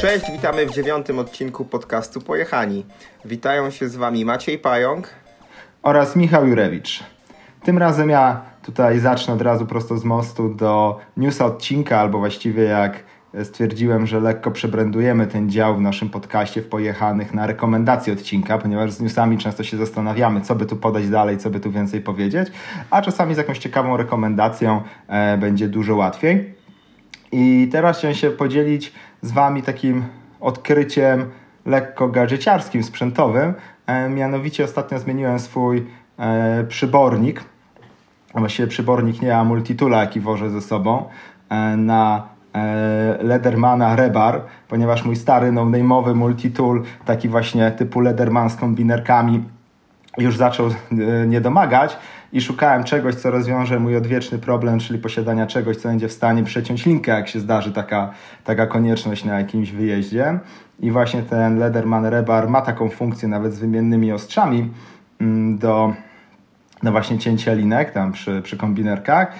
Cześć, 0.00 0.32
witamy 0.32 0.66
w 0.66 0.70
dziewiątym 0.70 1.18
odcinku 1.18 1.64
podcastu 1.64 2.20
Pojechani. 2.20 2.86
Witają 3.24 3.70
się 3.70 3.88
z 3.88 3.96
Wami 3.96 4.24
Maciej 4.24 4.58
Pająk 4.58 5.08
oraz 5.82 6.16
Michał 6.16 6.46
Jurewicz. 6.46 7.04
Tym 7.64 7.78
razem 7.78 8.10
ja 8.10 8.42
tutaj 8.62 8.98
zacznę 8.98 9.34
od 9.34 9.42
razu 9.42 9.66
prosto 9.66 9.98
z 9.98 10.04
mostu 10.04 10.54
do 10.54 11.00
newsa 11.16 11.46
odcinka, 11.46 12.00
albo 12.00 12.18
właściwie 12.18 12.62
jak 12.62 13.04
stwierdziłem, 13.42 14.06
że 14.06 14.20
lekko 14.20 14.50
przebrandujemy 14.50 15.26
ten 15.26 15.50
dział 15.50 15.76
w 15.76 15.80
naszym 15.80 16.10
podcaście 16.10 16.62
w 16.62 16.68
Pojechanych 16.68 17.34
na 17.34 17.46
rekomendacje 17.46 18.12
odcinka, 18.12 18.58
ponieważ 18.58 18.92
z 18.92 19.00
newsami 19.00 19.38
często 19.38 19.64
się 19.64 19.76
zastanawiamy, 19.76 20.40
co 20.40 20.54
by 20.54 20.66
tu 20.66 20.76
podać 20.76 21.08
dalej, 21.08 21.38
co 21.38 21.50
by 21.50 21.60
tu 21.60 21.70
więcej 21.70 22.00
powiedzieć, 22.00 22.48
a 22.90 23.02
czasami 23.02 23.34
z 23.34 23.38
jakąś 23.38 23.58
ciekawą 23.58 23.96
rekomendacją 23.96 24.82
e, 25.08 25.38
będzie 25.38 25.68
dużo 25.68 25.96
łatwiej. 25.96 26.63
I 27.36 27.68
teraz 27.72 27.98
chciałem 27.98 28.16
się 28.16 28.30
podzielić 28.30 28.92
z 29.22 29.32
Wami 29.32 29.62
takim 29.62 30.04
odkryciem 30.40 31.30
lekko 31.66 32.08
gadżeciarskim, 32.08 32.82
sprzętowym. 32.82 33.54
E, 33.86 34.08
mianowicie 34.08 34.64
ostatnio 34.64 34.98
zmieniłem 34.98 35.38
swój 35.38 35.86
e, 36.18 36.64
przybornik, 36.64 37.44
właściwie 38.34 38.68
przybornik 38.68 39.22
nie, 39.22 39.36
a 39.36 39.44
multitula, 39.44 40.00
jaki 40.00 40.20
wożę 40.20 40.50
ze 40.50 40.60
sobą, 40.60 41.04
e, 41.48 41.76
na 41.76 42.34
Ledermana 43.20 43.96
Rebar, 43.96 44.40
ponieważ 44.68 45.04
mój 45.04 45.16
stary 45.16 45.52
no-name'owy 45.52 46.14
multitool, 46.14 46.82
taki 47.04 47.28
właśnie 47.28 47.70
typu 47.70 48.00
Lederman 48.00 48.50
z 48.50 48.56
kombinerkami, 48.56 49.44
już 50.18 50.36
zaczął 50.36 50.68
nie 51.26 51.40
domagać 51.40 51.96
i 52.34 52.40
szukałem 52.40 52.84
czegoś, 52.84 53.14
co 53.14 53.30
rozwiąże 53.30 53.80
mój 53.80 53.96
odwieczny 53.96 54.38
problem, 54.38 54.78
czyli 54.78 54.98
posiadania 54.98 55.46
czegoś, 55.46 55.76
co 55.76 55.88
będzie 55.88 56.08
w 56.08 56.12
stanie 56.12 56.44
przeciąć 56.44 56.86
linkę, 56.86 57.12
jak 57.12 57.28
się 57.28 57.40
zdarzy 57.40 57.72
taka, 57.72 58.10
taka 58.44 58.66
konieczność 58.66 59.24
na 59.24 59.38
jakimś 59.38 59.70
wyjeździe. 59.70 60.38
I 60.80 60.90
właśnie 60.90 61.22
ten 61.22 61.58
Lederman 61.58 62.06
Rebar 62.06 62.48
ma 62.48 62.60
taką 62.60 62.88
funkcję 62.88 63.28
nawet 63.28 63.54
z 63.54 63.58
wymiennymi 63.58 64.12
ostrzami 64.12 64.70
mm, 65.20 65.58
do, 65.58 65.94
do 66.82 66.90
właśnie 66.92 67.18
cięcia 67.18 67.52
linek 67.52 67.90
tam 67.90 68.12
przy, 68.12 68.42
przy 68.42 68.56
kombinerkach. 68.56 69.32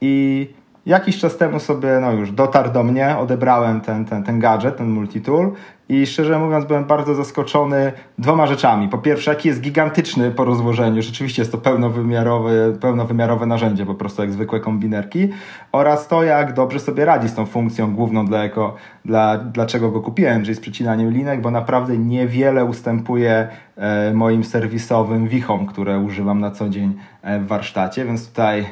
I 0.00 0.48
jakiś 0.86 1.18
czas 1.18 1.36
temu 1.36 1.60
sobie 1.60 1.98
no 2.00 2.12
już 2.12 2.32
dotarł 2.32 2.72
do 2.72 2.82
mnie, 2.82 3.18
odebrałem 3.18 3.80
ten, 3.80 4.04
ten, 4.04 4.22
ten 4.22 4.40
gadżet, 4.40 4.76
ten 4.76 4.88
multitool 4.88 5.52
i 5.88 6.06
szczerze 6.06 6.38
mówiąc 6.38 6.64
byłem 6.64 6.84
bardzo 6.84 7.14
zaskoczony 7.14 7.92
dwoma 8.18 8.46
rzeczami. 8.46 8.88
Po 8.88 8.98
pierwsze, 8.98 9.30
jaki 9.30 9.48
jest 9.48 9.60
gigantyczny 9.60 10.30
po 10.30 10.44
rozłożeniu, 10.44 11.02
rzeczywiście 11.02 11.42
jest 11.42 11.52
to 11.52 11.58
pełnowymiarowe, 11.58 12.72
pełnowymiarowe 12.80 13.46
narzędzie, 13.46 13.86
po 13.86 13.94
prostu 13.94 14.22
jak 14.22 14.32
zwykłe 14.32 14.60
kombinerki 14.60 15.28
oraz 15.72 16.08
to, 16.08 16.22
jak 16.22 16.52
dobrze 16.52 16.80
sobie 16.80 17.04
radzi 17.04 17.28
z 17.28 17.34
tą 17.34 17.46
funkcją 17.46 17.94
główną, 17.94 18.26
dla, 18.26 18.42
jako, 18.42 18.74
dla, 19.04 19.38
dlaczego 19.38 19.90
go 19.90 20.00
kupiłem, 20.00 20.42
czyli 20.42 20.54
z 20.54 20.60
przecinaniem 20.60 21.10
linek, 21.10 21.40
bo 21.40 21.50
naprawdę 21.50 21.98
niewiele 21.98 22.64
ustępuje 22.64 23.48
e, 23.76 24.12
moim 24.14 24.44
serwisowym 24.44 25.28
wichom, 25.28 25.66
które 25.66 25.98
używam 25.98 26.40
na 26.40 26.50
co 26.50 26.68
dzień 26.68 26.94
e, 27.22 27.38
w 27.38 27.46
warsztacie, 27.46 28.04
więc 28.04 28.28
tutaj 28.28 28.66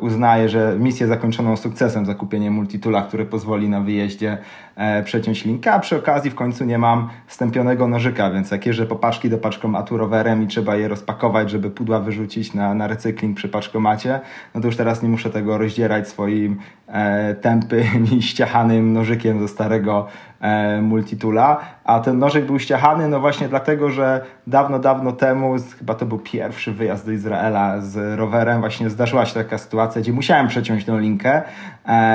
uznaje, 0.00 0.48
że 0.48 0.76
misję 0.78 1.06
zakończoną 1.06 1.56
sukcesem 1.56 2.06
zakupienie 2.06 2.50
multitula, 2.50 3.02
który 3.02 3.24
pozwoli 3.24 3.68
na 3.68 3.80
wyjeździe 3.80 4.32
e, 4.32 4.38
przeciąć 5.04 5.44
linkę, 5.44 5.72
a 5.72 5.78
przy 5.78 5.96
okazji 5.96 6.30
w 6.30 6.34
końcu 6.34 6.64
nie 6.64 6.78
mam 6.78 7.08
stępionego 7.26 7.88
nożyka, 7.88 8.30
więc 8.30 8.50
jak 8.50 8.66
jeżdżę 8.66 8.86
po 8.86 8.96
paczki 8.96 9.30
do 9.30 9.38
paczkomatu 9.38 9.96
rowerem 9.96 10.42
i 10.42 10.46
trzeba 10.46 10.76
je 10.76 10.88
rozpakować, 10.88 11.50
żeby 11.50 11.70
pudła 11.70 12.00
wyrzucić 12.00 12.54
na, 12.54 12.74
na 12.74 12.86
recykling 12.86 13.36
przy 13.36 13.48
paczkomacie, 13.48 14.20
no 14.54 14.60
to 14.60 14.66
już 14.66 14.76
teraz 14.76 15.02
nie 15.02 15.08
muszę 15.08 15.30
tego 15.30 15.58
rozdzierać 15.58 16.08
swoim 16.08 16.58
e, 16.88 17.34
tępym 17.34 18.06
i 18.18 18.22
ściachanym 18.22 18.92
nożykiem 18.92 19.40
ze 19.40 19.48
starego 19.48 20.06
e, 20.40 20.82
multitula, 20.82 21.60
a 21.84 22.00
ten 22.00 22.18
nożyk 22.18 22.44
był 22.46 22.58
ściachany 22.58 23.08
no 23.08 23.20
właśnie 23.20 23.48
dlatego, 23.48 23.90
że 23.90 24.24
dawno, 24.46 24.78
dawno 24.78 25.12
temu, 25.12 25.54
chyba 25.78 25.94
to 25.94 26.06
był 26.06 26.18
pierwszy 26.18 26.72
wyjazd 26.72 27.06
do 27.06 27.12
Izraela 27.12 27.80
z 27.80 28.18
rowerem, 28.18 28.60
właśnie 28.60 28.90
zdarzyła 28.90 29.26
się 29.26 29.34
taka 29.34 29.58
sytuacja, 29.58 30.02
gdzie 30.02 30.12
musiałem 30.12 30.48
przeciąć 30.48 30.84
tą 30.84 30.98
linkę, 30.98 31.32
e, 31.32 31.42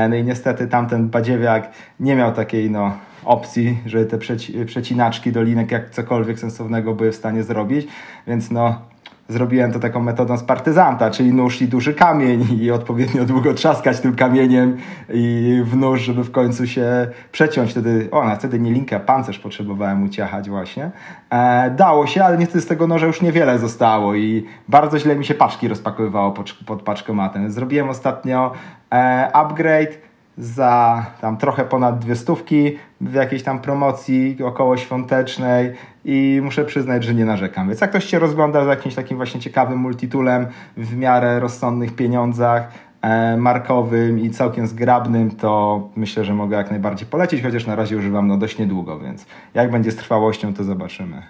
no 0.10 0.16
i 0.16 0.24
niestety 0.24 0.68
tamten 0.68 1.10
badziewiak 1.10 1.72
nie 2.00 2.16
miał 2.16 2.34
takiej 2.34 2.72
no 2.72 2.98
opcji, 3.26 3.78
żeby 3.86 4.06
te 4.06 4.18
przeci 4.18 4.66
przecinaczki 4.66 5.32
do 5.32 5.44
linek 5.44 5.72
jak 5.72 5.90
cokolwiek 5.90 6.40
sensownego 6.40 6.94
były 6.94 7.12
w 7.12 7.16
stanie 7.16 7.44
zrobić, 7.44 7.88
więc 8.28 8.52
no 8.52 8.91
zrobiłem 9.32 9.72
to 9.72 9.80
taką 9.80 10.00
metodą 10.02 10.38
z 10.38 10.44
partyzanta, 10.44 11.12
czyli 11.12 11.34
nóż 11.34 11.62
i 11.62 11.68
duży 11.68 11.94
kamień 11.94 12.48
i 12.62 12.72
odpowiednio 12.72 13.26
długo 13.26 13.54
trzaskać 13.54 14.00
tym 14.00 14.16
kamieniem 14.16 14.78
i 15.14 15.62
w 15.66 15.78
nóż, 15.78 16.02
żeby 16.02 16.24
w 16.24 16.32
końcu 16.32 16.68
się 16.68 17.08
przeciąć. 17.32 17.72
Wtedy, 17.72 18.08
o, 18.12 18.24
na 18.24 18.36
wtedy 18.36 18.60
nie 18.60 18.72
linkę, 18.72 19.00
pancerz 19.00 19.40
potrzebowałem 19.40 20.04
uciachać 20.04 20.50
właśnie. 20.50 20.92
E, 21.30 21.72
dało 21.72 22.08
się, 22.08 22.24
ale 22.24 22.38
niestety 22.38 22.62
z 22.62 22.68
tego 22.68 22.88
noża 22.88 23.08
już 23.08 23.22
niewiele 23.22 23.60
zostało 23.60 24.16
i 24.16 24.46
bardzo 24.68 25.00
źle 25.00 25.16
mi 25.16 25.26
się 25.26 25.34
paczki 25.34 25.68
rozpakowywało 25.68 26.32
pod, 26.32 26.54
pod 26.66 26.82
paczkomatem. 26.82 27.52
Zrobiłem 27.52 27.90
ostatnio 27.90 28.52
e, 28.92 29.30
upgrade, 29.34 30.11
za 30.42 31.06
tam 31.22 31.38
trochę 31.38 31.66
ponad 31.66 32.00
dwie 32.00 32.16
stówki 32.16 32.78
w 33.02 33.14
jakiejś 33.14 33.44
tam 33.44 33.60
promocji 33.60 34.38
około 34.44 34.78
świątecznej 34.78 35.74
i 36.06 36.42
muszę 36.44 36.66
przyznać, 36.66 37.04
że 37.04 37.14
nie 37.14 37.26
narzekam. 37.26 37.68
Więc 37.68 37.82
jak 37.82 37.90
ktoś 37.90 38.06
się 38.06 38.20
rozgląda 38.20 38.66
za 38.66 38.70
jakimś 38.70 38.96
takim 38.96 39.18
właśnie 39.18 39.40
ciekawym 39.40 39.80
multitulem 39.80 40.48
w 40.78 40.98
miarę 40.98 41.40
rozsądnych 41.40 41.96
pieniądzach, 41.96 42.72
e, 43.02 43.38
markowym 43.38 44.20
i 44.20 44.30
całkiem 44.30 44.68
zgrabnym, 44.68 45.32
to 45.32 45.82
myślę, 45.96 46.26
że 46.26 46.34
mogę 46.34 46.58
jak 46.58 46.72
najbardziej 46.72 47.08
polecić, 47.08 47.44
chociaż 47.44 47.68
na 47.68 47.76
razie 47.76 47.98
używam 47.98 48.28
no 48.28 48.38
dość 48.38 48.58
niedługo, 48.58 49.00
więc 49.00 49.26
jak 49.54 49.72
będzie 49.72 49.92
z 49.92 49.96
trwałością, 49.96 50.54
to 50.54 50.64
zobaczymy 50.64 51.22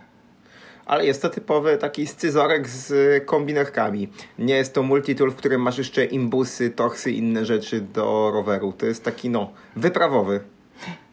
ale 0.86 1.06
jest 1.06 1.22
to 1.22 1.30
typowy 1.30 1.78
taki 1.78 2.08
scyzorek 2.08 2.70
z 2.70 2.94
kombinerkami. 3.26 4.10
Nie 4.40 4.56
jest 4.56 4.74
to 4.74 4.84
multitool, 4.84 5.32
w 5.32 5.36
którym 5.36 5.62
masz 5.62 5.78
jeszcze 5.78 6.06
imbusy, 6.06 6.70
torsy 6.70 7.12
inne 7.12 7.46
rzeczy 7.46 7.82
do 7.82 8.32
roweru. 8.34 8.74
To 8.78 8.86
jest 8.86 9.06
taki, 9.06 9.30
no, 9.30 9.50
wyprawowy. 9.76 10.40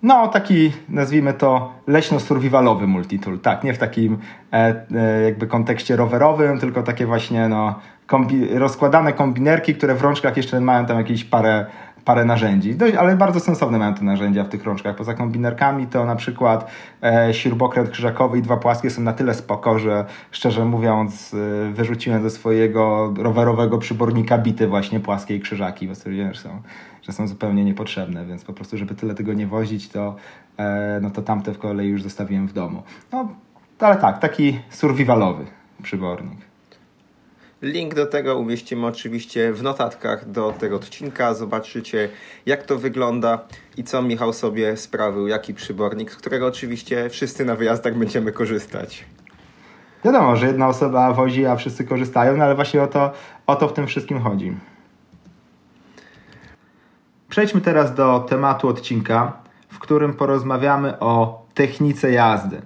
No, 0.02 0.28
taki 0.28 0.72
nazwijmy 0.88 1.32
to 1.32 1.72
leśno-survivalowy 1.86 2.86
multitool. 2.86 3.38
Tak, 3.38 3.64
nie 3.64 3.74
w 3.74 3.78
takim 3.78 4.18
e, 4.52 4.86
e, 4.94 5.22
jakby 5.22 5.46
kontekście 5.46 5.96
rowerowym, 5.96 6.60
tylko 6.60 6.82
takie 6.82 7.06
właśnie 7.06 7.48
no, 7.48 7.80
kombi 8.06 8.48
rozkładane 8.58 9.12
kombinerki, 9.12 9.74
które 9.74 9.94
w 9.94 10.02
rączkach 10.02 10.36
jeszcze 10.36 10.60
mają 10.60 10.86
tam 10.86 10.98
jakieś 10.98 11.24
parę 11.24 11.66
parę 12.08 12.24
narzędzi, 12.24 12.74
Dość, 12.74 12.94
ale 12.94 13.16
bardzo 13.16 13.41
sensowne 13.41 13.78
mają 13.78 13.94
te 13.94 14.04
narzędzia 14.04 14.44
w 14.44 14.48
tych 14.48 14.64
rączkach. 14.64 14.96
Poza 14.96 15.14
kombinerkami 15.14 15.86
to 15.86 16.04
na 16.04 16.16
przykład 16.16 16.70
e, 17.02 17.34
śrubokręt 17.34 17.91
krzyżakowy 17.91 18.38
i 18.38 18.42
dwa 18.42 18.56
płaskie 18.56 18.91
są 18.91 19.02
na 19.02 19.12
tyle 19.12 19.34
spoko, 19.34 19.78
że 19.78 20.04
szczerze 20.30 20.64
mówiąc 20.64 21.34
e, 21.34 21.72
wyrzuciłem 21.72 22.22
ze 22.22 22.30
swojego 22.30 23.14
rowerowego 23.18 23.78
przybornika 23.78 24.38
bity 24.38 24.68
właśnie 24.68 25.00
płaskie 25.00 25.36
i 25.36 25.41
krzyżaki, 25.41 25.88
bo 25.88 25.94
stwierdziłem, 25.94 26.34
że 26.34 26.41
są, 26.41 26.62
że 27.02 27.12
są 27.12 27.26
zupełnie 27.26 27.64
niepotrzebne, 27.64 28.26
więc 28.26 28.44
po 28.44 28.52
prostu, 28.52 28.76
żeby 28.76 28.94
tyle 28.94 29.14
tego 29.14 29.32
nie 29.32 29.47
wozić, 29.47 29.88
to, 29.88 30.16
e, 30.58 30.98
no 31.02 31.10
to 31.10 31.22
tamte 31.22 31.52
w 31.52 31.58
kolei 31.58 31.88
już 31.88 32.02
zostawiłem 32.02 32.47
w 32.47 32.52
domu. 32.52 32.82
No, 33.12 33.28
ale 33.80 33.97
tak, 33.97 34.18
taki 34.18 34.58
survivalowy 34.70 35.44
przybornik. 35.82 36.47
Link 37.62 37.94
do 37.94 38.06
tego 38.06 38.38
umieścimy 38.38 38.86
oczywiście 38.86 39.52
w 39.52 39.62
notatkach 39.62 40.30
do 40.30 40.52
tego 40.52 40.76
odcinka. 40.76 41.34
Zobaczycie, 41.34 42.08
jak 42.46 42.62
to 42.62 42.78
wygląda 42.78 43.38
i 43.76 43.84
co 43.84 44.02
Michał 44.02 44.32
sobie 44.32 44.76
sprawił, 44.76 45.26
jaki 45.26 45.54
przybornik, 45.54 46.12
z 46.12 46.16
którego 46.16 46.47
oczywiście 46.47 47.10
wszyscy 47.10 47.44
na 47.44 47.54
wyjazdach 47.54 47.98
będziemy 47.98 48.32
korzystać. 48.32 49.04
Wiadomo, 50.04 50.36
że 50.36 50.47
jedna 50.47 50.68
osoba 50.68 51.12
wozi, 51.12 51.47
a 51.47 51.56
wszyscy 51.56 51.84
korzystają, 51.84 52.36
no 52.36 52.44
ale 52.44 52.54
właśnie 52.54 52.82
o 52.82 52.86
to, 52.86 53.12
o 53.47 53.56
to 53.56 53.68
w 53.68 53.72
tym 53.72 53.86
wszystkim 53.86 54.20
chodzi. 54.20 54.56
Przejdźmy 57.28 57.60
teraz 57.60 57.94
do 57.94 58.27
tematu 58.28 58.68
odcinka, 58.68 59.42
w 59.68 59.78
którym 59.78 60.15
porozmawiamy 60.15 60.98
o 60.98 61.47
technice 61.54 62.12
jazdy. 62.12 62.62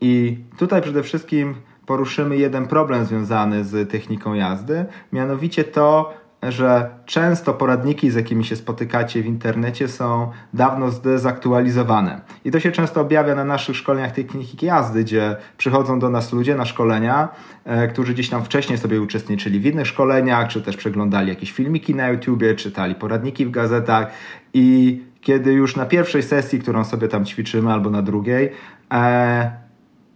I 0.00 0.38
tutaj 0.58 0.82
przede 0.82 1.02
wszystkim 1.02 1.54
poruszymy 1.86 2.36
jeden 2.36 2.66
problem 2.66 3.04
związany 3.04 3.64
z 3.64 3.90
techniką 3.90 4.34
jazdy, 4.34 4.84
mianowicie 5.12 5.64
to, 5.64 6.22
że 6.42 6.90
często 7.06 7.54
poradniki, 7.54 8.10
z 8.10 8.14
jakimi 8.14 8.44
się 8.44 8.56
spotykacie 8.56 9.22
w 9.22 9.26
internecie, 9.26 9.88
są 9.88 10.30
dawno 10.54 10.90
zdezaktualizowane. 10.90 12.20
I 12.44 12.50
to 12.50 12.60
się 12.60 12.72
często 12.72 13.00
objawia 13.00 13.34
na 13.34 13.44
naszych 13.44 13.76
szkoleniach 13.76 14.12
techniki 14.12 14.66
jazdy, 14.66 15.04
gdzie 15.04 15.36
przychodzą 15.58 15.98
do 15.98 16.10
nas 16.10 16.32
ludzie 16.32 16.54
na 16.54 16.64
szkolenia, 16.64 17.28
e, 17.64 17.88
którzy 17.88 18.14
gdzieś 18.14 18.30
tam 18.30 18.44
wcześniej 18.44 18.78
sobie 18.78 19.00
uczestniczyli 19.00 19.60
w 19.60 19.66
innych 19.66 19.86
szkoleniach, 19.86 20.48
czy 20.48 20.62
też 20.62 20.76
przeglądali 20.76 21.28
jakieś 21.28 21.52
filmiki 21.52 21.94
na 21.94 22.08
YouTubie, 22.08 22.54
czytali 22.54 22.94
poradniki 22.94 23.46
w 23.46 23.50
gazetach 23.50 24.10
i 24.54 25.00
kiedy 25.20 25.52
już 25.52 25.76
na 25.76 25.86
pierwszej 25.86 26.22
sesji, 26.22 26.58
którą 26.58 26.84
sobie 26.84 27.08
tam 27.08 27.24
ćwiczymy, 27.24 27.72
albo 27.72 27.90
na 27.90 28.02
drugiej, 28.02 28.52
e, 28.92 29.61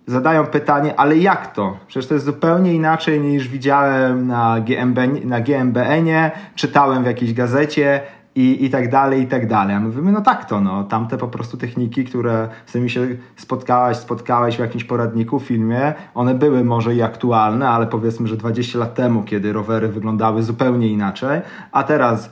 zadają 0.06 0.46
pytanie, 0.46 1.00
ale 1.00 1.16
jak 1.16 1.52
to? 1.52 1.76
Przecież 1.86 2.08
to 2.08 2.14
jest 2.14 2.26
zupełnie 2.26 2.74
inaczej 2.74 3.20
niż 3.20 3.48
widziałem 3.48 4.26
na, 4.26 4.60
GMB, 4.60 4.98
na 5.24 5.40
GMBN-ie, 5.40 6.30
czytałem 6.54 7.02
w 7.02 7.06
jakiejś 7.06 7.34
gazecie 7.34 8.00
i, 8.36 8.64
i 8.64 8.70
tak 8.70 8.90
dalej, 8.90 9.22
i 9.22 9.26
tak 9.26 9.46
dalej. 9.46 9.76
A 9.76 9.80
my 9.80 9.86
mówimy, 9.86 10.12
no 10.12 10.20
tak 10.20 10.44
to, 10.44 10.60
no, 10.60 10.84
tamte 10.84 11.18
po 11.18 11.28
prostu 11.28 11.56
techniki, 11.56 12.04
które 12.04 12.48
z 12.66 12.68
którymi 12.68 12.90
się 12.90 13.06
spotkałaś, 13.36 13.96
spotkałeś 13.96 14.56
w 14.56 14.60
jakimś 14.60 14.84
poradniku, 14.84 15.40
filmie, 15.40 15.94
one 16.14 16.34
były 16.34 16.64
może 16.64 16.94
i 16.94 17.02
aktualne, 17.02 17.68
ale 17.68 17.86
powiedzmy, 17.86 18.28
że 18.28 18.36
20 18.36 18.78
lat 18.78 18.94
temu, 18.94 19.22
kiedy 19.22 19.52
rowery 19.52 19.88
wyglądały 19.88 20.42
zupełnie 20.42 20.88
inaczej, 20.88 21.40
a 21.72 21.82
teraz 21.82 22.30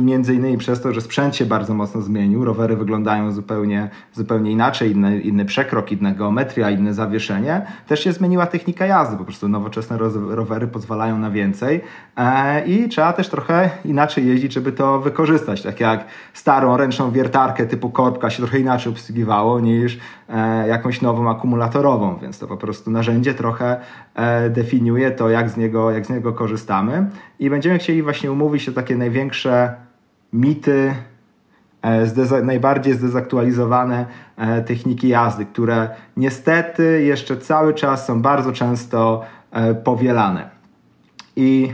między 0.00 0.34
innymi 0.34 0.58
przez 0.58 0.80
to, 0.80 0.92
że 0.92 1.00
sprzęt 1.00 1.36
się 1.36 1.46
bardzo 1.46 1.74
mocno 1.74 2.02
zmienił, 2.02 2.44
rowery 2.44 2.76
wyglądają 2.76 3.32
zupełnie, 3.32 3.90
zupełnie 4.12 4.50
inaczej, 4.50 4.92
inny, 4.92 5.20
inny 5.20 5.44
przekrok, 5.44 5.92
inna 5.92 6.10
geometria, 6.10 6.70
inne 6.70 6.94
zawieszenie. 6.94 7.66
Też 7.86 8.04
się 8.04 8.12
zmieniła 8.12 8.46
technika 8.46 8.86
jazdy, 8.86 9.16
po 9.16 9.24
prostu 9.24 9.48
nowoczesne 9.48 9.98
rowery 10.28 10.66
pozwalają 10.66 11.18
na 11.18 11.30
więcej 11.30 11.80
e, 12.16 12.66
i 12.66 12.88
trzeba 12.88 13.12
też 13.12 13.28
trochę 13.28 13.70
inaczej 13.84 14.26
jeździć, 14.26 14.52
żeby 14.52 14.72
to 14.72 15.00
wykorzystać. 15.00 15.62
Tak 15.62 15.80
jak 15.80 16.04
starą 16.34 16.76
ręczną 16.76 17.10
wiertarkę 17.10 17.66
typu 17.66 17.90
korbka 17.90 18.30
się 18.30 18.42
trochę 18.42 18.58
inaczej 18.58 18.92
obsługiwało 18.92 19.60
niż 19.60 19.98
e, 20.28 20.68
jakąś 20.68 21.02
nową 21.02 21.30
akumulatorową, 21.30 22.18
więc 22.22 22.38
to 22.38 22.46
po 22.46 22.56
prostu 22.56 22.90
narzędzie 22.90 23.34
trochę 23.34 23.80
definiuje 24.50 25.10
to, 25.10 25.30
jak 25.30 25.50
z 25.50 25.56
niego, 25.56 25.90
jak 25.90 26.06
z 26.06 26.10
niego 26.10 26.32
korzystamy 26.32 27.06
i 27.38 27.50
będziemy 27.50 27.78
chcieli 27.78 28.02
właśnie 28.02 28.32
umówić 28.32 28.62
się 28.62 28.72
takie 28.72 28.96
największe 28.96 29.74
mity, 30.32 30.94
e, 31.82 32.06
zdeza 32.06 32.40
najbardziej 32.42 32.94
zdezaktualizowane 32.94 34.06
e, 34.36 34.62
techniki 34.62 35.08
jazdy, 35.08 35.46
które 35.46 35.88
niestety 36.16 37.02
jeszcze 37.02 37.36
cały 37.36 37.74
czas 37.74 38.06
są 38.06 38.22
bardzo 38.22 38.52
często 38.52 39.22
e, 39.50 39.74
powielane. 39.74 40.50
I 41.36 41.72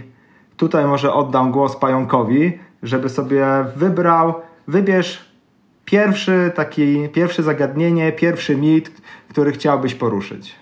tutaj 0.56 0.86
może 0.86 1.12
oddam 1.12 1.52
głos 1.52 1.76
pająkowi, 1.76 2.58
żeby 2.82 3.08
sobie 3.08 3.46
wybrał, 3.76 4.34
wybierz 4.68 5.30
pierwszy 5.84 6.52
taki, 6.54 7.08
pierwsze 7.08 7.42
zagadnienie, 7.42 8.12
pierwszy 8.12 8.56
mit, 8.56 9.02
który 9.28 9.52
chciałbyś 9.52 9.94
poruszyć. 9.94 10.54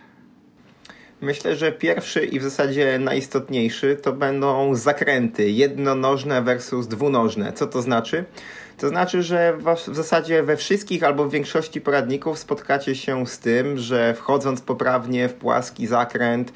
Myślę, 1.21 1.57
że 1.57 1.73
pierwszy 1.73 2.25
i 2.25 2.41
w 2.41 2.43
zasadzie 2.43 2.99
najistotniejszy 2.99 3.97
to 3.97 4.13
będą 4.13 4.75
zakręty 4.75 5.51
jednonożne 5.51 6.43
versus 6.43 6.87
dwunożne. 6.87 7.53
Co 7.53 7.67
to 7.67 7.83
znaczy? 7.83 8.25
To 8.79 8.89
znaczy, 8.89 9.23
że 9.23 9.59
w 9.87 9.95
zasadzie 9.95 10.43
we 10.43 10.57
wszystkich 10.57 11.03
albo 11.03 11.25
w 11.25 11.33
większości 11.33 11.81
poradników 11.81 12.39
spotkacie 12.39 12.95
się 12.95 13.27
z 13.27 13.39
tym, 13.39 13.79
że 13.79 14.15
wchodząc 14.15 14.61
poprawnie 14.61 15.29
w 15.29 15.35
płaski 15.35 15.87
zakręt, 15.87 16.53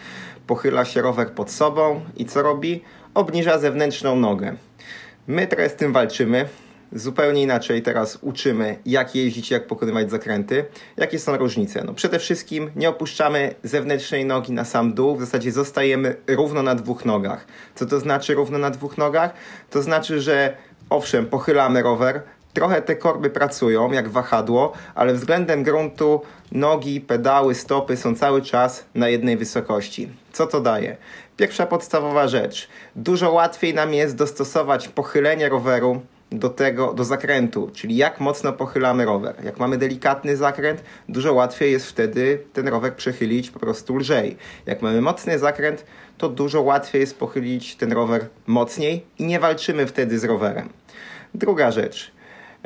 pochyla 0.47 0.85
się 0.85 1.03
rower 1.03 1.31
pod 1.31 1.51
sobą 1.51 2.01
i 2.17 2.25
co 2.25 2.43
robi? 2.43 2.83
Obniża 3.15 3.59
zewnętrzną 3.59 4.17
nogę. 4.17 4.57
My 5.27 5.47
teraz 5.47 5.73
z 5.73 5.77
tym 5.77 5.93
walczymy 5.93 6.49
zupełnie 6.93 7.43
inaczej 7.43 7.83
teraz 7.83 8.19
uczymy, 8.21 8.79
jak 8.87 9.15
jeździć, 9.15 9.51
jak 9.51 9.67
pokonywać 9.67 10.11
zakręty. 10.11 10.65
Jakie 10.97 11.19
są 11.19 11.37
różnice? 11.37 11.83
No 11.85 11.95
przede 11.95 12.19
wszystkim 12.19 12.71
nie 12.77 12.89
opuszczamy 12.89 13.55
zewnętrznej 13.63 14.25
nogi 14.25 14.53
na 14.53 14.65
sam 14.65 14.95
dół, 14.95 15.17
w 15.17 15.21
zasadzie 15.21 15.53
zostajemy 15.53 16.17
równo 16.27 16.63
na 16.63 16.75
dwóch 16.75 17.05
nogach. 17.05 17.47
Co 17.75 17.87
to 17.87 18.01
znaczy 18.01 18.35
równo 18.35 18.59
na 18.59 18.71
dwóch 18.71 18.99
nogach? 18.99 19.35
To 19.71 19.83
znaczy, 19.83 20.21
że 20.21 20.57
owszem, 20.91 21.27
pochylamy 21.27 21.83
rower, 21.83 22.23
trochę 22.53 22.83
te 22.83 22.97
korby 22.97 23.31
pracują 23.31 23.93
jak 23.93 24.09
wahadło, 24.09 24.73
ale 24.95 25.15
względem 25.15 25.63
gruntu 25.63 26.23
nogi, 26.53 27.01
pedały, 27.01 27.55
stopy 27.55 27.97
są 27.97 28.15
cały 28.15 28.43
czas 28.43 28.85
na 28.95 29.09
jednej 29.09 29.37
wysokości. 29.37 30.09
Co 30.33 30.47
to 30.47 30.61
daje? 30.61 30.97
Pierwsza 31.37 31.67
podstawowa 31.67 32.29
rzecz. 32.29 32.69
Dużo 32.97 33.33
łatwiej 33.33 33.75
nam 33.75 33.95
jest 33.95 34.17
dostosować 34.17 34.89
pochylenie 34.89 35.49
roweru 35.49 36.03
do 36.33 36.49
tego, 36.49 36.95
do 36.95 37.05
zakrętu, 37.05 37.71
czyli 37.75 37.97
jak 37.97 38.21
mocno 38.21 38.53
pochylamy 38.53 39.05
rower. 39.05 39.35
Jak 39.45 39.59
mamy 39.59 39.79
delikatny 39.79 40.37
zakręt, 40.37 40.83
dużo 41.09 41.33
łatwiej 41.33 41.73
jest 41.73 41.87
wtedy 41.87 42.43
ten 42.53 42.69
rower 42.69 42.95
przechylić 42.95 43.51
po 43.51 43.59
prostu 43.59 43.97
lżej. 43.97 44.37
Jak 44.67 44.83
mamy 44.83 45.01
mocny 45.01 45.39
zakręt, 45.39 45.85
to 46.19 46.29
dużo 46.29 46.63
łatwiej 46.63 47.01
jest 47.01 47.19
pochylić 47.19 47.77
ten 47.77 47.93
rower 47.93 48.27
mocniej 48.47 49.07
i 49.19 49.25
nie 49.25 49.41
walczymy 49.41 49.87
wtedy 49.87 50.19
z 50.19 50.25
rowerem. 50.25 50.69
Druga 51.35 51.71
rzecz. 51.71 52.13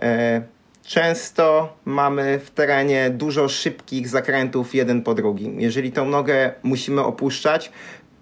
E, 0.03 0.43
często 0.83 1.77
mamy 1.85 2.39
w 2.39 2.51
terenie 2.51 3.11
dużo 3.11 3.49
szybkich 3.49 4.09
zakrętów 4.09 4.75
jeden 4.75 5.03
po 5.03 5.15
drugim. 5.15 5.61
Jeżeli 5.61 5.93
tą 5.93 6.09
nogę 6.09 6.53
musimy 6.63 7.01
opuszczać, 7.01 7.73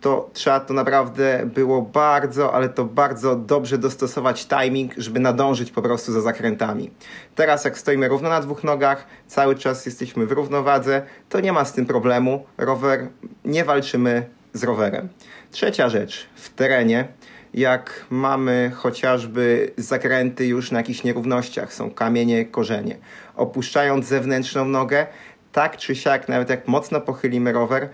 to 0.04 0.30
trzeba 0.32 0.60
to 0.60 0.74
naprawdę 0.74 1.46
było 1.54 1.82
bardzo, 1.82 2.54
ale 2.54 2.68
to 2.68 2.84
bardzo 2.84 3.36
dobrze 3.36 3.78
dostosować 3.78 4.46
timing, 4.46 4.92
żeby 4.96 5.20
nadążyć 5.20 5.70
po 5.70 5.82
prostu 5.82 6.12
za 6.12 6.20
zakrętami. 6.20 6.90
Teraz 7.34 7.64
jak 7.64 7.78
stoimy 7.78 8.08
równo 8.08 8.28
na 8.28 8.40
dwóch 8.40 8.64
nogach, 8.64 9.06
cały 9.26 9.54
czas 9.56 9.86
jesteśmy 9.86 10.26
w 10.26 10.32
równowadze, 10.32 11.02
to 11.28 11.40
nie 11.40 11.52
ma 11.52 11.64
z 11.64 11.72
tym 11.72 11.86
problemu. 11.86 12.46
Rower, 12.58 13.08
nie 13.44 13.64
walczymy 13.64 14.28
z 14.52 14.64
rowerem. 14.64 15.08
Trzecia 15.50 15.88
rzecz, 15.88 16.26
w 16.34 16.54
terenie, 16.54 17.08
jak 17.54 18.04
mamy 18.10 18.72
chociażby 18.74 19.72
zakręty 19.76 20.46
już 20.46 20.70
na 20.70 20.78
jakichś 20.78 21.04
nierównościach, 21.04 21.74
są 21.74 21.90
kamienie, 21.90 22.44
korzenie. 22.44 22.96
Opuszczając 23.36 24.06
zewnętrzną 24.06 24.64
nogę, 24.64 25.06
tak 25.52 25.76
czy 25.76 25.96
siak, 25.96 26.28
nawet 26.28 26.50
jak 26.50 26.68
mocno 26.68 27.00
pochylimy 27.00 27.52
rower, 27.52 27.88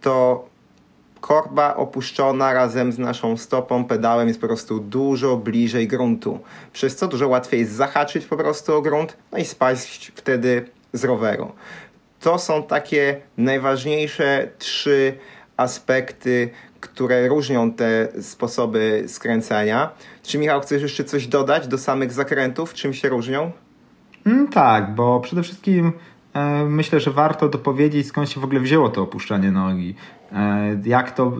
to 0.00 0.44
korba 1.24 1.76
opuszczona 1.76 2.52
razem 2.52 2.92
z 2.92 2.98
naszą 2.98 3.36
stopą, 3.36 3.84
pedałem 3.84 4.28
jest 4.28 4.40
po 4.40 4.46
prostu 4.46 4.80
dużo 4.80 5.36
bliżej 5.36 5.88
gruntu, 5.88 6.38
przez 6.72 6.96
co 6.96 7.08
dużo 7.08 7.28
łatwiej 7.28 7.60
jest 7.60 7.72
zahaczyć 7.72 8.26
po 8.26 8.36
prostu 8.36 8.74
o 8.74 8.82
grunt, 8.82 9.16
no 9.32 9.38
i 9.38 9.44
spaść 9.44 10.12
wtedy 10.14 10.68
z 10.92 11.04
roweru. 11.04 11.52
To 12.20 12.38
są 12.38 12.62
takie 12.62 13.20
najważniejsze 13.36 14.48
trzy 14.58 15.18
aspekty, 15.56 16.50
które 16.80 17.28
różnią 17.28 17.72
te 17.72 18.08
sposoby 18.22 19.04
skręcania. 19.06 19.90
Czy 20.22 20.38
Michał, 20.38 20.60
chcesz 20.60 20.82
jeszcze 20.82 21.04
coś 21.04 21.26
dodać 21.26 21.68
do 21.68 21.78
samych 21.78 22.12
zakrętów? 22.12 22.74
Czym 22.74 22.94
się 22.94 23.08
różnią? 23.08 23.52
Mm, 24.26 24.48
tak, 24.48 24.94
bo 24.94 25.20
przede 25.20 25.42
wszystkim 25.42 25.92
myślę, 26.68 27.00
że 27.00 27.10
warto 27.10 27.48
dopowiedzieć, 27.48 28.06
skąd 28.06 28.30
się 28.30 28.40
w 28.40 28.44
ogóle 28.44 28.60
wzięło 28.60 28.88
to 28.88 29.02
opuszczanie 29.02 29.50
nogi. 29.50 29.94
E, 30.32 30.76
jak 30.84 31.10
to, 31.10 31.32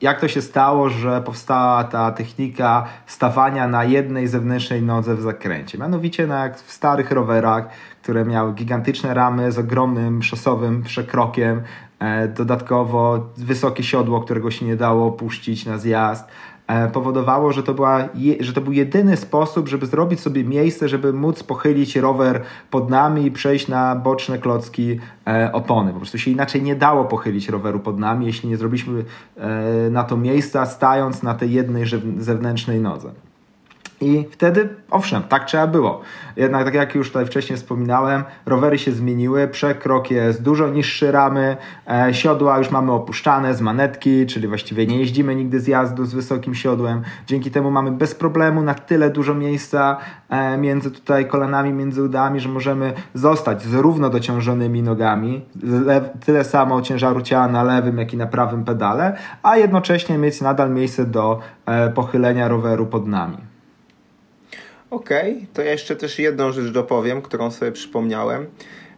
jak 0.00 0.20
to 0.20 0.28
się 0.28 0.42
stało, 0.42 0.88
że 0.88 1.22
powstała 1.22 1.84
ta 1.84 2.12
technika 2.12 2.84
stawania 3.06 3.68
na 3.68 3.84
jednej 3.84 4.28
zewnętrznej 4.28 4.82
nodze 4.82 5.14
w 5.14 5.20
zakręcie. 5.20 5.78
Mianowicie 5.78 6.26
na, 6.26 6.44
jak 6.44 6.58
w 6.58 6.72
starych 6.72 7.10
rowerach, 7.10 7.68
które 8.02 8.24
miały 8.24 8.52
gigantyczne 8.52 9.14
ramy 9.14 9.52
z 9.52 9.58
ogromnym 9.58 10.22
szosowym 10.22 10.82
przekrokiem, 10.82 11.62
e, 11.98 12.28
dodatkowo 12.28 13.30
wysokie 13.36 13.82
siodło, 13.82 14.20
którego 14.20 14.50
się 14.50 14.66
nie 14.66 14.76
dało 14.76 15.06
opuścić 15.06 15.66
na 15.66 15.78
zjazd, 15.78 16.24
E, 16.24 16.49
powodowało, 16.92 17.52
że 17.52 17.62
to, 17.62 17.74
była, 17.74 18.08
że 18.40 18.52
to 18.52 18.60
był 18.60 18.72
jedyny 18.72 19.16
sposób, 19.16 19.68
żeby 19.68 19.86
zrobić 19.86 20.20
sobie 20.20 20.44
miejsce, 20.44 20.88
żeby 20.88 21.12
móc 21.12 21.42
pochylić 21.42 21.96
rower 21.96 22.42
pod 22.70 22.90
nami 22.90 23.26
i 23.26 23.30
przejść 23.30 23.68
na 23.68 23.96
boczne 23.96 24.38
klocki 24.38 25.00
e, 25.26 25.52
opony. 25.52 25.92
Po 25.92 25.96
prostu 25.96 26.18
się 26.18 26.30
inaczej 26.30 26.62
nie 26.62 26.76
dało 26.76 27.04
pochylić 27.04 27.48
roweru 27.48 27.80
pod 27.80 27.98
nami, 27.98 28.26
jeśli 28.26 28.48
nie 28.48 28.56
zrobiliśmy 28.56 29.04
e, 29.36 29.90
na 29.90 30.04
to 30.04 30.16
miejsca, 30.16 30.66
stając 30.66 31.22
na 31.22 31.34
tej 31.34 31.52
jednej 31.52 31.84
zewnętrznej 32.18 32.80
nodze. 32.80 33.10
I 34.00 34.26
wtedy, 34.30 34.68
owszem, 34.90 35.22
tak 35.22 35.44
trzeba 35.44 35.66
było. 35.66 36.00
Jednak, 36.36 36.64
tak 36.64 36.74
jak 36.74 36.94
już 36.94 37.08
tutaj 37.08 37.26
wcześniej 37.26 37.56
wspominałem, 37.56 38.24
rowery 38.46 38.78
się 38.78 38.92
zmieniły, 38.92 39.48
przekrok 39.48 40.10
jest 40.10 40.42
dużo 40.42 40.68
niższy 40.68 41.12
ramy, 41.12 41.56
e, 41.90 42.14
siodła 42.14 42.58
już 42.58 42.70
mamy 42.70 42.92
opuszczane 42.92 43.54
z 43.54 43.60
manetki, 43.60 44.26
czyli 44.26 44.48
właściwie 44.48 44.86
nie 44.86 44.98
jeździmy 44.98 45.34
nigdy 45.34 45.60
z 45.60 45.66
jazdu 45.66 46.04
z 46.04 46.14
wysokim 46.14 46.54
siodłem. 46.54 47.02
Dzięki 47.26 47.50
temu 47.50 47.70
mamy 47.70 47.92
bez 47.92 48.14
problemu 48.14 48.62
na 48.62 48.74
tyle 48.74 49.10
dużo 49.10 49.34
miejsca 49.34 49.96
e, 50.28 50.58
między 50.58 50.90
tutaj 50.90 51.28
kolanami, 51.28 51.72
między 51.72 52.02
udami, 52.02 52.40
że 52.40 52.48
możemy 52.48 52.92
zostać 53.14 53.62
z 53.62 53.74
równo 53.74 54.10
dociążonymi 54.10 54.82
nogami, 54.82 55.44
tyle 56.26 56.44
samo 56.44 56.82
ciężaru 56.82 57.22
ciała 57.22 57.48
na 57.48 57.62
lewym, 57.62 57.98
jak 57.98 58.14
i 58.14 58.16
na 58.16 58.26
prawym 58.26 58.64
pedale, 58.64 59.16
a 59.42 59.56
jednocześnie 59.56 60.18
mieć 60.18 60.40
nadal 60.40 60.70
miejsce 60.70 61.06
do 61.06 61.40
e, 61.66 61.90
pochylenia 61.90 62.48
roweru 62.48 62.86
pod 62.86 63.06
nami. 63.06 63.49
Okej, 64.90 65.32
okay, 65.32 65.46
to 65.54 65.62
ja 65.62 65.70
jeszcze 65.70 65.96
też 65.96 66.18
jedną 66.18 66.52
rzecz 66.52 66.72
dopowiem, 66.72 67.22
którą 67.22 67.50
sobie 67.50 67.72
przypomniałem. 67.72 68.46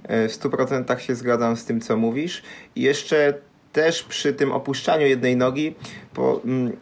E, 0.02 0.28
w 0.28 0.32
100% 0.32 0.99
się 0.99 1.14
zgadzam 1.14 1.56
z 1.56 1.64
tym, 1.64 1.80
co 1.80 1.96
mówisz. 1.96 2.42
I 2.76 2.82
jeszcze 2.82 3.34
też 3.72 4.02
przy 4.02 4.32
tym 4.32 4.52
opuszczaniu 4.52 5.06
jednej 5.06 5.37
nogi, 5.37 5.75
mm, 6.44 6.72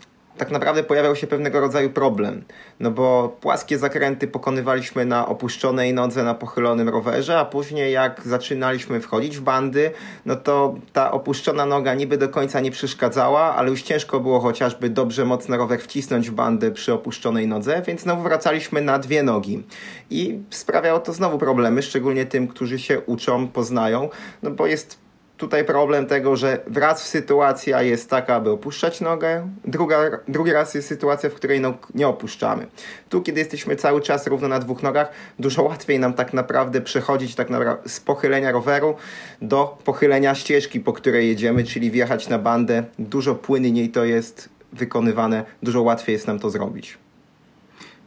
tak 0.41 0.51
naprawdę 0.51 0.83
pojawiał 0.83 1.17
się 1.17 1.27
pewnego 1.27 1.61
rodzaju 1.61 1.91
problem. 1.91 2.45
No 2.81 2.91
bo 2.91 3.37
płaskie 3.41 3.79
zakręty 3.79 4.29
pokonywaliśmy 4.29 5.05
na 5.05 5.29
opuszczonej 5.29 5.95
nodze 5.95 6.25
na 6.25 6.35
pochylonym 6.35 6.89
rowerze, 6.89 7.39
a 7.39 7.45
później 7.45 7.93
jak 7.93 8.23
zaczynaliśmy 8.25 9.01
wchodzić 9.01 9.39
w 9.39 9.41
bandy, 9.41 9.91
no 10.27 10.37
to 10.37 10.75
ta 10.93 11.13
opuszczona 11.13 11.67
noga 11.67 11.95
niby 11.95 12.19
do 12.19 12.29
końca 12.29 12.61
nie 12.61 12.71
przeszkadzała, 12.71 13.57
ale 13.57 13.71
już 13.71 13.83
ciężko 13.83 14.21
było 14.21 14.41
chociażby 14.41 14.91
dobrze 14.91 15.25
mocno 15.25 15.57
rower 15.57 15.81
wcisnąć 15.81 16.31
w 16.31 16.35
bandy 16.35 16.71
przy 16.71 16.93
opuszczonej 16.93 17.47
nodze, 17.47 17.83
więc 17.87 18.01
znowu 18.01 18.23
wracaliśmy 18.23 18.81
na 18.81 18.99
dwie 18.99 19.23
nogi. 19.23 19.63
I 20.11 20.39
sprawiało 20.51 20.99
to 21.01 21.13
znowu 21.13 21.39
problemy, 21.39 21.83
szczególnie 21.83 22.27
tym, 22.27 22.49
którzy 22.49 22.79
się 22.79 23.01
uczą, 23.01 23.49
poznają, 23.49 24.09
no 24.43 24.51
bo 24.51 24.67
jest 24.67 25.10
tutaj 25.41 25.65
problem 25.65 26.07
tego, 26.07 26.37
że 26.37 26.61
raz 26.75 27.09
sytuacja 27.09 27.83
jest 27.83 28.11
taka, 28.11 28.35
aby 28.35 28.51
opuszczać 28.51 29.01
nogę, 29.01 29.49
druga, 29.65 29.99
drugi 30.29 30.53
raz 30.53 30.75
jest 30.75 30.89
sytuacja, 30.89 31.31
w 31.31 31.35
której 31.35 31.61
nog 31.61 31.89
nie 31.95 32.09
opuszczamy. 32.09 32.67
Tu, 33.09 33.23
kiedy 33.23 33.39
jesteśmy 33.39 33.77
cały 33.77 34.01
czas 34.01 34.27
równo 34.27 34.49
na 34.49 34.59
dwóch 34.59 34.83
nogach, 34.83 35.13
dużo 35.39 35.63
łatwiej 35.63 35.99
nam 35.99 36.13
tak 36.13 36.33
naprawdę 36.33 36.81
przechodzić 36.81 37.35
tak 37.35 37.51
naprawdę 37.51 37.89
z 37.89 38.01
pochylenia 38.01 38.51
roweru 38.51 38.95
do 39.43 39.79
pochylenia 39.85 40.35
ścieżki, 40.35 40.81
po 40.81 40.93
której 40.93 41.29
jedziemy, 41.29 41.65
czyli 41.65 41.91
wjechać 41.91 42.29
na 42.29 42.39
bandę. 42.39 42.85
Dużo 42.99 43.35
płynniej 43.35 43.89
to 43.89 44.05
jest 44.05 44.49
wykonywane, 44.73 45.45
dużo 45.63 45.83
łatwiej 45.83 46.13
jest 46.13 46.27
nam 46.27 46.39
to 46.39 46.51
zrobić. 46.51 46.99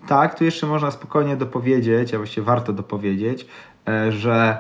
Tak, 0.08 0.38
tu 0.38 0.44
jeszcze 0.44 0.68
można 0.68 0.92
spokojnie 0.92 1.36
dopowiedzieć, 1.36 2.14
a 2.14 2.18
właściwie 2.18 2.46
warto 2.46 2.74
dopowiedzieć, 2.74 3.48
e, 3.88 4.12
że 4.12 4.58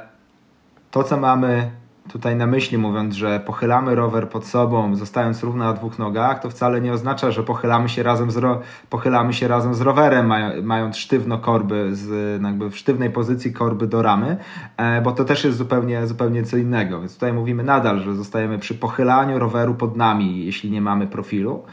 to, 0.91 1.03
co 1.03 1.17
mamy 1.17 1.71
tutaj 2.11 2.35
na 2.35 2.47
myśli, 2.47 2.77
mówiąc, 2.77 3.15
że 3.15 3.39
pochylamy 3.39 3.95
rower 3.95 4.29
pod 4.29 4.45
sobą, 4.45 4.95
zostając 4.95 5.43
równo 5.43 5.63
na 5.65 5.73
dwóch 5.73 5.99
nogach, 5.99 6.39
to 6.39 6.49
wcale 6.49 6.81
nie 6.81 6.93
oznacza, 6.93 7.31
że 7.31 7.43
pochylamy 7.43 7.89
się 7.89 8.03
razem 8.03 8.31
z, 8.31 8.37
ro- 8.37 8.61
pochylamy 8.89 9.33
się 9.33 9.47
razem 9.47 9.73
z 9.73 9.81
rowerem, 9.81 10.27
maj- 10.27 10.63
mając 10.63 10.97
sztywno 10.97 11.37
korby, 11.37 11.95
z, 11.95 12.41
jakby 12.43 12.69
w 12.69 12.77
sztywnej 12.77 13.09
pozycji 13.09 13.53
korby 13.53 13.87
do 13.87 14.01
ramy, 14.01 14.37
e, 14.77 15.01
bo 15.01 15.11
to 15.11 15.25
też 15.25 15.43
jest 15.43 15.57
zupełnie, 15.57 16.07
zupełnie 16.07 16.43
co 16.43 16.57
innego. 16.57 16.99
Więc 16.99 17.13
tutaj 17.13 17.33
mówimy 17.33 17.63
nadal, 17.63 17.99
że 17.99 18.15
zostajemy 18.15 18.59
przy 18.59 18.75
pochylaniu 18.75 19.39
roweru 19.39 19.75
pod 19.75 19.97
nami, 19.97 20.45
jeśli 20.45 20.71
nie 20.71 20.81
mamy 20.81 21.07
profilu. 21.07 21.63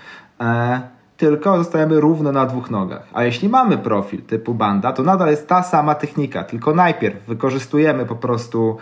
E, 0.41 0.81
tylko 1.17 1.59
zostajemy 1.59 2.01
równo 2.01 2.33
na 2.33 2.47
dwóch 2.47 2.71
nogach. 2.71 3.09
A 3.13 3.25
jeśli 3.25 3.49
mamy 3.49 3.79
profil 3.79 4.23
typu 4.23 4.55
banda, 4.55 4.93
to 4.93 5.03
nadal 5.03 5.31
jest 5.31 5.49
ta 5.49 5.63
sama 5.63 5.95
technika, 5.95 6.45
tylko 6.45 6.75
najpierw 6.75 7.27
wykorzystujemy 7.27 8.07
po 8.07 8.17
prostu 8.17 8.77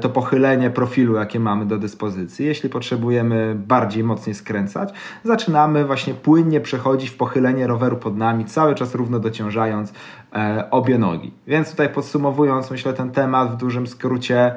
to 0.00 0.08
pochylenie 0.08 0.70
profilu, 0.70 1.14
jakie 1.14 1.40
mamy 1.40 1.66
do 1.66 1.78
dyspozycji. 1.78 2.46
Jeśli 2.46 2.68
potrzebujemy 2.68 3.54
bardziej 3.66 4.04
mocniej 4.04 4.34
skręcać, 4.34 4.92
zaczynamy 5.24 5.84
właśnie 5.84 6.14
płynnie 6.14 6.60
przechodzić 6.60 7.10
w 7.10 7.16
pochylenie 7.16 7.66
roweru 7.66 7.96
pod 7.96 8.16
nami, 8.16 8.44
cały 8.44 8.74
czas 8.74 8.94
równo 8.94 9.18
dociążając 9.18 9.92
e, 10.34 10.68
obie 10.70 10.98
nogi. 10.98 11.32
Więc 11.46 11.70
tutaj 11.70 11.88
podsumowując, 11.88 12.70
myślę 12.70 12.92
ten 12.92 13.10
temat 13.10 13.52
w 13.52 13.56
dużym 13.56 13.86
skrócie, 13.86 14.54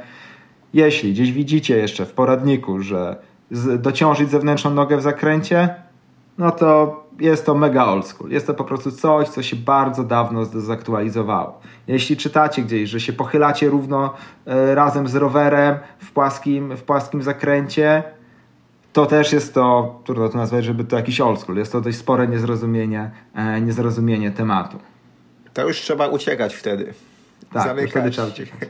jeśli 0.73 1.11
gdzieś 1.13 1.31
widzicie 1.31 1.77
jeszcze 1.77 2.05
w 2.05 2.13
poradniku, 2.13 2.81
że 2.81 3.15
dociążyć 3.79 4.29
zewnętrzną 4.29 4.71
nogę 4.71 4.97
w 4.97 5.01
zakręcie, 5.01 5.75
no 6.37 6.51
to 6.51 7.08
jest 7.19 7.45
to 7.45 7.55
mega 7.55 7.85
old 7.85 8.07
school. 8.07 8.31
Jest 8.31 8.47
to 8.47 8.53
po 8.53 8.63
prostu 8.63 8.91
coś, 8.91 9.29
co 9.29 9.43
się 9.43 9.55
bardzo 9.55 10.03
dawno 10.03 10.45
zdezaktualizowało. 10.45 11.59
Jeśli 11.87 12.17
czytacie 12.17 12.61
gdzieś, 12.61 12.89
że 12.89 12.99
się 12.99 13.13
pochylacie 13.13 13.69
równo 13.69 14.13
e, 14.45 14.75
razem 14.75 15.07
z 15.07 15.15
rowerem 15.15 15.77
w 15.99 16.11
płaskim, 16.11 16.77
w 16.77 16.83
płaskim 16.83 17.23
zakręcie, 17.23 18.03
to 18.93 19.05
też 19.05 19.33
jest 19.33 19.53
to, 19.53 19.99
trudno 20.05 20.29
to 20.29 20.37
nazwać, 20.37 20.65
żeby 20.65 20.83
to 20.83 20.95
jakiś 20.95 21.21
old 21.21 21.39
school. 21.39 21.57
Jest 21.57 21.71
to 21.71 21.81
dość 21.81 21.97
spore 21.97 22.27
niezrozumienie, 22.27 23.11
e, 23.35 23.61
niezrozumienie 23.61 24.31
tematu. 24.31 24.79
To 25.53 25.67
już 25.67 25.81
trzeba 25.81 26.07
uciekać 26.07 26.55
wtedy. 26.55 26.93
Tak, 27.53 27.63
Zamykać. 27.63 27.91
wtedy 27.91 28.11
trzeba 28.11 28.27
uciekać. 28.27 28.69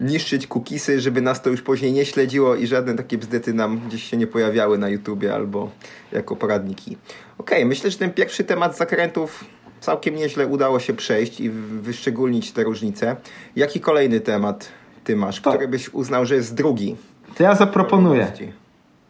niszczyć 0.00 0.46
cookiesy, 0.46 1.00
żeby 1.00 1.20
nas 1.20 1.42
to 1.42 1.50
już 1.50 1.62
później 1.62 1.92
nie 1.92 2.04
śledziło 2.04 2.54
i 2.54 2.66
żadne 2.66 2.94
takie 2.94 3.18
bzdety 3.18 3.54
nam 3.54 3.80
gdzieś 3.88 4.04
się 4.04 4.16
nie 4.16 4.26
pojawiały 4.26 4.78
na 4.78 4.88
YouTubie 4.88 5.34
albo 5.34 5.70
jako 6.12 6.36
poradniki. 6.36 6.96
Ok, 7.38 7.50
myślę, 7.64 7.90
że 7.90 7.98
ten 7.98 8.12
pierwszy 8.12 8.44
temat 8.44 8.76
zakrętów 8.76 9.44
całkiem 9.80 10.14
nieźle 10.14 10.46
udało 10.46 10.80
się 10.80 10.92
przejść 10.94 11.40
i 11.40 11.50
wyszczególnić 11.50 12.52
te 12.52 12.64
różnice. 12.64 13.16
Jaki 13.56 13.80
kolejny 13.80 14.20
temat 14.20 14.68
ty 15.04 15.16
masz, 15.16 15.40
To- 15.40 15.50
który 15.50 15.68
byś 15.68 15.94
uznał, 15.94 16.26
że 16.26 16.34
jest 16.34 16.54
drugi? 16.54 16.96
To 17.36 17.42
ja 17.42 17.54
zaproponuję. 17.54 18.32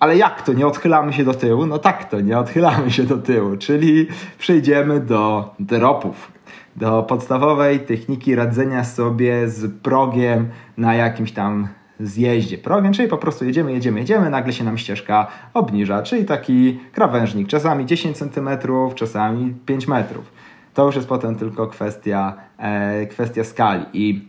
Ale 0.01 0.17
jak 0.17 0.43
to? 0.43 0.53
Nie 0.53 0.67
odchylamy 0.67 1.13
się 1.13 1.25
do 1.25 1.35
tyłu? 1.35 1.67
No 1.67 1.79
tak 1.79 2.11
to, 2.11 2.21
nie 2.21 2.39
odchylamy 2.39 2.91
się 2.91 3.03
do 3.03 3.17
tyłu. 3.17 3.57
Czyli 3.57 4.09
przejdziemy 4.39 5.01
do 5.01 5.55
dropów. 5.61 6.33
Do 6.77 7.03
podstawowej 7.03 7.81
techniki 7.81 8.35
radzenia 8.35 8.85
sobie 8.85 9.49
z 9.49 9.73
progiem 9.83 10.49
na 10.77 10.95
jakimś 10.95 11.33
tam 11.33 11.69
zjeździe. 12.01 12.59
Progiem, 12.59 12.93
czyli 12.93 13.09
po 13.09 13.19
prostu 13.19 13.45
jedziemy, 13.45 13.73
jedziemy, 13.73 14.01
jedziemy, 14.01 14.31
nagle 14.31 14.53
się 14.53 14.65
nam 14.65 14.79
ścieżka 14.79 15.27
obniża, 15.55 16.03
czyli 16.03 16.25
taki 16.25 16.81
krawężnik. 16.93 17.49
Czasami 17.49 17.87
10 17.87 18.17
cm, 18.17 18.49
czasami 18.95 19.55
5 19.67 19.89
metrów. 19.89 20.33
To 20.75 20.87
już 20.87 20.97
jest 20.97 21.09
potem 21.09 21.37
tylko 21.37 21.67
kwestia, 21.67 22.35
e, 22.59 23.07
kwestia 23.07 23.45
skali. 23.45 23.85
I 23.93 24.29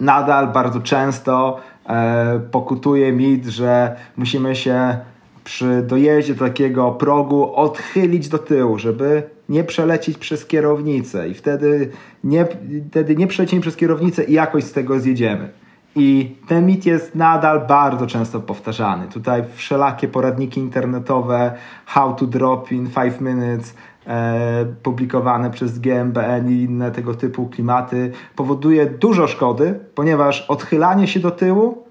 nadal 0.00 0.48
bardzo 0.48 0.80
często 0.80 1.60
e, 1.86 2.40
pokutuje 2.50 3.12
mit, 3.12 3.46
że 3.46 3.96
musimy 4.16 4.56
się 4.56 4.96
przy 5.44 5.82
dojeździe 5.82 6.34
do 6.34 6.44
takiego 6.44 6.92
progu 6.92 7.54
odchylić 7.54 8.28
do 8.28 8.38
tyłu, 8.38 8.78
żeby 8.78 9.33
nie 9.48 9.64
przelecieć 9.64 10.18
przez 10.18 10.46
kierownicę 10.46 11.28
i 11.28 11.34
wtedy 11.34 11.90
nie, 12.24 12.46
wtedy 12.90 13.16
nie 13.16 13.26
przelecimy 13.26 13.62
przez 13.62 13.76
kierownicę 13.76 14.24
i 14.24 14.32
jakoś 14.32 14.64
z 14.64 14.72
tego 14.72 15.00
zjedziemy. 15.00 15.48
I 15.96 16.36
ten 16.48 16.66
mit 16.66 16.86
jest 16.86 17.14
nadal 17.14 17.66
bardzo 17.66 18.06
często 18.06 18.40
powtarzany. 18.40 19.08
Tutaj 19.08 19.44
wszelakie 19.54 20.08
poradniki 20.08 20.60
internetowe, 20.60 21.52
how 21.86 22.14
to 22.14 22.26
drop 22.26 22.72
in 22.72 22.90
5 22.90 23.20
minutes, 23.20 23.74
e, 24.06 24.66
publikowane 24.82 25.50
przez 25.50 25.78
GMBN 25.78 26.50
i 26.50 26.62
inne 26.62 26.90
tego 26.90 27.14
typu 27.14 27.46
klimaty, 27.46 28.12
powoduje 28.36 28.86
dużo 28.86 29.26
szkody, 29.26 29.80
ponieważ 29.94 30.46
odchylanie 30.48 31.06
się 31.06 31.20
do 31.20 31.30
tyłu 31.30 31.83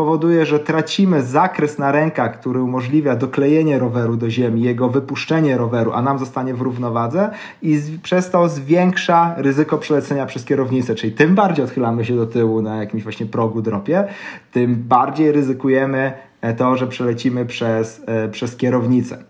powoduje, 0.00 0.46
że 0.46 0.58
tracimy 0.58 1.22
zakres 1.22 1.78
na 1.78 1.92
rękach, 1.92 2.40
który 2.40 2.62
umożliwia 2.62 3.16
doklejenie 3.16 3.78
roweru 3.78 4.16
do 4.16 4.30
ziemi, 4.30 4.62
jego 4.62 4.88
wypuszczenie 4.88 5.56
roweru, 5.56 5.92
a 5.92 6.02
nam 6.02 6.18
zostanie 6.18 6.54
w 6.54 6.60
równowadze 6.60 7.30
i 7.62 7.76
z, 7.76 8.00
przez 8.00 8.30
to 8.30 8.48
zwiększa 8.48 9.34
ryzyko 9.36 9.78
przelecenia 9.78 10.26
przez 10.26 10.44
kierownicę, 10.44 10.94
czyli 10.94 11.12
tym 11.12 11.34
bardziej 11.34 11.64
odchylamy 11.64 12.04
się 12.04 12.16
do 12.16 12.26
tyłu 12.26 12.62
na 12.62 12.76
jakimś 12.76 13.02
właśnie 13.02 13.26
progu 13.26 13.62
dropie, 13.62 14.04
tym 14.52 14.74
bardziej 14.74 15.32
ryzykujemy 15.32 16.12
to, 16.56 16.76
że 16.76 16.86
przelecimy 16.86 17.46
przez, 17.46 18.02
e, 18.06 18.28
przez 18.28 18.56
kierownicę. 18.56 19.29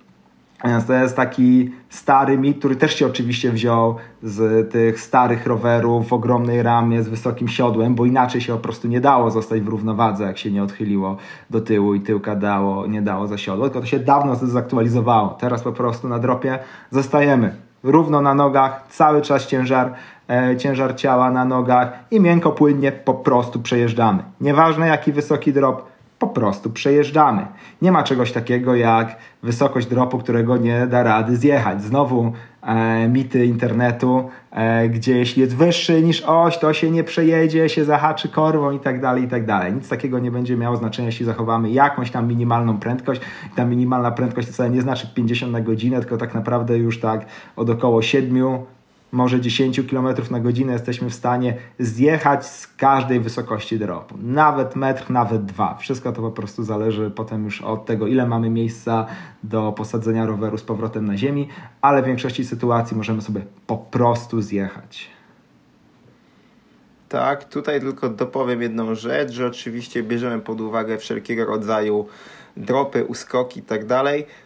Więc 0.64 0.86
to 0.86 0.92
jest 0.92 1.16
taki 1.16 1.70
stary 1.88 2.38
mit, 2.38 2.58
który 2.58 2.76
też 2.76 2.94
się 2.94 3.06
oczywiście 3.06 3.50
wziął 3.52 3.96
z 4.22 4.70
tych 4.72 5.00
starych 5.00 5.46
rowerów 5.46 6.08
w 6.08 6.12
ogromnej 6.12 6.62
ramie 6.62 7.02
z 7.02 7.08
wysokim 7.08 7.48
siodłem, 7.48 7.94
bo 7.94 8.04
inaczej 8.04 8.40
się 8.40 8.52
po 8.52 8.58
prostu 8.58 8.88
nie 8.88 9.00
dało 9.00 9.30
zostać 9.30 9.60
w 9.60 9.68
równowadze, 9.68 10.24
jak 10.24 10.38
się 10.38 10.50
nie 10.50 10.62
odchyliło 10.62 11.16
do 11.50 11.60
tyłu 11.60 11.94
i 11.94 12.00
tyłka 12.00 12.36
dało, 12.36 12.86
nie 12.86 13.02
dało 13.02 13.26
za 13.26 13.38
siodło, 13.38 13.64
tylko 13.64 13.80
to 13.80 13.86
się 13.86 13.98
dawno 13.98 14.36
zdezaktualizowało. 14.36 15.28
Teraz 15.28 15.62
po 15.62 15.72
prostu 15.72 16.08
na 16.08 16.18
dropie 16.18 16.58
zostajemy 16.90 17.54
równo 17.82 18.20
na 18.20 18.34
nogach, 18.34 18.84
cały 18.88 19.22
czas 19.22 19.46
ciężar, 19.46 19.92
e, 20.28 20.56
ciężar 20.56 20.96
ciała 20.96 21.30
na 21.30 21.44
nogach 21.44 21.92
i 22.10 22.20
miękko, 22.20 22.50
płynnie 22.50 22.92
po 22.92 23.14
prostu 23.14 23.60
przejeżdżamy. 23.60 24.22
Nieważne 24.40 24.88
jaki 24.88 25.12
wysoki 25.12 25.52
drop, 25.52 25.89
po 26.20 26.26
prostu 26.26 26.70
przejeżdżamy. 26.70 27.46
Nie 27.82 27.92
ma 27.92 28.02
czegoś 28.02 28.32
takiego 28.32 28.74
jak 28.74 29.16
wysokość 29.42 29.86
dropu, 29.86 30.18
którego 30.18 30.56
nie 30.56 30.86
da 30.86 31.02
rady 31.02 31.36
zjechać. 31.36 31.82
Znowu 31.82 32.32
e, 32.62 33.08
mity 33.08 33.46
internetu, 33.46 34.30
e, 34.50 34.88
gdzie 34.88 35.18
jeśli 35.18 35.42
jest 35.42 35.56
wyższy 35.56 36.02
niż 36.02 36.22
oś, 36.22 36.58
to 36.58 36.72
się 36.72 36.90
nie 36.90 37.04
przejedzie, 37.04 37.68
się 37.68 37.84
zahaczy 37.84 38.28
korwą 38.28 38.70
i 38.70 38.80
tak 38.80 39.00
dalej, 39.00 39.24
i 39.24 39.28
tak 39.28 39.46
dalej. 39.46 39.72
Nic 39.72 39.88
takiego 39.88 40.18
nie 40.18 40.30
będzie 40.30 40.56
miało 40.56 40.76
znaczenia, 40.76 41.06
jeśli 41.06 41.26
zachowamy 41.26 41.70
jakąś 41.70 42.10
tam 42.10 42.28
minimalną 42.28 42.78
prędkość. 42.78 43.20
I 43.52 43.56
ta 43.56 43.64
minimalna 43.64 44.10
prędkość 44.10 44.48
wcale 44.48 44.70
nie 44.70 44.80
znaczy 44.80 45.08
50 45.14 45.52
na 45.52 45.60
godzinę, 45.60 46.00
tylko 46.00 46.16
tak 46.16 46.34
naprawdę 46.34 46.78
już 46.78 47.00
tak 47.00 47.26
od 47.56 47.70
około 47.70 48.02
7 48.02 48.58
może 49.12 49.40
10 49.40 49.80
km 49.90 50.06
na 50.30 50.40
godzinę 50.40 50.72
jesteśmy 50.72 51.10
w 51.10 51.14
stanie 51.14 51.56
zjechać 51.78 52.46
z 52.46 52.66
każdej 52.66 53.20
wysokości 53.20 53.78
dropu. 53.78 54.14
Nawet 54.22 54.76
metr, 54.76 55.10
nawet 55.10 55.44
dwa. 55.44 55.74
Wszystko 55.74 56.12
to 56.12 56.22
po 56.22 56.30
prostu 56.30 56.62
zależy 56.62 57.10
potem 57.10 57.44
już 57.44 57.62
od 57.62 57.86
tego, 57.86 58.06
ile 58.06 58.26
mamy 58.26 58.50
miejsca 58.50 59.06
do 59.42 59.72
posadzenia 59.72 60.26
roweru 60.26 60.58
z 60.58 60.62
powrotem 60.62 61.06
na 61.06 61.16
ziemi, 61.16 61.48
ale 61.80 62.02
w 62.02 62.06
większości 62.06 62.44
sytuacji 62.44 62.96
możemy 62.96 63.22
sobie 63.22 63.42
po 63.66 63.76
prostu 63.76 64.42
zjechać. 64.42 65.10
Tak, 67.08 67.44
tutaj 67.44 67.80
tylko 67.80 68.08
dopowiem 68.08 68.62
jedną 68.62 68.94
rzecz, 68.94 69.30
że 69.30 69.46
oczywiście 69.46 70.02
bierzemy 70.02 70.42
pod 70.42 70.60
uwagę 70.60 70.98
wszelkiego 70.98 71.44
rodzaju 71.44 72.06
dropy, 72.56 73.04
uskoki 73.04 73.60
i 73.60 73.62
tak 73.62 73.86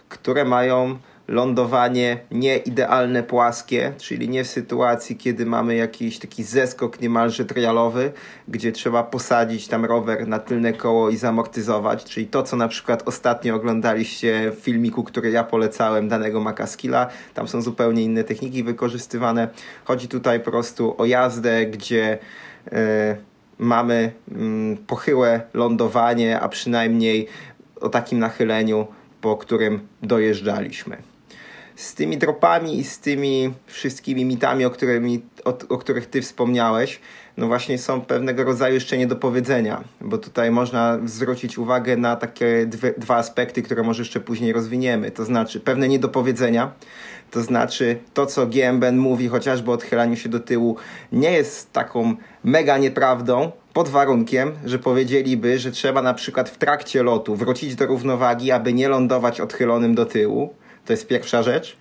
które 0.08 0.44
mają 0.44 0.98
lądowanie 1.28 2.18
nie 2.30 2.56
idealne 2.56 3.22
płaskie, 3.22 3.92
czyli 3.98 4.28
nie 4.28 4.44
w 4.44 4.46
sytuacji, 4.46 5.16
kiedy 5.16 5.46
mamy 5.46 5.74
jakiś 5.74 6.18
taki 6.18 6.42
zeskok 6.42 7.00
niemalże 7.00 7.44
trialowy, 7.44 8.12
gdzie 8.48 8.72
trzeba 8.72 9.02
posadzić 9.02 9.68
tam 9.68 9.84
rower 9.84 10.28
na 10.28 10.38
tylne 10.38 10.72
koło 10.72 11.10
i 11.10 11.16
zamortyzować, 11.16 12.04
czyli 12.04 12.26
to, 12.26 12.42
co 12.42 12.56
na 12.56 12.68
przykład 12.68 13.08
ostatnio 13.08 13.54
oglądaliście 13.54 14.50
w 14.50 14.58
filmiku, 14.58 15.04
który 15.04 15.30
ja 15.30 15.44
polecałem, 15.44 16.08
danego 16.08 16.40
Makaskilla. 16.40 17.08
Tam 17.34 17.48
są 17.48 17.62
zupełnie 17.62 18.02
inne 18.02 18.24
techniki 18.24 18.64
wykorzystywane. 18.64 19.48
Chodzi 19.84 20.08
tutaj 20.08 20.40
po 20.40 20.50
prostu 20.50 20.94
o 20.98 21.04
jazdę, 21.04 21.66
gdzie 21.66 22.18
yy, 22.72 22.78
mamy 23.58 24.12
yy, 24.28 24.76
pochyłe 24.86 25.40
lądowanie, 25.54 26.40
a 26.40 26.48
przynajmniej 26.48 27.26
o 27.80 27.88
takim 27.88 28.18
nachyleniu, 28.18 28.86
po 29.20 29.36
którym 29.36 29.80
dojeżdżaliśmy 30.02 31.13
z 31.76 31.94
tymi 31.94 32.18
dropami 32.18 32.78
i 32.78 32.84
z 32.84 32.98
tymi 32.98 33.54
wszystkimi 33.66 34.24
mitami, 34.24 34.64
o, 34.64 34.70
którymi, 34.70 35.22
o, 35.44 35.58
o 35.68 35.78
których 35.78 36.06
ty 36.06 36.22
wspomniałeś, 36.22 37.00
no 37.36 37.46
właśnie 37.46 37.78
są 37.78 38.00
pewnego 38.00 38.44
rodzaju 38.44 38.74
jeszcze 38.74 38.98
niedopowiedzenia, 38.98 39.84
bo 40.00 40.18
tutaj 40.18 40.50
można 40.50 40.98
zwrócić 41.04 41.58
uwagę 41.58 41.96
na 41.96 42.16
takie 42.16 42.66
dwie, 42.66 42.94
dwa 42.98 43.16
aspekty, 43.16 43.62
które 43.62 43.82
może 43.82 44.02
jeszcze 44.02 44.20
później 44.20 44.52
rozwiniemy. 44.52 45.10
To 45.10 45.24
znaczy 45.24 45.60
pewne 45.60 45.88
niedopowiedzenia, 45.88 46.72
to 47.30 47.42
znaczy 47.42 47.98
to, 48.14 48.26
co 48.26 48.46
GMBN 48.46 48.98
mówi 48.98 49.28
chociażby 49.28 49.70
o 49.70 49.74
odchylaniu 49.74 50.16
się 50.16 50.28
do 50.28 50.40
tyłu, 50.40 50.76
nie 51.12 51.32
jest 51.32 51.72
taką 51.72 52.16
mega 52.44 52.78
nieprawdą, 52.78 53.52
pod 53.74 53.88
warunkiem, 53.88 54.52
że 54.64 54.78
powiedzieliby, 54.78 55.58
że 55.58 55.70
trzeba 55.70 56.02
na 56.02 56.14
przykład 56.14 56.50
w 56.50 56.58
trakcie 56.58 57.02
lotu 57.02 57.36
wrócić 57.36 57.74
do 57.74 57.86
równowagi, 57.86 58.52
aby 58.52 58.72
nie 58.72 58.88
lądować 58.88 59.40
odchylonym 59.40 59.94
do 59.94 60.06
tyłu. 60.06 60.54
To 60.86 60.92
jest 60.92 61.06
pierwsza 61.06 61.42
rzecz. 61.42 61.76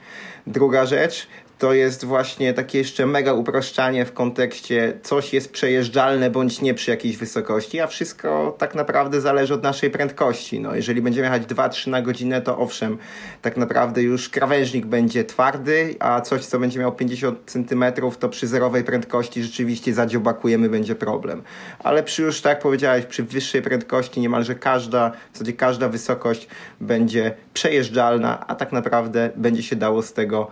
Druga 0.47 0.85
rzecz 0.85 1.27
to 1.63 1.73
jest 1.73 2.05
właśnie 2.05 2.53
takie 2.53 2.77
jeszcze 2.77 3.05
mega 3.05 3.33
uproszczanie 3.33 4.05
w 4.05 4.13
kontekście 4.13 4.93
coś 5.03 5.33
jest 5.33 5.51
przejeżdżalne 5.51 6.29
bądź 6.29 6.61
nie 6.61 6.73
przy 6.73 6.91
jakiejś 6.91 7.17
wysokości, 7.17 7.79
a 7.79 7.87
wszystko 7.87 8.55
tak 8.57 8.75
naprawdę 8.75 9.21
zależy 9.21 9.53
od 9.53 9.63
naszej 9.63 9.89
prędkości. 9.89 10.59
No, 10.59 10.75
jeżeli 10.75 11.01
będziemy 11.01 11.27
jechać 11.27 11.43
2-3 11.43 11.89
na 11.89 12.01
godzinę, 12.01 12.41
to 12.41 12.57
owszem, 12.57 12.97
tak 13.41 13.57
naprawdę 13.57 14.01
już 14.01 14.29
krawężnik 14.29 14.85
będzie 14.85 15.25
twardy, 15.25 15.95
a 15.99 16.21
coś, 16.21 16.45
co 16.45 16.59
będzie 16.59 16.79
miał 16.79 16.91
50 16.91 17.39
cm, 17.45 17.85
to 18.19 18.29
przy 18.29 18.47
zerowej 18.47 18.83
prędkości 18.83 19.43
rzeczywiście 19.43 19.93
zadziobakujemy, 19.93 20.69
będzie 20.69 20.95
problem. 20.95 21.43
Ale 21.79 22.03
przy 22.03 22.21
już, 22.21 22.41
tak 22.41 22.49
jak 22.49 22.61
powiedziałeś, 22.61 23.05
przy 23.05 23.23
wyższej 23.23 23.61
prędkości 23.61 24.21
niemalże 24.21 24.55
każda, 24.55 25.11
w 25.31 25.33
zasadzie 25.33 25.53
każda 25.53 25.89
wysokość 25.89 26.47
będzie 26.81 27.33
przejeżdżalna, 27.53 28.47
a 28.47 28.55
tak 28.55 28.71
naprawdę 28.71 29.29
będzie 29.35 29.63
się 29.63 29.75
dało 29.75 30.01
z 30.01 30.13
tego 30.13 30.51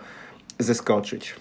zeskoczyć. 0.62 1.36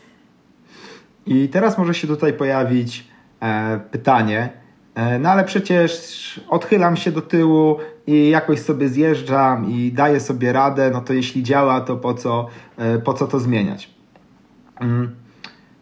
I 1.25 1.49
teraz 1.49 1.77
może 1.77 1.93
się 1.93 2.07
tutaj 2.07 2.33
pojawić 2.33 3.07
e, 3.41 3.79
pytanie, 3.91 4.49
e, 4.95 5.19
no 5.19 5.29
ale 5.29 5.43
przecież 5.43 6.41
odchylam 6.49 6.97
się 6.97 7.11
do 7.11 7.21
tyłu 7.21 7.77
i 8.07 8.29
jakoś 8.29 8.59
sobie 8.59 8.89
zjeżdżam 8.89 9.71
i 9.71 9.91
daję 9.91 10.19
sobie 10.19 10.53
radę, 10.53 10.91
no 10.93 11.01
to 11.01 11.13
jeśli 11.13 11.43
działa, 11.43 11.81
to 11.81 11.97
po 11.97 12.13
co, 12.13 12.47
e, 12.77 12.99
po 12.99 13.13
co 13.13 13.27
to 13.27 13.39
zmieniać? 13.39 13.89
Mm. 14.79 15.20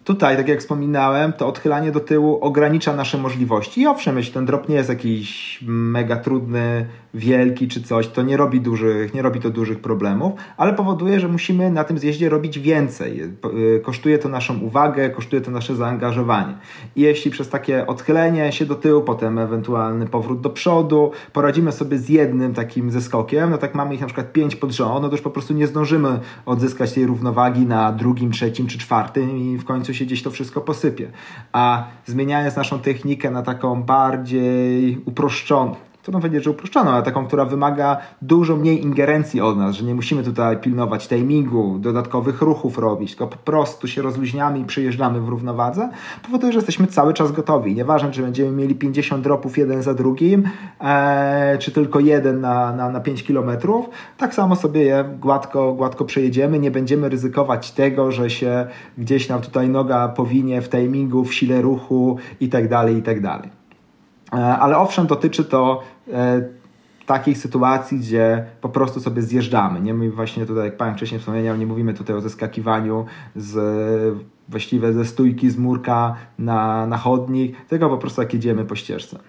Tutaj, 0.09 0.37
tak 0.37 0.47
jak 0.47 0.59
wspominałem, 0.59 1.33
to 1.33 1.47
odchylanie 1.47 1.91
do 1.91 1.99
tyłu 1.99 2.39
ogranicza 2.41 2.95
nasze 2.95 3.17
możliwości. 3.17 3.81
I 3.81 3.87
owszem, 3.87 4.17
jeśli 4.17 4.33
ten 4.33 4.45
drop 4.45 4.69
nie 4.69 4.75
jest 4.75 4.89
jakiś 4.89 5.59
mega 5.67 6.15
trudny, 6.15 6.85
wielki 7.13 7.67
czy 7.67 7.81
coś, 7.83 8.07
to 8.07 8.21
nie 8.21 8.37
robi, 8.37 8.61
dużych, 8.61 9.13
nie 9.13 9.21
robi 9.21 9.39
to 9.39 9.49
dużych 9.49 9.79
problemów, 9.79 10.33
ale 10.57 10.73
powoduje, 10.73 11.19
że 11.19 11.27
musimy 11.27 11.71
na 11.71 11.83
tym 11.83 11.97
zjeździe 11.97 12.29
robić 12.29 12.59
więcej. 12.59 13.21
Kosztuje 13.83 14.17
to 14.17 14.29
naszą 14.29 14.59
uwagę, 14.59 15.09
kosztuje 15.09 15.41
to 15.41 15.51
nasze 15.51 15.75
zaangażowanie. 15.75 16.53
I 16.95 17.01
jeśli 17.01 17.31
przez 17.31 17.49
takie 17.49 17.87
odchylenie 17.87 18.51
się 18.51 18.65
do 18.65 18.75
tyłu, 18.75 19.01
potem 19.01 19.39
ewentualny 19.39 20.07
powrót 20.07 20.41
do 20.41 20.49
przodu, 20.49 21.11
poradzimy 21.33 21.71
sobie 21.71 21.97
z 21.97 22.09
jednym 22.09 22.53
takim 22.53 22.91
zeskokiem, 22.91 23.49
no 23.49 23.57
tak 23.57 23.75
mamy 23.75 23.93
ich 23.95 24.01
na 24.01 24.07
przykład 24.07 24.33
pięć 24.33 24.55
pod 24.55 24.71
rząd, 24.71 25.01
no 25.01 25.09
to 25.09 25.15
już 25.15 25.21
po 25.21 25.29
prostu 25.29 25.53
nie 25.53 25.67
zdążymy 25.67 26.19
odzyskać 26.45 26.93
tej 26.93 27.05
równowagi 27.05 27.65
na 27.65 27.91
drugim, 27.91 28.31
trzecim 28.31 28.67
czy 28.67 28.77
czwartym 28.77 29.37
i 29.37 29.57
w 29.57 29.65
końcu 29.65 29.93
gdzieś 30.05 30.23
to 30.23 30.31
wszystko 30.31 30.61
posypie. 30.61 31.11
A 31.51 31.87
zmieniając 32.05 32.55
naszą 32.55 32.79
technikę 32.79 33.31
na 33.31 33.41
taką 33.41 33.83
bardziej 33.83 35.01
uproszczoną, 35.05 35.75
trudno 36.03 36.19
powiedzieć, 36.19 36.43
że 36.43 36.51
uproszczoną, 36.51 36.91
ale 36.91 37.03
taką, 37.03 37.27
która 37.27 37.45
wymaga 37.45 37.97
dużo 38.21 38.55
mniej 38.55 38.81
ingerencji 38.81 39.41
od 39.41 39.57
nas, 39.57 39.75
że 39.75 39.85
nie 39.85 39.95
musimy 39.95 40.23
tutaj 40.23 40.57
pilnować 40.57 41.07
timingu, 41.07 41.79
dodatkowych 41.79 42.41
ruchów 42.41 42.77
robić, 42.77 43.09
tylko 43.09 43.27
po 43.27 43.37
prostu 43.37 43.87
się 43.87 44.01
rozluźniamy 44.01 44.59
i 44.59 44.65
przyjeżdżamy 44.65 45.21
w 45.21 45.29
równowadze, 45.29 45.89
powoduje, 46.23 46.53
że 46.53 46.57
jesteśmy 46.57 46.87
cały 46.87 47.13
czas 47.13 47.31
gotowi. 47.31 47.75
Nieważne, 47.75 48.11
czy 48.11 48.21
będziemy 48.21 48.51
mieli 48.51 48.75
50 48.75 49.23
dropów 49.23 49.57
jeden 49.57 49.83
za 49.83 49.93
drugim, 49.93 50.43
e, 50.81 51.57
czy 51.59 51.71
tylko 51.71 51.99
jeden 51.99 52.41
na, 52.41 52.75
na, 52.75 52.89
na 52.89 52.99
5 52.99 53.23
kilometrów, 53.23 53.89
tak 54.17 54.33
samo 54.33 54.55
sobie 54.55 54.81
je 54.81 55.05
gładko, 55.19 55.73
gładko 55.73 56.05
przejedziemy, 56.05 56.59
nie 56.59 56.71
będziemy 56.71 57.09
ryzykować 57.09 57.71
tego, 57.71 58.11
że 58.11 58.29
się 58.29 58.67
gdzieś 58.97 59.29
nam 59.29 59.41
tutaj 59.41 59.69
noga 59.69 60.07
powinie 60.07 60.61
w 60.61 60.69
timingu, 60.69 61.25
w 61.25 61.33
sile 61.33 61.61
ruchu 61.61 62.17
i 62.39 62.49
tak 62.49 62.67
dalej, 62.69 62.97
i 62.97 63.01
tak 63.01 63.21
dalej. 63.21 63.58
E, 64.33 64.35
ale 64.35 64.77
owszem, 64.77 65.07
dotyczy 65.07 65.45
to 65.45 65.83
e, 66.13 66.41
takich 67.05 67.37
sytuacji, 67.37 67.99
gdzie 67.99 68.45
po 68.61 68.69
prostu 68.69 68.99
sobie 68.99 69.21
zjeżdżamy. 69.21 69.81
Nie 69.81 69.93
my 69.93 70.11
właśnie 70.11 70.45
tutaj, 70.45 70.65
jak 70.65 70.77
Pan 70.77 70.95
wcześniej 70.95 71.19
wspomniał, 71.19 71.57
nie 71.57 71.65
mówimy 71.65 71.93
tutaj 71.93 72.15
o 72.15 72.21
zeskakiwaniu 72.21 73.05
z 73.35 73.57
właściwie 74.49 74.93
ze 74.93 75.05
stójki 75.05 75.49
z 75.49 75.57
murka 75.57 76.15
na, 76.39 76.85
na 76.85 76.97
chodnik, 76.97 77.65
tylko 77.67 77.89
po 77.89 77.97
prostu 77.97 78.21
jak 78.21 78.33
jedziemy 78.33 78.65
po 78.65 78.75
ścieżce. 78.75 79.19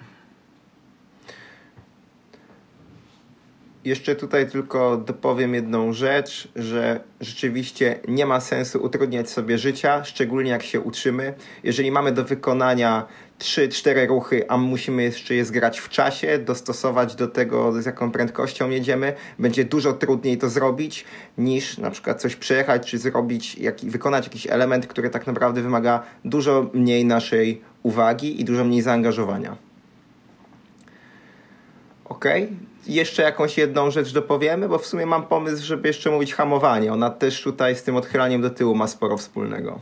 Jeszcze 3.84 4.16
tutaj 4.16 4.50
tylko 4.50 4.96
dopowiem 4.96 5.54
jedną 5.54 5.92
rzecz, 5.92 6.48
że 6.56 7.00
rzeczywiście 7.20 8.00
nie 8.08 8.26
ma 8.26 8.40
sensu 8.40 8.82
utrudniać 8.82 9.30
sobie 9.30 9.58
życia, 9.58 10.04
szczególnie 10.04 10.50
jak 10.50 10.62
się 10.62 10.80
uczymy. 10.80 11.34
Jeżeli 11.64 11.90
mamy 11.90 12.12
do 12.12 12.24
wykonania 12.24 13.06
3-4 13.40 14.08
ruchy, 14.08 14.48
a 14.48 14.56
musimy 14.56 15.02
jeszcze 15.02 15.34
je 15.34 15.44
zgrać 15.44 15.78
w 15.78 15.88
czasie, 15.88 16.38
dostosować 16.38 17.14
do 17.14 17.28
tego, 17.28 17.82
z 17.82 17.86
jaką 17.86 18.12
prędkością 18.12 18.70
jedziemy, 18.70 19.12
będzie 19.38 19.64
dużo 19.64 19.92
trudniej 19.92 20.38
to 20.38 20.48
zrobić, 20.48 21.04
niż 21.38 21.78
na 21.78 21.90
przykład 21.90 22.20
coś 22.20 22.36
przejechać, 22.36 22.90
czy 22.90 22.98
zrobić, 22.98 23.58
jak, 23.58 23.80
wykonać 23.80 24.24
jakiś 24.24 24.46
element, 24.46 24.86
który 24.86 25.10
tak 25.10 25.26
naprawdę 25.26 25.62
wymaga 25.62 26.02
dużo 26.24 26.70
mniej 26.72 27.04
naszej 27.04 27.62
uwagi 27.82 28.40
i 28.40 28.44
dużo 28.44 28.64
mniej 28.64 28.82
zaangażowania. 28.82 29.56
Ok? 32.04 32.24
Jeszcze 32.86 33.22
jakąś 33.22 33.58
jedną 33.58 33.90
rzecz 33.90 34.12
dopowiemy, 34.12 34.68
bo 34.68 34.78
w 34.78 34.86
sumie 34.86 35.06
mam 35.06 35.26
pomysł, 35.26 35.64
żeby 35.64 35.88
jeszcze 35.88 36.10
mówić 36.10 36.34
hamowanie. 36.34 36.92
Ona 36.92 37.10
też 37.10 37.42
tutaj 37.42 37.76
z 37.76 37.82
tym 37.82 37.96
odchylaniem 37.96 38.42
do 38.42 38.50
tyłu 38.50 38.74
ma 38.74 38.86
sporo 38.86 39.16
wspólnego. 39.16 39.80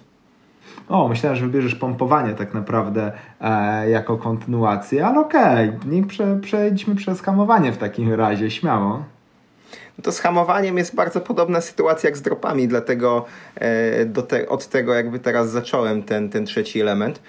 O, 0.88 1.08
myślałem, 1.08 1.38
że 1.38 1.46
wybierzesz 1.46 1.74
pompowanie 1.74 2.34
tak 2.34 2.54
naprawdę 2.54 3.12
e, 3.40 3.90
jako 3.90 4.16
kontynuację, 4.16 5.06
ale 5.06 5.20
okej, 5.20 5.68
okay. 5.68 5.78
niech 5.86 6.06
prze, 6.06 6.38
przejdźmy 6.42 6.94
przez 6.94 7.20
hamowanie 7.20 7.72
w 7.72 7.78
takim 7.78 8.14
razie, 8.14 8.50
śmiało. 8.50 9.04
No 9.98 10.02
to 10.02 10.12
z 10.12 10.20
hamowaniem 10.20 10.78
jest 10.78 10.94
bardzo 10.94 11.20
podobna 11.20 11.60
sytuacja 11.60 12.08
jak 12.08 12.16
z 12.16 12.22
dropami, 12.22 12.68
dlatego 12.68 13.24
e, 13.54 14.22
te, 14.22 14.48
od 14.48 14.66
tego 14.66 14.94
jakby 14.94 15.18
teraz 15.18 15.50
zacząłem 15.50 16.02
ten, 16.02 16.28
ten 16.30 16.46
trzeci 16.46 16.80
element. 16.80 17.22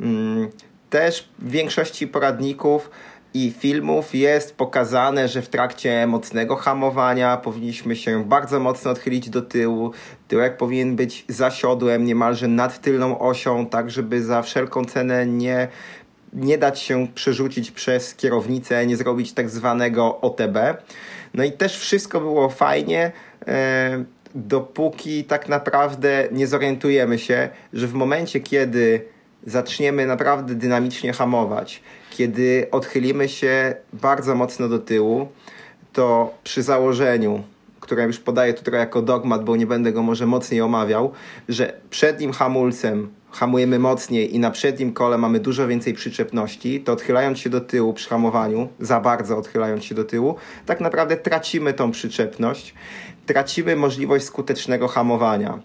Mm, 0.00 0.48
też 0.90 1.28
w 1.38 1.50
większości 1.50 2.08
poradników 2.08 2.90
i 3.36 3.52
filmów 3.58 4.14
jest 4.14 4.56
pokazane, 4.56 5.28
że 5.28 5.42
w 5.42 5.48
trakcie 5.48 6.06
mocnego 6.06 6.56
hamowania 6.56 7.36
powinniśmy 7.36 7.96
się 7.96 8.24
bardzo 8.24 8.60
mocno 8.60 8.90
odchylić 8.90 9.30
do 9.30 9.42
tyłu. 9.42 9.92
Tyłek 10.28 10.56
powinien 10.56 10.96
być 10.96 11.24
za 11.28 11.50
siodłem, 11.50 12.04
niemalże 12.04 12.48
nad 12.48 12.80
tylną 12.80 13.18
osią, 13.18 13.66
tak 13.66 13.90
żeby 13.90 14.22
za 14.22 14.42
wszelką 14.42 14.84
cenę 14.84 15.26
nie, 15.26 15.68
nie 16.32 16.58
dać 16.58 16.80
się 16.80 17.06
przerzucić 17.14 17.70
przez 17.70 18.14
kierownicę, 18.14 18.86
nie 18.86 18.96
zrobić 18.96 19.32
tak 19.32 19.50
zwanego 19.50 20.20
OTB. 20.20 20.58
No 21.34 21.44
i 21.44 21.52
też 21.52 21.78
wszystko 21.78 22.20
było 22.20 22.48
fajnie. 22.48 23.12
E, 23.46 24.04
dopóki 24.34 25.24
tak 25.24 25.48
naprawdę 25.48 26.28
nie 26.32 26.46
zorientujemy 26.46 27.18
się, 27.18 27.48
że 27.72 27.86
w 27.86 27.94
momencie, 27.94 28.40
kiedy 28.40 29.15
zaczniemy 29.46 30.06
naprawdę 30.06 30.54
dynamicznie 30.54 31.12
hamować, 31.12 31.82
kiedy 32.10 32.66
odchylimy 32.70 33.28
się 33.28 33.74
bardzo 33.92 34.34
mocno 34.34 34.68
do 34.68 34.78
tyłu, 34.78 35.28
to 35.92 36.34
przy 36.44 36.62
założeniu, 36.62 37.42
które 37.80 38.04
już 38.04 38.18
podaję 38.18 38.54
tutaj 38.54 38.80
jako 38.80 39.02
dogmat, 39.02 39.44
bo 39.44 39.56
nie 39.56 39.66
będę 39.66 39.92
go 39.92 40.02
może 40.02 40.26
mocniej 40.26 40.60
omawiał, 40.60 41.12
że 41.48 41.72
przednim 41.90 42.32
hamulcem 42.32 43.08
hamujemy 43.32 43.78
mocniej 43.78 44.34
i 44.34 44.38
na 44.38 44.50
przednim 44.50 44.92
kole 44.92 45.18
mamy 45.18 45.40
dużo 45.40 45.68
więcej 45.68 45.94
przyczepności, 45.94 46.80
to 46.80 46.92
odchylając 46.92 47.38
się 47.38 47.50
do 47.50 47.60
tyłu 47.60 47.92
przy 47.92 48.08
hamowaniu, 48.08 48.68
za 48.80 49.00
bardzo 49.00 49.38
odchylając 49.38 49.84
się 49.84 49.94
do 49.94 50.04
tyłu, 50.04 50.36
tak 50.66 50.80
naprawdę 50.80 51.16
tracimy 51.16 51.72
tą 51.72 51.90
przyczepność 51.90 52.74
tracimy 53.26 53.76
możliwość 53.76 54.24
skutecznego 54.24 54.88
hamowania. 54.88 55.58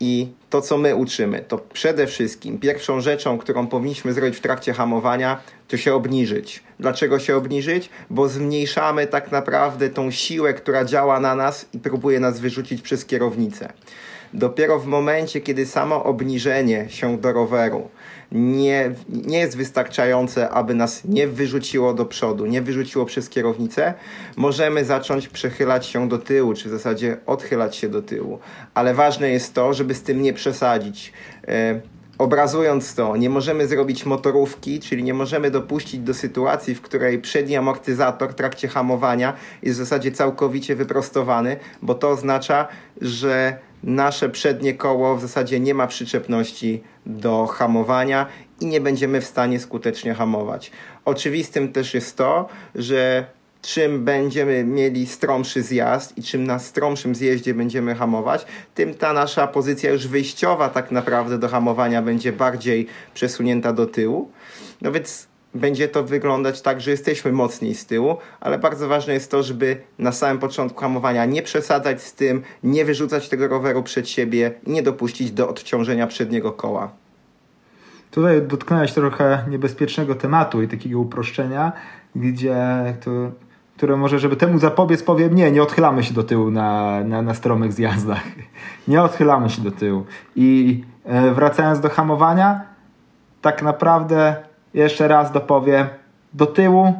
I 0.00 0.28
to, 0.50 0.60
co 0.60 0.78
my 0.78 0.96
uczymy, 0.96 1.44
to 1.48 1.58
przede 1.58 2.06
wszystkim 2.06 2.58
pierwszą 2.58 3.00
rzeczą, 3.00 3.38
którą 3.38 3.66
powinniśmy 3.66 4.12
zrobić 4.12 4.36
w 4.36 4.40
trakcie 4.40 4.72
hamowania, 4.72 5.40
to 5.68 5.76
się 5.76 5.94
obniżyć. 5.94 6.62
Dlaczego 6.80 7.18
się 7.18 7.36
obniżyć? 7.36 7.90
Bo 8.10 8.28
zmniejszamy 8.28 9.06
tak 9.06 9.32
naprawdę 9.32 9.90
tą 9.90 10.10
siłę, 10.10 10.54
która 10.54 10.84
działa 10.84 11.20
na 11.20 11.34
nas 11.34 11.66
i 11.72 11.78
próbuje 11.78 12.20
nas 12.20 12.40
wyrzucić 12.40 12.82
przez 12.82 13.04
kierownicę. 13.04 13.72
Dopiero 14.34 14.78
w 14.78 14.86
momencie, 14.86 15.40
kiedy 15.40 15.66
samo 15.66 16.04
obniżenie 16.04 16.86
się 16.88 17.18
do 17.18 17.32
roweru 17.32 17.88
nie, 18.34 18.92
nie 19.08 19.38
jest 19.38 19.56
wystarczające, 19.56 20.50
aby 20.50 20.74
nas 20.74 21.04
nie 21.04 21.28
wyrzuciło 21.28 21.94
do 21.94 22.04
przodu, 22.04 22.46
nie 22.46 22.62
wyrzuciło 22.62 23.04
przez 23.04 23.28
kierownicę, 23.28 23.94
możemy 24.36 24.84
zacząć 24.84 25.28
przechylać 25.28 25.86
się 25.86 26.08
do 26.08 26.18
tyłu, 26.18 26.54
czy 26.54 26.68
w 26.68 26.72
zasadzie 26.72 27.16
odchylać 27.26 27.76
się 27.76 27.88
do 27.88 28.02
tyłu. 28.02 28.38
Ale 28.74 28.94
ważne 28.94 29.30
jest 29.30 29.54
to, 29.54 29.74
żeby 29.74 29.94
z 29.94 30.02
tym 30.02 30.22
nie 30.22 30.32
przesadzić. 30.32 31.12
E, 31.48 31.80
Obrazując 32.18 32.94
to, 32.94 33.16
nie 33.16 33.30
możemy 33.30 33.66
zrobić 33.66 34.06
motorówki, 34.06 34.80
czyli 34.80 35.04
nie 35.04 35.14
możemy 35.14 35.50
dopuścić 35.50 36.00
do 36.00 36.14
sytuacji, 36.14 36.74
w 36.74 36.82
której 36.82 37.18
przedni 37.18 37.56
amortyzator 37.56 38.30
w 38.30 38.34
trakcie 38.34 38.68
hamowania 38.68 39.32
jest 39.62 39.78
w 39.78 39.82
zasadzie 39.82 40.12
całkowicie 40.12 40.76
wyprostowany, 40.76 41.56
bo 41.82 41.94
to 41.94 42.10
oznacza, 42.10 42.68
że 43.00 43.58
nasze 43.84 44.28
przednie 44.28 44.74
koło 44.74 45.16
w 45.16 45.20
zasadzie 45.20 45.60
nie 45.60 45.74
ma 45.74 45.86
przyczepności 45.86 46.82
do 47.06 47.46
hamowania 47.46 48.26
i 48.60 48.66
nie 48.66 48.80
będziemy 48.80 49.20
w 49.20 49.24
stanie 49.24 49.60
skutecznie 49.60 50.14
hamować. 50.14 50.70
Oczywistym 51.04 51.72
też 51.72 51.94
jest 51.94 52.16
to, 52.16 52.48
że 52.74 53.26
czym 53.62 54.04
będziemy 54.04 54.64
mieli 54.64 55.06
stromszy 55.06 55.62
zjazd 55.62 56.18
i 56.18 56.22
czym 56.22 56.44
na 56.44 56.58
stromszym 56.58 57.14
zjeździe 57.14 57.54
będziemy 57.54 57.94
hamować, 57.94 58.46
tym 58.74 58.94
ta 58.94 59.12
nasza 59.12 59.46
pozycja 59.46 59.90
już 59.90 60.06
wyjściowa 60.06 60.68
tak 60.68 60.90
naprawdę 60.90 61.38
do 61.38 61.48
hamowania 61.48 62.02
będzie 62.02 62.32
bardziej 62.32 62.86
przesunięta 63.14 63.72
do 63.72 63.86
tyłu. 63.86 64.30
No 64.82 64.92
więc 64.92 65.26
będzie 65.54 65.88
to 65.88 66.04
wyglądać 66.04 66.62
tak, 66.62 66.80
że 66.80 66.90
jesteśmy 66.90 67.32
mocniej 67.32 67.74
z 67.74 67.86
tyłu, 67.86 68.16
ale 68.40 68.58
bardzo 68.58 68.88
ważne 68.88 69.14
jest 69.14 69.30
to, 69.30 69.42
żeby 69.42 69.76
na 69.98 70.12
samym 70.12 70.38
początku 70.38 70.80
hamowania 70.80 71.24
nie 71.24 71.42
przesadzać 71.42 72.02
z 72.02 72.14
tym, 72.14 72.42
nie 72.62 72.84
wyrzucać 72.84 73.28
tego 73.28 73.48
roweru 73.48 73.82
przed 73.82 74.08
siebie 74.08 74.52
i 74.66 74.70
nie 74.70 74.82
dopuścić 74.82 75.32
do 75.32 75.48
odciążenia 75.48 76.06
przedniego 76.06 76.52
koła. 76.52 76.92
Tutaj 78.10 78.42
dotknąłeś 78.42 78.92
trochę 78.92 79.44
niebezpiecznego 79.50 80.14
tematu 80.14 80.62
i 80.62 80.68
takiego 80.68 81.00
uproszczenia, 81.00 81.72
gdzie 82.14 82.56
to, 83.04 83.10
które 83.76 83.96
może, 83.96 84.18
żeby 84.18 84.36
temu 84.36 84.58
zapobiec, 84.58 85.02
powiem 85.02 85.34
nie, 85.34 85.50
nie 85.50 85.62
odchylamy 85.62 86.02
się 86.02 86.14
do 86.14 86.22
tyłu 86.22 86.50
na, 86.50 87.00
na, 87.04 87.22
na 87.22 87.34
stromych 87.34 87.72
zjazdach. 87.72 88.22
Nie 88.88 89.02
odchylamy 89.02 89.50
się 89.50 89.62
do 89.62 89.70
tyłu. 89.70 90.04
I 90.36 90.80
e, 91.04 91.30
wracając 91.30 91.80
do 91.80 91.88
hamowania, 91.88 92.60
tak 93.42 93.62
naprawdę 93.62 94.36
jeszcze 94.74 95.08
raz 95.08 95.32
dopowiem, 95.32 95.86
do 96.32 96.46
tyłu 96.46 96.94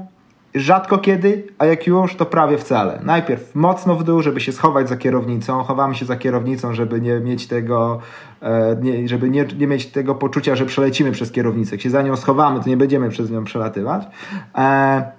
rzadko 0.54 0.98
kiedy, 0.98 1.46
a 1.58 1.66
jak 1.66 1.86
już, 1.86 2.16
to 2.16 2.26
prawie 2.26 2.58
wcale. 2.58 3.00
Najpierw 3.02 3.54
mocno 3.54 3.94
w 3.94 4.04
dół, 4.04 4.22
żeby 4.22 4.40
się 4.40 4.52
schować 4.52 4.88
za 4.88 4.96
kierownicą. 4.96 5.62
Chowamy 5.62 5.94
się 5.94 6.06
za 6.06 6.16
kierownicą, 6.16 6.74
żeby 6.74 7.00
nie 7.00 7.20
mieć 7.20 7.46
tego, 7.46 7.98
e, 8.42 8.76
nie, 8.82 9.08
żeby 9.08 9.30
nie, 9.30 9.44
nie 9.58 9.66
mieć 9.66 9.86
tego 9.86 10.14
poczucia, 10.14 10.56
że 10.56 10.66
przelecimy 10.66 11.12
przez 11.12 11.32
kierownicę. 11.32 11.74
Jak 11.74 11.80
się 11.80 11.90
za 11.90 12.02
nią 12.02 12.16
schowamy, 12.16 12.60
to 12.60 12.68
nie 12.68 12.76
będziemy 12.76 13.08
przez 13.08 13.30
nią 13.30 13.44
przelatywać. 13.44 14.06
E, 14.58 15.12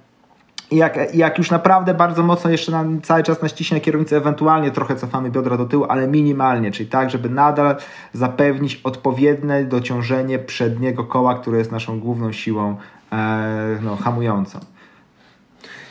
jak, 0.72 1.16
jak 1.16 1.38
już 1.38 1.52
naprawdę 1.52 1.94
bardzo 1.94 2.24
mocno 2.24 2.50
jeszcze 2.50 3.00
cały 3.04 3.24
czas 3.24 3.42
naściśnie 3.42 3.82
kierownicę, 3.82 4.18
ewentualnie 4.18 4.72
trochę 4.72 4.96
cofamy 4.96 5.32
biodra 5.32 5.58
do 5.58 5.66
tyłu, 5.66 5.86
ale 5.90 6.08
minimalnie, 6.08 6.72
czyli 6.72 6.90
tak, 6.90 7.10
żeby 7.10 7.30
nadal 7.30 7.76
zapewnić 8.14 8.82
odpowiednie 8.84 9.64
dociążenie 9.64 10.40
przedniego 10.40 11.04
koła, 11.04 11.36
które 11.36 11.58
jest 11.58 11.72
naszą 11.72 12.00
główną 12.00 12.32
siłą 12.32 12.78
e, 13.12 13.78
no, 13.82 13.96
hamującą. 13.96 14.60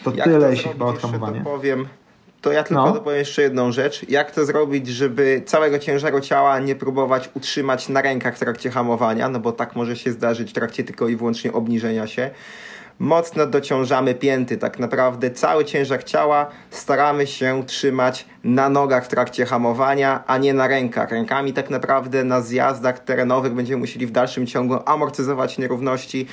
To 0.04 0.12
Jak 0.14 0.24
tyle, 0.24 0.40
to 0.40 0.50
jeśli 0.50 0.70
chyba 0.70 0.84
o 0.84 0.88
zrobić, 0.88 1.02
jeszcze 1.02 1.18
hamowanie. 1.18 1.44
Dopowiem, 1.44 1.86
to 2.40 2.52
ja 2.52 2.62
tylko 2.62 2.86
No. 2.86 2.92
dopowiem 2.92 3.18
jeszcze 3.18 3.42
jedną 3.42 3.72
rzecz. 3.72 4.08
Jak 4.08 4.30
to 4.30 4.44
zrobić, 4.44 4.88
żeby 4.88 5.42
całego 5.46 5.78
ciężaru 5.78 6.20
ciała 6.20 6.58
nie 6.58 6.74
próbować 6.74 7.30
utrzymać 7.34 7.88
na 7.88 8.02
rękach 8.02 8.36
w 8.36 8.38
trakcie 8.38 8.70
hamowania, 8.70 9.28
no 9.28 9.40
bo 9.40 9.52
tak 9.52 9.76
może 9.76 9.96
się 9.96 10.12
zdarzyć 10.12 10.50
w 10.50 10.54
trakcie 10.54 10.84
tylko 10.84 11.08
i 11.08 11.16
wyłącznie 11.16 11.52
obniżenia 11.52 12.06
się. 12.06 12.30
Mocno 12.98 13.46
dociążamy 13.46 14.14
pięty, 14.14 14.56
tak 14.56 14.78
naprawdę 14.78 15.30
cały 15.30 15.64
ciężar 15.64 16.04
ciała 16.04 16.46
staramy 16.70 17.26
się 17.26 17.66
trzymać 17.66 18.26
na 18.44 18.68
nogach 18.68 19.04
w 19.04 19.08
trakcie 19.08 19.46
hamowania, 19.46 20.24
a 20.26 20.38
nie 20.38 20.54
na 20.54 20.66
rękach. 20.66 21.10
Rękami 21.10 21.52
tak 21.52 21.70
naprawdę 21.70 22.24
na 22.24 22.40
zjazdach 22.40 22.98
terenowych 22.98 23.54
będziemy 23.54 23.80
musieli 23.80 24.06
w 24.06 24.10
dalszym 24.10 24.46
ciągu 24.46 24.78
amortyzować 24.86 25.58
nierówności. 25.58 26.26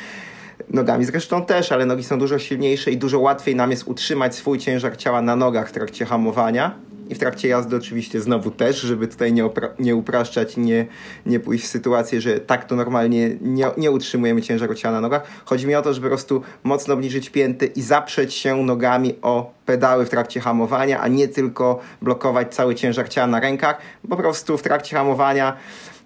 Nogami 0.69 1.05
zresztą 1.05 1.45
też, 1.45 1.71
ale 1.71 1.85
nogi 1.85 2.03
są 2.03 2.19
dużo 2.19 2.39
silniejsze 2.39 2.91
i 2.91 2.97
dużo 2.97 3.19
łatwiej 3.19 3.55
nam 3.55 3.71
jest 3.71 3.87
utrzymać 3.87 4.35
swój 4.35 4.59
ciężar 4.59 4.97
ciała 4.97 5.21
na 5.21 5.35
nogach 5.35 5.69
w 5.69 5.71
trakcie 5.71 6.05
hamowania. 6.05 6.75
I 7.11 7.15
w 7.15 7.19
trakcie 7.19 7.47
jazdy 7.47 7.75
oczywiście 7.75 8.21
znowu 8.21 8.51
też, 8.51 8.81
żeby 8.81 9.07
tutaj 9.07 9.33
nie, 9.33 9.45
opra- 9.45 9.69
nie 9.79 9.95
upraszczać 9.95 10.57
nie, 10.57 10.85
nie 11.25 11.39
pójść 11.39 11.65
w 11.65 11.67
sytuację, 11.67 12.21
że 12.21 12.39
tak 12.39 12.65
to 12.65 12.75
normalnie 12.75 13.29
nie, 13.41 13.67
nie 13.77 13.91
utrzymujemy 13.91 14.41
ciężaru 14.41 14.75
ciała 14.75 14.95
na 14.95 15.01
nogach. 15.01 15.23
Chodzi 15.45 15.67
mi 15.67 15.75
o 15.75 15.81
to, 15.81 15.93
żeby 15.93 16.07
po 16.07 16.09
prostu 16.09 16.41
mocno 16.63 16.93
obniżyć 16.93 17.29
pięty 17.29 17.65
i 17.65 17.81
zaprzeć 17.81 18.33
się 18.33 18.55
nogami 18.55 19.15
o 19.21 19.53
pedały 19.65 20.05
w 20.05 20.09
trakcie 20.09 20.39
hamowania, 20.39 20.99
a 20.99 21.07
nie 21.07 21.27
tylko 21.27 21.79
blokować 22.01 22.55
cały 22.55 22.75
ciężar 22.75 23.09
ciała 23.09 23.27
na 23.27 23.39
rękach. 23.39 23.77
Po 24.09 24.17
prostu 24.17 24.57
w 24.57 24.61
trakcie 24.61 24.95
hamowania 24.95 25.57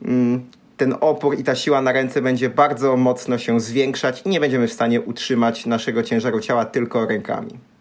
mm, 0.02 0.46
ten 0.78 0.96
opór 1.02 1.40
i 1.40 1.44
ta 1.44 1.56
siła 1.56 1.82
na 1.82 1.92
ręce 1.92 2.22
będzie 2.22 2.50
bardzo 2.50 2.98
mocno 2.98 3.38
się 3.38 3.60
zwiększać 3.60 4.22
i 4.26 4.30
nie 4.30 4.40
będziemy 4.40 4.68
w 4.68 4.74
stanie 4.74 5.02
utrzymać 5.02 5.66
naszego 5.66 6.04
ciężaru 6.04 6.40
ciała 6.40 6.66
tylko 6.66 7.06
rękami. 7.06 7.75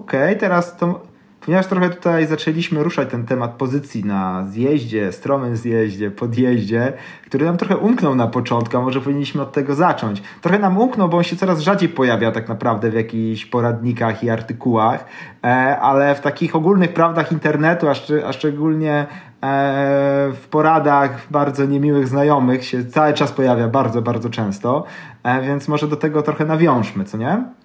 Okej, 0.00 0.36
teraz 0.36 0.76
to, 0.76 1.00
ponieważ 1.40 1.66
trochę 1.66 1.90
tutaj 1.90 2.26
zaczęliśmy 2.26 2.82
ruszać 2.82 3.10
ten 3.10 3.26
temat 3.26 3.50
pozycji 3.50 4.04
na 4.04 4.44
zjeździe, 4.48 5.12
stromym 5.12 5.56
zjeździe, 5.56 6.10
podjeździe, 6.10 6.92
który 7.26 7.44
nam 7.44 7.56
trochę 7.56 7.76
umknął 7.76 8.14
na 8.14 8.26
początku, 8.26 8.76
a 8.76 8.80
może 8.80 9.00
powinniśmy 9.00 9.42
od 9.42 9.52
tego 9.52 9.74
zacząć. 9.74 10.22
Trochę 10.40 10.58
nam 10.58 10.78
umknął, 10.78 11.08
bo 11.08 11.16
on 11.16 11.22
się 11.22 11.36
coraz 11.36 11.60
rzadziej 11.60 11.88
pojawia 11.88 12.32
tak 12.32 12.48
naprawdę 12.48 12.90
w 12.90 12.94
jakichś 12.94 13.46
poradnikach 13.46 14.24
i 14.24 14.30
artykułach, 14.30 15.04
e, 15.44 15.78
ale 15.78 16.14
w 16.14 16.20
takich 16.20 16.56
ogólnych 16.56 16.92
prawdach 16.92 17.32
internetu, 17.32 17.86
a 18.26 18.32
szczególnie 18.32 18.92
e, 18.92 19.06
w 20.32 20.46
poradach 20.50 21.26
bardzo 21.30 21.64
niemiłych 21.64 22.08
znajomych 22.08 22.64
się 22.64 22.84
cały 22.84 23.12
czas 23.12 23.32
pojawia 23.32 23.68
bardzo, 23.68 24.02
bardzo 24.02 24.30
często, 24.30 24.84
e, 25.22 25.42
więc 25.42 25.68
może 25.68 25.88
do 25.88 25.96
tego 25.96 26.22
trochę 26.22 26.44
nawiążmy, 26.44 27.04
co 27.04 27.18
nie? 27.18 27.59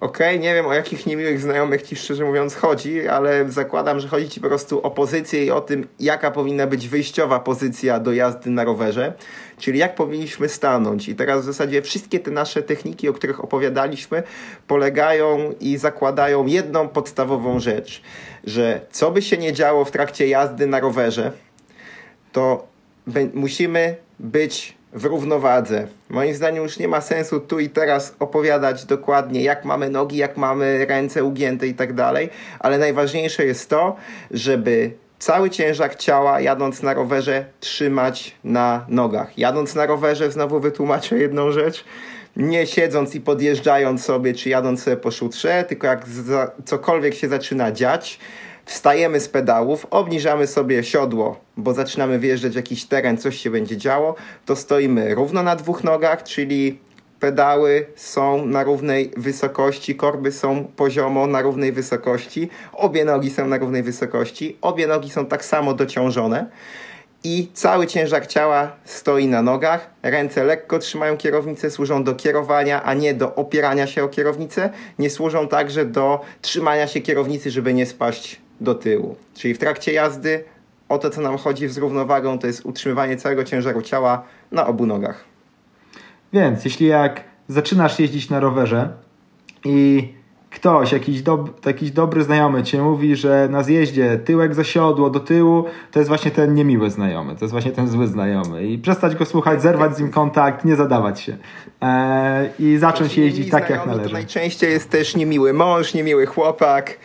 Okej, 0.00 0.40
nie 0.40 0.54
wiem 0.54 0.66
o 0.66 0.74
jakich 0.74 1.06
niemiłych 1.06 1.40
znajomych 1.40 1.82
ci 1.82 1.96
szczerze 1.96 2.24
mówiąc 2.24 2.54
chodzi, 2.54 3.08
ale 3.08 3.50
zakładam, 3.50 4.00
że 4.00 4.08
chodzi 4.08 4.28
ci 4.28 4.40
po 4.40 4.48
prostu 4.48 4.82
o 4.82 4.90
pozycję 4.90 5.44
i 5.44 5.50
o 5.50 5.60
tym, 5.60 5.86
jaka 6.00 6.30
powinna 6.30 6.66
być 6.66 6.88
wyjściowa 6.88 7.40
pozycja 7.40 8.00
do 8.00 8.12
jazdy 8.12 8.50
na 8.50 8.64
rowerze, 8.64 9.12
czyli 9.58 9.78
jak 9.78 9.94
powinniśmy 9.94 10.48
stanąć. 10.48 11.08
I 11.08 11.14
teraz 11.14 11.42
w 11.42 11.44
zasadzie 11.44 11.82
wszystkie 11.82 12.20
te 12.20 12.30
nasze 12.30 12.62
techniki, 12.62 13.08
o 13.08 13.12
których 13.12 13.44
opowiadaliśmy, 13.44 14.22
polegają 14.66 15.54
i 15.60 15.76
zakładają 15.76 16.46
jedną 16.46 16.88
podstawową 16.88 17.60
rzecz, 17.60 18.02
że 18.44 18.80
co 18.90 19.10
by 19.10 19.22
się 19.22 19.36
nie 19.36 19.52
działo 19.52 19.84
w 19.84 19.90
trakcie 19.90 20.28
jazdy 20.28 20.66
na 20.66 20.80
rowerze, 20.80 21.32
to 22.32 22.66
musimy 23.34 23.96
być 24.18 24.76
w 24.94 25.04
równowadze. 25.04 25.86
Moim 26.10 26.34
zdaniem 26.34 26.62
już 26.62 26.78
nie 26.78 26.88
ma 26.88 27.00
sensu 27.00 27.40
tu 27.40 27.60
i 27.60 27.68
teraz 27.68 28.14
opowiadać 28.18 28.84
dokładnie, 28.84 29.42
jak 29.42 29.64
mamy 29.64 29.90
nogi, 29.90 30.16
jak 30.16 30.36
mamy 30.36 30.86
ręce 30.86 31.24
ugięte 31.24 31.66
i 31.66 31.74
tak 31.74 31.92
dalej, 31.92 32.30
ale 32.58 32.78
najważniejsze 32.78 33.44
jest 33.44 33.70
to, 33.70 33.96
żeby 34.30 34.90
cały 35.18 35.50
ciężar 35.50 35.96
ciała 35.96 36.40
jadąc 36.40 36.82
na 36.82 36.94
rowerze 36.94 37.44
trzymać 37.60 38.34
na 38.44 38.86
nogach. 38.88 39.38
Jadąc 39.38 39.74
na 39.74 39.86
rowerze, 39.86 40.30
znowu 40.30 40.60
wytłumaczę 40.60 41.18
jedną 41.18 41.52
rzecz, 41.52 41.84
nie 42.36 42.66
siedząc 42.66 43.14
i 43.14 43.20
podjeżdżając 43.20 44.04
sobie, 44.04 44.34
czy 44.34 44.48
jadąc 44.48 44.82
sobie 44.82 44.96
po 44.96 45.10
szutrze, 45.10 45.64
tylko 45.68 45.86
jak 45.86 46.04
cokolwiek 46.64 47.14
się 47.14 47.28
zaczyna 47.28 47.72
dziać, 47.72 48.18
wstajemy 48.64 49.20
z 49.20 49.28
pedałów, 49.28 49.86
obniżamy 49.90 50.46
sobie 50.46 50.84
siodło, 50.84 51.40
bo 51.56 51.74
zaczynamy 51.74 52.18
wjeżdżać 52.18 52.52
w 52.52 52.56
jakiś 52.56 52.84
teren, 52.84 53.18
coś 53.18 53.36
się 53.36 53.50
będzie 53.50 53.76
działo, 53.76 54.14
to 54.46 54.56
stoimy 54.56 55.14
równo 55.14 55.42
na 55.42 55.56
dwóch 55.56 55.84
nogach, 55.84 56.22
czyli 56.22 56.78
pedały 57.20 57.86
są 57.96 58.46
na 58.46 58.62
równej 58.62 59.10
wysokości, 59.16 59.94
korby 59.94 60.32
są 60.32 60.64
poziomo 60.76 61.26
na 61.26 61.42
równej 61.42 61.72
wysokości, 61.72 62.48
obie 62.72 63.04
nogi 63.04 63.30
są 63.30 63.46
na 63.46 63.58
równej 63.58 63.82
wysokości, 63.82 64.56
obie 64.60 64.86
nogi 64.86 65.10
są 65.10 65.26
tak 65.26 65.44
samo 65.44 65.74
dociążone 65.74 66.46
i 67.24 67.48
cały 67.54 67.86
ciężar 67.86 68.26
ciała 68.26 68.72
stoi 68.84 69.26
na 69.26 69.42
nogach. 69.42 69.90
Ręce 70.02 70.44
lekko 70.44 70.78
trzymają 70.78 71.16
kierownicę, 71.16 71.70
służą 71.70 72.04
do 72.04 72.14
kierowania, 72.14 72.82
a 72.82 72.94
nie 72.94 73.14
do 73.14 73.34
opierania 73.34 73.86
się 73.86 74.04
o 74.04 74.08
kierownicę. 74.08 74.70
Nie 74.98 75.10
służą 75.10 75.48
także 75.48 75.84
do 75.84 76.20
trzymania 76.42 76.86
się 76.86 77.00
kierownicy, 77.00 77.50
żeby 77.50 77.74
nie 77.74 77.86
spaść 77.86 78.43
do 78.60 78.74
tyłu. 78.74 79.16
Czyli 79.34 79.54
w 79.54 79.58
trakcie 79.58 79.92
jazdy 79.92 80.44
o 80.88 80.98
to, 80.98 81.10
co 81.10 81.20
nam 81.20 81.38
chodzi 81.38 81.68
z 81.68 81.78
równowagą, 81.78 82.38
to 82.38 82.46
jest 82.46 82.66
utrzymywanie 82.66 83.16
całego 83.16 83.44
ciężaru 83.44 83.82
ciała 83.82 84.22
na 84.52 84.66
obu 84.66 84.86
nogach. 84.86 85.24
Więc 86.32 86.64
jeśli 86.64 86.86
jak 86.86 87.24
zaczynasz 87.48 87.98
jeździć 87.98 88.30
na 88.30 88.40
rowerze 88.40 88.88
i 89.64 90.08
ktoś, 90.50 90.92
jakiś, 90.92 91.22
dob 91.22 91.66
jakiś 91.66 91.90
dobry 91.90 92.22
znajomy 92.24 92.62
cię 92.62 92.82
mówi, 92.82 93.16
że 93.16 93.48
na 93.50 93.62
zjeździe 93.62 94.18
tyłek 94.24 94.54
za 94.54 94.64
siodło 94.64 95.10
do 95.10 95.20
tyłu, 95.20 95.64
to 95.90 95.98
jest 95.98 96.08
właśnie 96.08 96.30
ten 96.30 96.54
niemiły 96.54 96.90
znajomy, 96.90 97.36
to 97.36 97.44
jest 97.44 97.52
właśnie 97.52 97.72
ten 97.72 97.88
zły 97.88 98.06
znajomy. 98.06 98.66
I 98.66 98.78
przestać 98.78 99.16
go 99.16 99.24
słuchać, 99.24 99.62
zerwać 99.62 99.96
z 99.96 100.00
nim 100.00 100.10
kontakt, 100.10 100.64
nie 100.64 100.76
zadawać 100.76 101.20
się. 101.20 101.36
Eee, 101.80 102.50
I 102.58 102.78
zacząć 102.78 103.18
jeździć 103.18 103.50
tak, 103.50 103.70
jak 103.70 103.86
należy. 103.86 104.08
To 104.08 104.12
najczęściej 104.12 104.70
jest 104.70 104.90
też 104.90 105.16
niemiły 105.16 105.52
mąż, 105.52 105.94
niemiły 105.94 106.26
chłopak. 106.26 106.98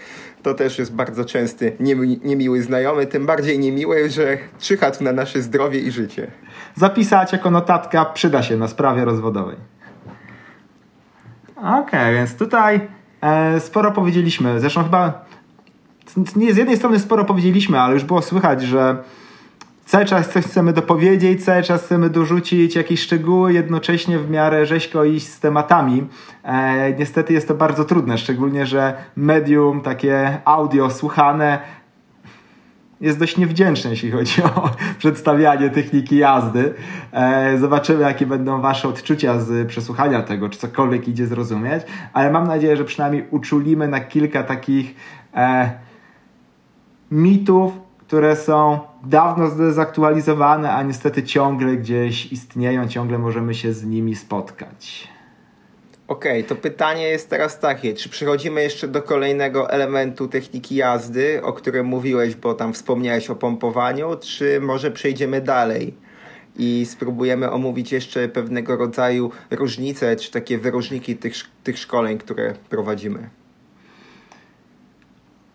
To 0.43 0.54
też 0.54 0.80
jest 0.80 0.95
bardzo 0.95 1.25
częsty 1.25 1.78
niemiły 2.23 2.62
znajomy, 2.62 3.08
tym 3.08 3.25
bardziej 3.25 3.60
niemiły, 3.60 4.10
że 4.10 4.38
czyhacz 4.60 4.99
na 4.99 5.13
nasze 5.13 5.41
zdrowie 5.41 5.80
i 5.80 5.91
życie. 5.91 6.32
Zapisać 6.75 7.32
jako 7.34 7.52
notatka 7.52 8.06
przyda 8.06 8.43
się 8.43 8.58
na 8.58 8.67
sprawie 8.67 9.06
rozwodowej. 9.06 9.56
Okej, 11.56 11.80
okay, 11.80 12.13
więc 12.13 12.36
tutaj 12.36 12.82
e, 13.21 13.60
sporo 13.60 13.91
powiedzieliśmy. 13.91 14.60
Zresztą 14.60 14.84
chyba 14.84 15.25
nie 16.36 16.54
z 16.54 16.58
jednej 16.58 16.78
strony 16.78 16.99
sporo 16.99 17.25
powiedzieliśmy, 17.25 17.80
ale 17.80 17.93
już 17.93 18.04
było 18.04 18.21
słychać, 18.21 18.62
że 18.62 19.04
cały 19.89 20.06
czas 20.06 20.30
coś 20.30 20.45
chcemy 20.45 20.73
dopowiedzieć, 20.73 21.45
cały 21.45 21.63
czas 21.63 21.84
chcemy 21.84 22.10
dorzucić 22.10 22.75
jakieś 22.75 23.02
szczegóły, 23.02 23.54
jednocześnie 23.54 24.19
w 24.19 24.30
miarę 24.30 24.65
rzeźko 24.65 25.04
iść 25.04 25.28
z 25.28 25.39
tematami. 25.39 26.08
E, 26.43 26.93
niestety 26.93 27.34
jest 27.34 27.47
to 27.47 27.56
bardzo 27.56 27.86
trudne, 27.86 28.17
szczególnie, 28.17 28.65
że 28.65 28.93
medium 29.15 29.82
takie 29.82 30.38
audio 30.45 30.89
słuchane 30.89 31.60
jest 33.02 33.19
dość 33.19 33.38
niewdzięczny, 33.38 33.89
jeśli 33.89 34.12
chodzi 34.12 34.43
o 34.56 34.69
przedstawianie 34.97 35.69
techniki 35.69 36.17
jazdy. 36.17 36.73
E, 37.12 37.58
zobaczymy, 37.58 38.02
jakie 38.02 38.25
będą 38.25 38.62
Wasze 38.62 38.88
odczucia 38.88 39.39
z 39.39 39.67
przesłuchania 39.67 40.21
tego, 40.21 40.49
czy 40.49 40.60
cokolwiek 40.60 41.08
idzie 41.08 41.28
zrozumieć, 41.28 41.84
ale 42.13 42.32
mam 42.32 42.47
nadzieję, 42.47 42.78
że 42.78 42.86
przynajmniej 42.86 43.25
uczulimy 43.32 43.88
na 43.88 43.99
kilka 43.99 44.43
takich 44.43 44.95
e, 45.36 45.71
mitów, 47.12 47.73
które 47.97 48.36
są 48.36 48.88
dawno 49.03 49.49
zdezaktualizowane, 49.49 50.71
a 50.71 50.83
niestety 50.83 51.23
ciągle 51.23 51.77
gdzieś 51.77 52.31
istnieją, 52.31 52.88
ciągle 52.88 53.17
możemy 53.17 53.53
się 53.53 53.73
z 53.73 53.85
nimi 53.85 54.15
spotkać. 54.15 55.07
Okej, 56.07 56.39
okay, 56.39 56.43
to 56.43 56.55
pytanie 56.55 57.03
jest 57.03 57.29
teraz 57.29 57.59
takie, 57.59 57.93
czy 57.93 58.09
przechodzimy 58.09 58.62
jeszcze 58.62 58.88
do 58.88 59.01
kolejnego 59.01 59.69
elementu 59.69 60.27
techniki 60.27 60.75
jazdy, 60.75 61.41
o 61.43 61.53
którym 61.53 61.85
mówiłeś, 61.85 62.35
bo 62.35 62.53
tam 62.53 62.73
wspomniałeś 62.73 63.29
o 63.29 63.35
pompowaniu, 63.35 64.15
czy 64.21 64.62
może 64.62 64.91
przejdziemy 64.91 65.41
dalej 65.41 65.93
i 66.55 66.85
spróbujemy 66.85 67.51
omówić 67.51 67.91
jeszcze 67.91 68.27
pewnego 68.27 68.77
rodzaju 68.77 69.31
różnice, 69.51 70.15
czy 70.15 70.31
takie 70.31 70.57
wyróżniki 70.57 71.17
tych, 71.17 71.33
tych 71.63 71.79
szkoleń, 71.79 72.17
które 72.17 72.53
prowadzimy? 72.69 73.29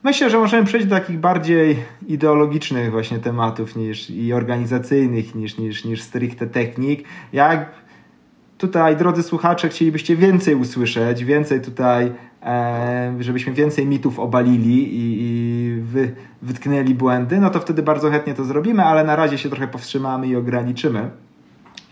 Myślę, 0.04 0.30
że 0.30 0.38
możemy 0.38 0.66
przejść 0.66 0.86
do 0.86 0.96
takich 0.96 1.18
bardziej 1.18 1.76
ideologicznych 2.06 2.90
właśnie 2.90 3.18
tematów 3.18 3.76
niż 3.76 4.10
i 4.10 4.32
organizacyjnych 4.32 5.34
niż, 5.34 5.58
niż, 5.58 5.84
niż 5.84 6.02
stricte 6.02 6.46
technik. 6.46 7.04
Jak 7.32 7.70
tutaj, 8.58 8.96
drodzy 8.96 9.22
słuchacze, 9.22 9.68
chcielibyście 9.68 10.16
więcej 10.16 10.54
usłyszeć, 10.54 11.24
więcej 11.24 11.60
tutaj, 11.60 12.12
e, 12.42 13.14
żebyśmy 13.20 13.52
więcej 13.52 13.86
mitów 13.86 14.18
obalili 14.18 14.96
i, 14.96 15.16
i 15.20 15.80
wy, 15.80 16.14
wytknęli 16.42 16.94
błędy, 16.94 17.40
no 17.40 17.50
to 17.50 17.60
wtedy 17.60 17.82
bardzo 17.82 18.10
chętnie 18.10 18.34
to 18.34 18.44
zrobimy, 18.44 18.84
ale 18.84 19.04
na 19.04 19.16
razie 19.16 19.38
się 19.38 19.48
trochę 19.48 19.68
powstrzymamy 19.68 20.26
i 20.26 20.36
ograniczymy. 20.36 21.10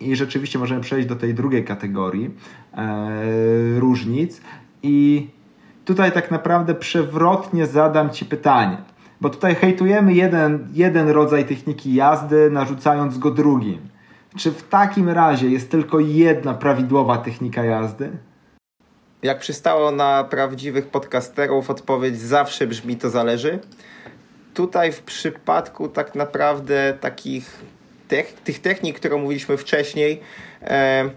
I 0.01 0.17
rzeczywiście 0.17 0.59
możemy 0.59 0.81
przejść 0.81 1.09
do 1.09 1.17
tej 1.17 1.35
drugiej 1.35 1.65
kategorii 1.65 2.31
e, 2.75 3.81
różnic. 3.81 4.41
I 4.83 5.29
tutaj 5.85 6.13
tak 6.13 6.31
naprawdę 6.31 6.75
przewrotnie 6.75 7.67
zadam 7.67 8.11
Ci 8.11 8.25
pytanie. 8.25 8.77
Bo 9.21 9.31
tutaj 9.31 9.55
hejtujemy 9.55 10.15
jeden, 10.15 10.69
jeden 10.73 11.09
rodzaj 11.09 11.45
techniki 11.45 11.95
jazdy, 11.95 12.51
narzucając 12.51 13.19
go 13.19 13.31
drugim. 13.31 13.89
Czy 14.37 14.51
w 14.51 14.69
takim 14.69 15.09
razie 15.09 15.49
jest 15.49 15.71
tylko 15.71 16.01
jedna 16.01 16.55
prawidłowa 16.55 17.19
technika 17.19 17.65
jazdy? 17.65 18.11
Jak 19.23 19.39
przystało 19.39 19.91
na 19.91 20.25
prawdziwych 20.25 20.87
podcasterów, 20.87 21.71
odpowiedź 21.71 22.21
zawsze 22.21 22.67
brzmi 22.67 22.97
to 22.97 23.11
zależy. 23.11 23.59
Tutaj 24.55 24.93
w 24.93 25.03
przypadku 25.03 25.89
tak 25.89 26.15
naprawdę 26.15 26.95
takich 27.01 27.63
tych 28.45 28.61
technik, 28.63 28.97
które 28.97 29.17
mówiliśmy 29.17 29.57
wcześniej, 29.57 30.21
e, 30.63 31.11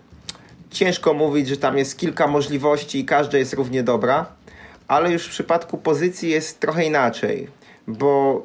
ciężko 0.70 1.14
mówić, 1.14 1.48
że 1.48 1.58
tam 1.58 1.78
jest 1.78 1.98
kilka 1.98 2.28
możliwości 2.28 3.00
i 3.00 3.06
każda 3.06 3.38
jest 3.38 3.54
równie 3.54 3.84
dobra, 3.84 4.26
ale 4.88 5.12
już 5.12 5.26
w 5.26 5.30
przypadku 5.30 5.78
pozycji 5.78 6.30
jest 6.30 6.60
trochę 6.60 6.86
inaczej, 6.86 7.48
bo 7.88 8.42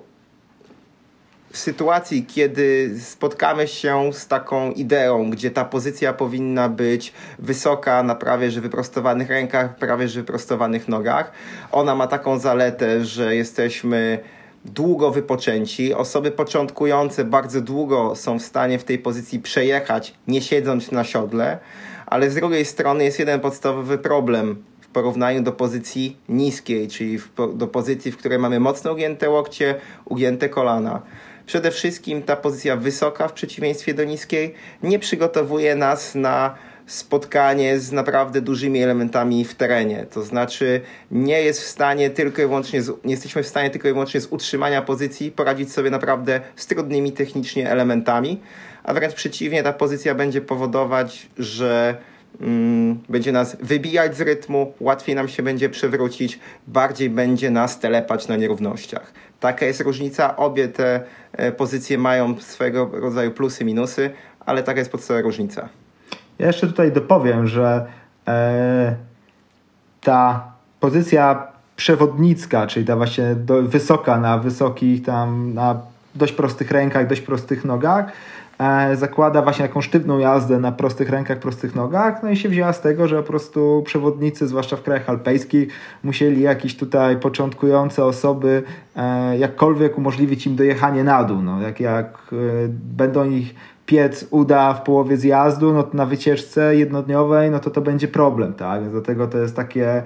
w 1.53 1.59
sytuacji, 1.59 2.25
kiedy 2.27 2.97
spotkamy 3.01 3.69
się 3.69 4.13
z 4.13 4.27
taką 4.29 4.73
ideą, 4.73 5.31
gdzie 5.31 5.51
ta 5.51 5.65
pozycja 5.65 6.13
powinna 6.13 6.69
być 6.69 7.13
wysoka 7.39 8.03
na 8.03 8.15
prawie 8.15 8.51
że 8.51 8.61
wyprostowanych 8.61 9.29
rękach, 9.29 9.77
prawie 9.77 10.09
że 10.09 10.21
wyprostowanych 10.21 10.89
nogach, 10.89 11.33
ona 11.73 11.95
ma 11.95 12.07
taką 12.07 12.39
zaletę, 12.39 13.05
że 13.05 13.37
jesteśmy 13.37 14.19
długo 14.65 15.11
wypoczęci. 15.11 15.95
Osoby 15.95 16.31
początkujące 16.31 17.25
bardzo 17.25 17.61
długo 17.61 18.17
są 18.17 18.39
w 18.39 18.43
stanie 18.43 18.79
w 18.79 18.85
tej 18.85 18.99
pozycji 18.99 19.39
przejechać, 19.39 20.15
nie 20.29 20.43
siedząc 20.43 20.93
na 20.93 21.05
siodle, 21.05 21.59
ale 22.07 22.31
z 22.31 22.35
drugiej 22.35 22.65
strony 22.65 23.05
jest 23.05 23.19
jeden 23.19 23.41
podstawowy 23.41 23.99
problem 23.99 24.65
porównaniu 24.93 25.43
do 25.43 25.53
pozycji 25.53 26.17
niskiej, 26.29 26.89
czyli 26.89 27.19
w, 27.19 27.29
do 27.55 27.67
pozycji, 27.67 28.13
w 28.13 28.17
której 28.17 28.39
mamy 28.39 28.61
mocno 28.61 28.93
ugięte 28.93 29.31
łokcie, 29.31 29.75
ugięte 30.05 30.49
kolana. 30.49 31.03
Przede 31.47 31.71
wszystkim 31.71 32.23
ta 32.23 32.37
pozycja 32.37 32.77
wysoka 32.77 33.29
w 33.29 33.33
przeciwieństwie 33.33 33.95
do 33.95 34.05
niskiej 34.05 34.55
nie 34.83 34.99
przygotowuje 34.99 35.77
nas 35.77 36.15
na 36.15 36.55
spotkanie 36.87 37.79
z 37.79 37.93
naprawdę 37.93 38.41
dużymi 38.41 38.83
elementami 38.83 39.45
w 39.45 39.55
terenie. 39.55 40.07
To 40.11 40.23
znaczy 40.23 40.81
nie 41.11 41.43
jest 41.43 41.61
w 41.61 41.67
stanie 41.67 42.11
tylko 42.11 42.43
i 42.43 42.47
wyłącznie, 42.47 42.83
z, 42.83 43.05
nie 43.05 43.11
jesteśmy 43.11 43.43
w 43.43 43.47
stanie 43.47 43.71
tylko 43.71 43.89
i 43.89 43.93
wyłącznie 43.93 44.21
z 44.21 44.27
utrzymania 44.27 44.83
pozycji 44.83 45.31
poradzić 45.31 45.73
sobie 45.73 45.91
naprawdę 45.91 46.41
z 46.57 46.67
trudnymi 46.67 47.13
technicznie 47.13 47.71
elementami, 47.71 48.41
a 48.85 48.95
wręcz 48.95 49.15
przeciwnie, 49.15 49.63
ta 49.63 49.73
pozycja 49.73 50.15
będzie 50.15 50.41
powodować, 50.41 51.29
że 51.39 51.97
będzie 53.09 53.33
nas 53.33 53.57
wybijać 53.61 54.17
z 54.17 54.21
rytmu, 54.21 54.73
łatwiej 54.81 55.15
nam 55.15 55.29
się 55.29 55.43
będzie 55.43 55.69
przewrócić, 55.69 56.41
bardziej 56.67 57.11
będzie 57.11 57.51
nas 57.51 57.81
telepać 57.81 58.29
na 58.29 58.37
nierównościach. 58.37 59.13
Taka 59.41 59.67
jest 59.67 59.81
różnica. 59.81 60.37
Obie 60.37 60.69
te 60.69 61.01
e, 61.33 61.53
pozycje 61.53 61.99
mają 61.99 62.39
swego 62.39 62.91
rodzaju 62.93 63.31
plusy, 63.31 63.65
minusy, 63.65 64.11
ale 64.47 64.63
taka 64.63 64.79
jest 64.79 64.93
podstawowa 64.93 65.23
różnica. 65.23 65.69
Ja 66.39 66.47
jeszcze 66.47 66.67
tutaj 66.67 66.93
dopowiem, 66.93 67.47
że 67.47 67.87
e, 68.29 68.95
ta 70.01 70.53
pozycja 70.81 71.47
przewodnicka, 71.77 72.67
czyli 72.67 72.87
ta 72.87 72.97
właśnie 72.97 73.35
do, 73.35 73.63
wysoka 73.63 74.21
na 74.21 74.39
wysokich 74.39 75.05
tam, 75.05 75.55
na 75.55 75.81
dość 76.15 76.33
prostych 76.33 76.71
rękach, 76.71 77.07
dość 77.07 77.21
prostych 77.21 77.65
nogach, 77.65 78.13
zakłada 78.95 79.43
właśnie 79.43 79.63
jakąś 79.63 79.85
sztywną 79.85 80.19
jazdę 80.19 80.59
na 80.59 80.73
prostych 80.73 81.11
rękach, 81.11 81.39
prostych 81.39 81.75
nogach, 81.75 82.23
no 82.23 82.31
i 82.31 82.37
się 82.37 82.49
wzięła 82.49 82.73
z 82.73 82.81
tego, 82.81 83.09
że 83.09 83.17
po 83.17 83.29
prostu 83.29 83.83
przewodnicy, 83.87 84.49
zwłaszcza 84.49 84.77
w 84.77 84.83
krajach 84.83 85.09
alpejskich, 85.09 85.73
musieli 86.03 86.43
jakieś 86.43 86.77
tutaj 86.77 87.17
początkujące 87.17 88.05
osoby 88.05 88.63
e, 88.97 89.39
jakkolwiek 89.39 89.99
umożliwić 89.99 90.47
im 90.47 90.57
dojechanie 90.57 91.05
na 91.05 91.25
dół. 91.25 91.43
No, 91.43 91.61
jak, 91.61 91.81
jak 91.81 92.19
e, 92.33 92.37
będą 92.69 93.31
ich 93.31 93.55
piec 93.87 94.27
uda 94.31 94.75
w 94.75 94.83
połowie 94.83 95.17
zjazdu, 95.17 95.73
no 95.73 95.83
to 95.83 95.97
na 95.97 96.07
wycieczce 96.07 96.77
jednodniowej, 96.77 97.51
no 97.51 97.59
to 97.59 97.71
to 97.71 97.81
będzie 97.81 98.09
problem, 98.09 98.55
tak? 98.55 98.91
Dlatego 98.91 99.27
to 99.27 99.39
jest 99.39 99.57
takie 99.57 100.03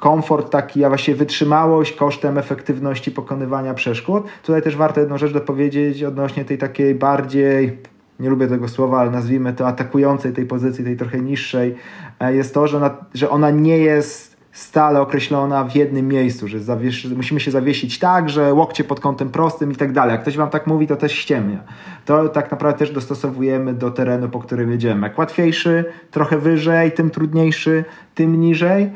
komfort 0.00 0.50
taki, 0.50 0.84
a 0.84 0.88
właściwie 0.88 1.16
wytrzymałość 1.16 1.92
kosztem 1.96 2.38
efektywności 2.38 3.10
pokonywania 3.10 3.74
przeszkód. 3.74 4.24
Tutaj 4.42 4.62
też 4.62 4.76
warto 4.76 5.00
jedną 5.00 5.18
rzecz 5.18 5.32
dopowiedzieć 5.32 6.02
odnośnie 6.02 6.44
tej 6.44 6.58
takiej 6.58 6.94
bardziej 6.94 7.78
nie 8.20 8.30
lubię 8.30 8.46
tego 8.46 8.68
słowa, 8.68 9.00
ale 9.00 9.10
nazwijmy 9.10 9.52
to 9.52 9.66
atakującej 9.66 10.32
tej 10.32 10.46
pozycji, 10.46 10.84
tej 10.84 10.96
trochę 10.96 11.20
niższej, 11.20 11.74
e, 12.20 12.34
jest 12.34 12.54
to, 12.54 12.66
że 12.66 12.76
ona, 12.76 12.90
że 13.14 13.30
ona 13.30 13.50
nie 13.50 13.78
jest 13.78 14.30
stale 14.52 15.00
określona 15.00 15.64
w 15.64 15.76
jednym 15.76 16.08
miejscu, 16.08 16.48
że 16.48 16.60
zawiesz, 16.60 17.08
musimy 17.16 17.40
się 17.40 17.50
zawiesić 17.50 17.98
tak, 17.98 18.30
że 18.30 18.54
łokcie 18.54 18.84
pod 18.84 19.00
kątem 19.00 19.30
prostym 19.30 19.72
i 19.72 19.76
tak 19.76 19.92
dalej. 19.92 20.12
Jak 20.12 20.22
ktoś 20.22 20.36
wam 20.36 20.50
tak 20.50 20.66
mówi, 20.66 20.86
to 20.86 20.96
też 20.96 21.12
ściemnia. 21.12 21.64
To 22.04 22.28
tak 22.28 22.50
naprawdę 22.50 22.78
też 22.78 22.90
dostosowujemy 22.90 23.74
do 23.74 23.90
terenu, 23.90 24.28
po 24.28 24.38
którym 24.38 24.70
jedziemy. 24.70 25.06
Jak 25.06 25.18
łatwiejszy, 25.18 25.84
trochę 26.10 26.38
wyżej, 26.38 26.92
tym 26.92 27.10
trudniejszy, 27.10 27.84
tym 28.14 28.40
niżej, 28.40 28.90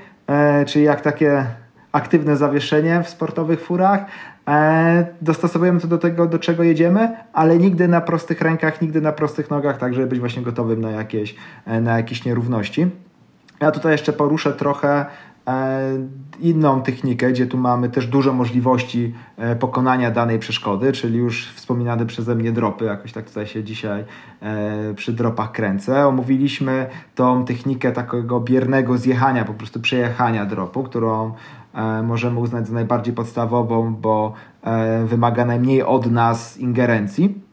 czyli 0.67 0.85
jak 0.85 1.01
takie 1.01 1.47
aktywne 1.93 2.37
zawieszenie 2.37 3.03
w 3.03 3.09
sportowych 3.09 3.61
furach. 3.61 4.07
E, 4.49 5.07
dostosowujemy 5.23 5.81
to 5.81 5.89
do 5.89 5.99
tego, 5.99 6.27
do 6.27 6.39
czego 6.39 6.63
jedziemy, 6.63 7.17
ale 7.33 7.59
nigdy 7.59 7.89
na 7.89 8.01
prostych 8.01 8.41
rękach, 8.41 8.83
nigdy 8.83 9.01
na 9.01 9.13
prostych 9.13 9.51
nogach, 9.51 9.79
tak 9.79 9.95
żeby 9.95 10.07
być 10.07 10.21
właśnie 10.21 10.43
gotowym 10.43 10.81
na 10.81 10.91
jakieś, 10.91 11.35
e, 11.67 11.81
na 11.81 11.97
jakieś 11.97 12.25
nierówności. 12.25 12.91
Ja 13.61 13.71
tutaj 13.71 13.93
jeszcze 13.93 14.13
poruszę 14.13 14.53
trochę 14.53 14.89
e, 14.99 15.07
inną 16.41 16.83
technikę, 16.83 17.31
gdzie 17.31 17.47
tu 17.47 17.59
mamy 17.59 17.89
też 17.89 18.07
dużo 18.07 18.33
możliwości 18.33 19.15
e, 19.37 19.57
pokonania 19.57 20.11
danej 20.11 20.39
przeszkody, 20.39 20.93
czyli 20.93 21.19
już 21.19 21.53
wspominane 21.53 22.07
przeze 22.07 22.35
mnie 22.35 22.53
dropy, 22.53 22.85
jakoś 22.85 23.13
tak 23.13 23.25
tutaj 23.25 23.47
się 23.47 23.65
dzisiaj 23.65 24.05
e, 24.41 24.95
przy 24.95 25.13
dropach 25.13 25.53
kręcę. 25.53 26.07
Omówiliśmy 26.07 26.87
tą 27.15 27.45
technikę 27.45 27.93
takiego 27.93 28.41
biernego 28.41 28.99
zjechania, 28.99 29.45
po 29.45 29.55
prostu 29.55 29.81
przejechania 29.81 30.47
dropu, 30.47 30.83
którą 30.83 31.33
możemy 32.03 32.41
uznać 32.41 32.69
za 32.69 32.75
najbardziej 32.75 33.15
podstawową, 33.15 33.95
bo 33.95 34.33
wymaga 35.05 35.45
najmniej 35.45 35.83
od 35.83 36.11
nas 36.11 36.59
ingerencji. 36.59 37.44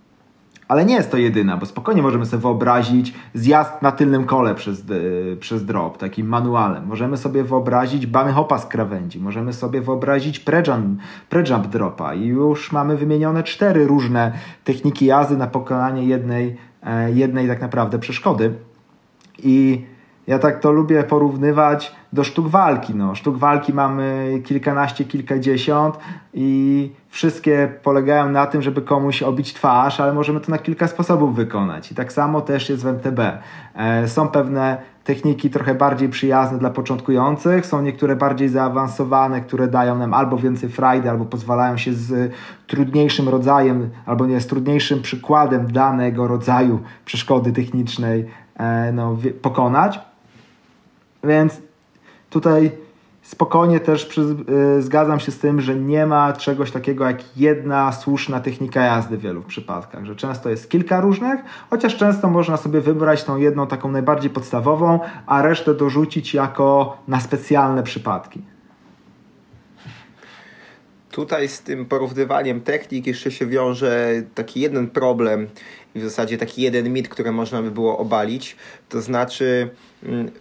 Ale 0.71 0.85
nie 0.85 0.95
jest 0.95 1.11
to 1.11 1.17
jedyna, 1.17 1.57
bo 1.57 1.65
spokojnie 1.65 2.01
możemy 2.01 2.25
sobie 2.25 2.41
wyobrazić 2.41 3.13
zjazd 3.33 3.81
na 3.81 3.91
tylnym 3.91 4.23
kole 4.25 4.55
przez, 4.55 4.89
yy, 4.89 5.37
przez 5.39 5.65
drop, 5.65 5.97
takim 5.97 6.27
manualem. 6.27 6.87
Możemy 6.87 7.17
sobie 7.17 7.43
wyobrazić 7.43 8.05
bunny 8.05 8.31
hopa 8.31 8.57
z 8.57 8.65
krawędzi. 8.65 9.19
Możemy 9.19 9.53
sobie 9.53 9.81
wyobrazić 9.81 10.39
pre-jump, 10.39 10.95
pre-jump 11.29 11.67
dropa. 11.67 12.13
I 12.13 12.25
już 12.25 12.71
mamy 12.71 12.97
wymienione 12.97 13.43
cztery 13.43 13.87
różne 13.87 14.31
techniki 14.63 15.05
jazdy 15.05 15.37
na 15.37 15.47
pokonanie 15.47 16.05
jednej, 16.05 16.57
e, 16.83 17.11
jednej 17.11 17.47
tak 17.47 17.61
naprawdę 17.61 17.99
przeszkody. 17.99 18.53
I 19.43 19.85
ja 20.27 20.39
tak 20.39 20.59
to 20.59 20.71
lubię 20.71 21.03
porównywać 21.03 21.95
do 22.13 22.23
sztuk 22.23 22.47
walki. 22.47 22.95
No, 22.95 23.15
sztuk 23.15 23.37
walki 23.37 23.73
mamy 23.73 24.41
kilkanaście, 24.45 25.05
kilkadziesiąt 25.05 25.97
i 26.33 26.91
wszystkie 27.09 27.73
polegają 27.83 28.29
na 28.29 28.45
tym, 28.47 28.61
żeby 28.61 28.81
komuś 28.81 29.23
obić 29.23 29.53
twarz, 29.53 29.99
ale 29.99 30.13
możemy 30.13 30.39
to 30.39 30.51
na 30.51 30.57
kilka 30.57 30.87
sposobów 30.87 31.35
wykonać. 31.35 31.91
I 31.91 31.95
tak 31.95 32.13
samo 32.13 32.41
też 32.41 32.69
jest 32.69 32.83
w 32.83 32.87
MTB. 32.87 33.19
E, 33.75 34.07
są 34.07 34.27
pewne 34.27 34.77
techniki 35.03 35.49
trochę 35.49 35.75
bardziej 35.75 36.09
przyjazne 36.09 36.57
dla 36.57 36.69
początkujących, 36.69 37.65
są 37.65 37.81
niektóre 37.81 38.15
bardziej 38.15 38.49
zaawansowane, 38.49 39.41
które 39.41 39.67
dają 39.67 39.97
nam 39.97 40.13
albo 40.13 40.37
więcej 40.37 40.69
frajdy, 40.69 41.09
albo 41.09 41.25
pozwalają 41.25 41.77
się 41.77 41.93
z 41.93 42.33
trudniejszym 42.67 43.29
rodzajem, 43.29 43.89
albo 44.05 44.25
nie 44.25 44.41
z 44.41 44.47
trudniejszym 44.47 45.01
przykładem 45.01 45.71
danego 45.71 46.27
rodzaju 46.27 46.79
przeszkody 47.05 47.51
technicznej 47.51 48.25
e, 48.57 48.91
no, 48.91 49.17
pokonać. 49.41 50.10
Więc 51.23 51.61
tutaj 52.29 52.71
spokojnie 53.21 53.79
też 53.79 54.05
przy, 54.05 54.21
y, 54.77 54.81
zgadzam 54.81 55.19
się 55.19 55.31
z 55.31 55.39
tym, 55.39 55.61
że 55.61 55.75
nie 55.75 56.05
ma 56.05 56.33
czegoś 56.33 56.71
takiego 56.71 57.05
jak 57.05 57.37
jedna 57.37 57.91
słuszna 57.91 58.39
technika 58.39 58.81
jazdy 58.81 59.17
w 59.17 59.21
wielu 59.21 59.41
przypadkach, 59.41 60.05
że 60.05 60.15
często 60.15 60.49
jest 60.49 60.69
kilka 60.69 61.01
różnych, 61.01 61.39
chociaż 61.69 61.97
często 61.97 62.29
można 62.29 62.57
sobie 62.57 62.81
wybrać 62.81 63.23
tą 63.23 63.37
jedną 63.37 63.67
taką 63.67 63.91
najbardziej 63.91 64.29
podstawową, 64.29 64.99
a 65.25 65.41
resztę 65.41 65.73
dorzucić 65.73 66.33
jako 66.33 66.97
na 67.07 67.19
specjalne 67.19 67.83
przypadki. 67.83 68.41
Tutaj 71.11 71.47
z 71.47 71.61
tym 71.61 71.85
porównywaniem 71.85 72.61
technik 72.61 73.07
jeszcze 73.07 73.31
się 73.31 73.47
wiąże 73.47 74.09
taki 74.35 74.61
jeden 74.61 74.89
problem 74.89 75.47
i 75.95 75.99
w 75.99 76.03
zasadzie 76.03 76.37
taki 76.37 76.61
jeden 76.61 76.93
mit, 76.93 77.09
który 77.09 77.31
można 77.31 77.61
by 77.61 77.71
było 77.71 77.97
obalić, 77.97 78.55
to 78.89 79.01
znaczy 79.01 79.69
mm, 80.03 80.31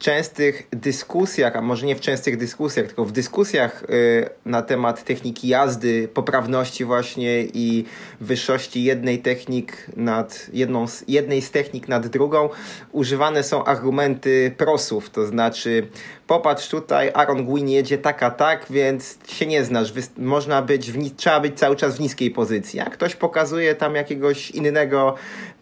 częstych 0.00 0.68
dyskusjach, 0.70 1.56
a 1.56 1.62
może 1.62 1.86
nie 1.86 1.96
w 1.96 2.00
częstych 2.00 2.36
dyskusjach, 2.36 2.86
tylko 2.86 3.04
w 3.04 3.12
dyskusjach 3.12 3.82
y, 3.90 4.28
na 4.44 4.62
temat 4.62 5.04
techniki 5.04 5.48
jazdy, 5.48 6.08
poprawności 6.14 6.84
właśnie 6.84 7.42
i 7.42 7.84
wyższości 8.20 8.84
jednej 8.84 9.18
technik 9.18 9.86
nad 9.96 10.46
jedną 10.52 10.86
z, 10.86 11.04
jednej 11.08 11.42
z 11.42 11.50
technik 11.50 11.88
nad 11.88 12.06
drugą, 12.06 12.48
używane 12.92 13.42
są 13.42 13.64
argumenty 13.64 14.54
prosów, 14.56 15.10
to 15.10 15.26
znaczy 15.26 15.88
popatrz 16.30 16.68
tutaj, 16.68 17.10
Aaron 17.14 17.46
Gwyn 17.46 17.68
jedzie 17.68 17.98
tak 17.98 18.22
a 18.22 18.30
tak, 18.30 18.66
więc 18.70 19.18
się 19.28 19.46
nie 19.46 19.64
znasz, 19.64 19.92
można 20.16 20.62
być, 20.62 20.92
w, 20.92 21.16
trzeba 21.16 21.40
być 21.40 21.58
cały 21.58 21.76
czas 21.76 21.96
w 21.96 22.00
niskiej 22.00 22.30
pozycji. 22.30 22.80
A 22.80 22.84
ktoś 22.84 23.16
pokazuje 23.16 23.74
tam 23.74 23.94
jakiegoś 23.94 24.50
innego 24.50 25.14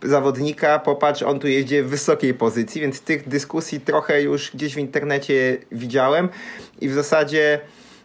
zawodnika, 0.03 0.79
popatrz, 0.79 1.23
on 1.23 1.41
tu 1.41 1.49
jeździ 1.49 1.83
w 1.83 1.89
wysokiej 1.89 2.35
pozycji, 2.35 2.81
więc 2.81 3.01
tych 3.01 3.29
dyskusji 3.29 3.81
trochę 3.81 4.23
już 4.23 4.51
gdzieś 4.51 4.75
w 4.75 4.79
internecie 4.79 5.57
widziałem 5.73 6.29
i 6.81 6.89
w 6.89 6.93
zasadzie 6.93 7.61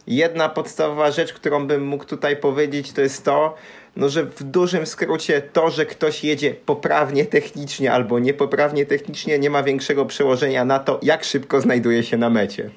jedna 0.08 0.50
podstawowa 0.50 1.12
rzecz, 1.12 1.34
którą 1.34 1.68
bym 1.68 1.86
mógł 1.86 2.06
tutaj 2.06 2.38
powiedzieć, 2.38 2.94
to 2.94 3.02
jest 3.02 3.26
to, 3.26 3.56
no, 3.96 4.10
że 4.10 4.26
w 4.26 4.44
dużym 4.44 4.86
skrócie 4.86 5.42
to, 5.42 5.70
że 5.70 5.86
ktoś 5.86 6.24
jedzie 6.24 6.54
poprawnie 6.54 7.26
technicznie 7.26 7.94
albo 7.94 8.20
niepoprawnie 8.20 8.86
technicznie, 8.86 9.40
nie 9.40 9.50
ma 9.50 9.64
większego 9.64 10.06
przełożenia 10.06 10.66
na 10.66 10.80
to, 10.80 11.00
jak 11.02 11.24
szybko 11.24 11.62
znajduje 11.62 12.04
się 12.04 12.18
na 12.18 12.30
mecie. 12.30 12.70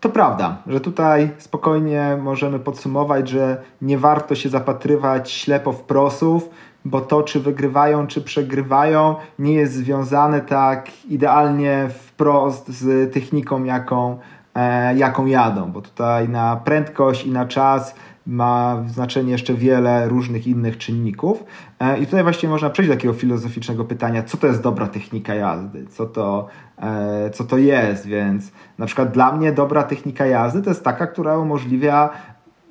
To 0.00 0.08
prawda, 0.08 0.56
że 0.66 0.80
tutaj 0.80 1.30
spokojnie 1.38 2.18
możemy 2.22 2.58
podsumować, 2.58 3.28
że 3.28 3.62
nie 3.82 3.98
warto 3.98 4.34
się 4.34 4.48
zapatrywać 4.48 5.30
ślepo 5.30 5.72
w 5.72 5.82
prosów, 5.82 6.48
bo 6.84 7.00
to, 7.00 7.22
czy 7.22 7.40
wygrywają, 7.40 8.06
czy 8.06 8.22
przegrywają, 8.22 9.14
nie 9.38 9.54
jest 9.54 9.72
związane 9.72 10.40
tak 10.40 10.90
idealnie 11.08 11.88
wprost 12.06 12.68
z 12.68 13.14
techniką, 13.14 13.64
jaką, 13.64 14.18
e, 14.54 14.96
jaką 14.96 15.26
jadą, 15.26 15.72
bo 15.72 15.80
tutaj 15.82 16.28
na 16.28 16.56
prędkość 16.56 17.24
i 17.24 17.30
na 17.30 17.46
czas 17.46 17.94
ma 18.26 18.84
znaczenie 18.86 19.32
jeszcze 19.32 19.54
wiele 19.54 20.08
różnych 20.08 20.46
innych 20.46 20.78
czynników. 20.78 21.44
E, 21.80 21.98
I 21.98 22.04
tutaj 22.06 22.22
właśnie 22.22 22.48
można 22.48 22.70
przejść 22.70 22.88
do 22.88 22.96
takiego 22.96 23.14
filozoficznego 23.14 23.84
pytania, 23.84 24.22
co 24.22 24.36
to 24.36 24.46
jest 24.46 24.62
dobra 24.62 24.86
technika 24.86 25.34
jazdy, 25.34 25.86
co 25.86 26.06
to, 26.06 26.46
e, 26.82 27.30
co 27.30 27.44
to 27.44 27.58
jest, 27.58 28.06
więc 28.06 28.52
na 28.78 28.86
przykład 28.86 29.12
dla 29.12 29.32
mnie 29.32 29.52
dobra 29.52 29.82
technika 29.82 30.26
jazdy 30.26 30.62
to 30.62 30.70
jest 30.70 30.84
taka, 30.84 31.06
która 31.06 31.38
umożliwia 31.38 32.10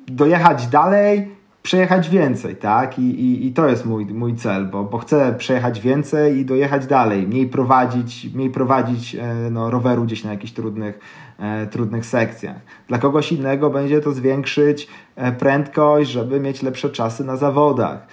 dojechać 0.07 0.67
dalej, 0.67 1.40
przejechać 1.63 2.09
więcej, 2.09 2.55
tak? 2.55 2.99
I, 2.99 3.01
i, 3.01 3.47
i 3.47 3.53
to 3.53 3.67
jest 3.67 3.85
mój, 3.85 4.05
mój 4.05 4.35
cel, 4.35 4.65
bo, 4.65 4.83
bo 4.83 4.97
chcę 4.97 5.35
przejechać 5.37 5.81
więcej 5.81 6.37
i 6.37 6.45
dojechać 6.45 6.87
dalej, 6.87 7.27
mniej 7.27 7.47
prowadzić, 7.47 8.29
mniej 8.33 8.49
prowadzić 8.49 9.15
e, 9.15 9.35
no, 9.51 9.69
roweru 9.69 10.03
gdzieś 10.03 10.23
na 10.23 10.31
jakichś 10.31 10.53
trudnych, 10.53 10.99
e, 11.39 11.67
trudnych 11.67 12.05
sekcjach. 12.05 12.55
Dla 12.87 12.97
kogoś 12.97 13.31
innego 13.31 13.69
będzie 13.69 14.01
to 14.01 14.11
zwiększyć 14.11 14.87
e, 15.15 15.31
prędkość, 15.31 16.09
żeby 16.11 16.39
mieć 16.39 16.63
lepsze 16.63 16.89
czasy 16.89 17.23
na 17.23 17.37
zawodach. 17.37 18.07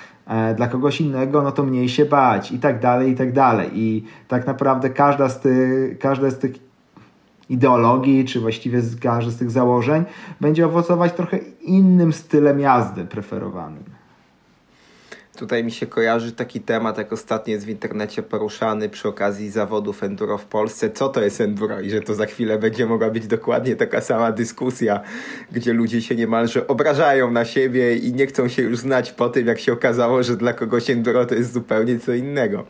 Dla 0.56 0.66
kogoś 0.66 1.00
innego, 1.00 1.42
no 1.42 1.52
to 1.52 1.62
mniej 1.62 1.88
się 1.88 2.04
bać 2.04 2.52
i 2.52 2.58
tak 2.58 2.80
dalej, 2.80 3.12
i 3.12 3.16
tak 3.16 3.32
dalej. 3.32 3.70
I 3.72 4.04
tak 4.28 4.46
naprawdę 4.46 4.90
każda 4.90 5.28
z 5.28 5.40
tych, 5.40 5.98
każda 5.98 6.30
z 6.30 6.38
tych 6.38 6.52
ideologii, 7.48 8.24
czy 8.24 8.40
właściwie 8.40 8.80
z 8.80 9.00
każdy 9.00 9.30
z 9.30 9.36
tych 9.36 9.50
założeń, 9.50 10.04
będzie 10.40 10.66
owocować 10.66 11.12
trochę 11.12 11.38
innym 11.68 12.12
stylem 12.12 12.60
jazdy 12.60 13.04
preferowanym. 13.04 13.84
Tutaj 15.38 15.64
mi 15.64 15.72
się 15.72 15.86
kojarzy 15.86 16.32
taki 16.32 16.60
temat, 16.60 16.98
jak 16.98 17.12
ostatnio 17.12 17.52
jest 17.52 17.66
w 17.66 17.68
internecie 17.68 18.22
poruszany 18.22 18.88
przy 18.88 19.08
okazji 19.08 19.50
zawodów 19.50 20.02
enduro 20.02 20.38
w 20.38 20.44
Polsce. 20.44 20.90
Co 20.90 21.08
to 21.08 21.20
jest 21.20 21.40
enduro? 21.40 21.80
I 21.80 21.90
że 21.90 22.00
to 22.00 22.14
za 22.14 22.26
chwilę 22.26 22.58
będzie 22.58 22.86
mogła 22.86 23.10
być 23.10 23.26
dokładnie 23.26 23.76
taka 23.76 24.00
sama 24.00 24.32
dyskusja, 24.32 25.00
gdzie 25.52 25.72
ludzie 25.72 26.02
się 26.02 26.16
niemalże 26.16 26.66
obrażają 26.66 27.30
na 27.30 27.44
siebie 27.44 27.96
i 27.96 28.12
nie 28.12 28.26
chcą 28.26 28.48
się 28.48 28.62
już 28.62 28.78
znać 28.78 29.12
po 29.12 29.28
tym, 29.28 29.46
jak 29.46 29.60
się 29.60 29.72
okazało, 29.72 30.22
że 30.22 30.36
dla 30.36 30.52
kogoś 30.52 30.90
enduro 30.90 31.26
to 31.26 31.34
jest 31.34 31.52
zupełnie 31.52 31.98
co 31.98 32.14
innego 32.14 32.64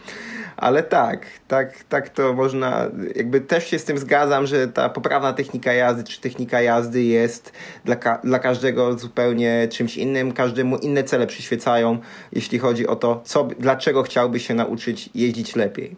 ale 0.59 0.83
tak, 0.83 1.27
tak, 1.49 1.85
tak 1.85 2.09
to 2.09 2.33
można, 2.33 2.87
jakby 3.17 3.41
też 3.41 3.67
się 3.67 3.79
z 3.79 3.85
tym 3.85 3.99
zgadzam, 3.99 4.47
że 4.47 4.69
ta 4.69 4.89
poprawna 4.89 5.33
technika 5.33 5.73
jazdy, 5.73 6.05
czy 6.05 6.21
technika 6.21 6.61
jazdy 6.61 7.03
jest 7.03 7.53
dla, 7.85 7.97
ka 7.97 8.21
dla 8.25 8.39
każdego 8.39 8.99
zupełnie 8.99 9.69
czymś 9.71 9.97
innym, 9.97 10.33
każdemu 10.33 10.77
inne 10.77 11.05
cele 11.05 11.27
przyświecają, 11.27 11.99
jeśli 12.33 12.59
chodzi 12.59 12.87
o 12.87 12.97
to, 12.97 13.21
co, 13.25 13.49
dlaczego 13.59 14.03
chciałby 14.03 14.41
się 14.41 14.55
nauczyć 14.55 15.11
jeździć 15.15 15.57
lepiej. 15.57 15.97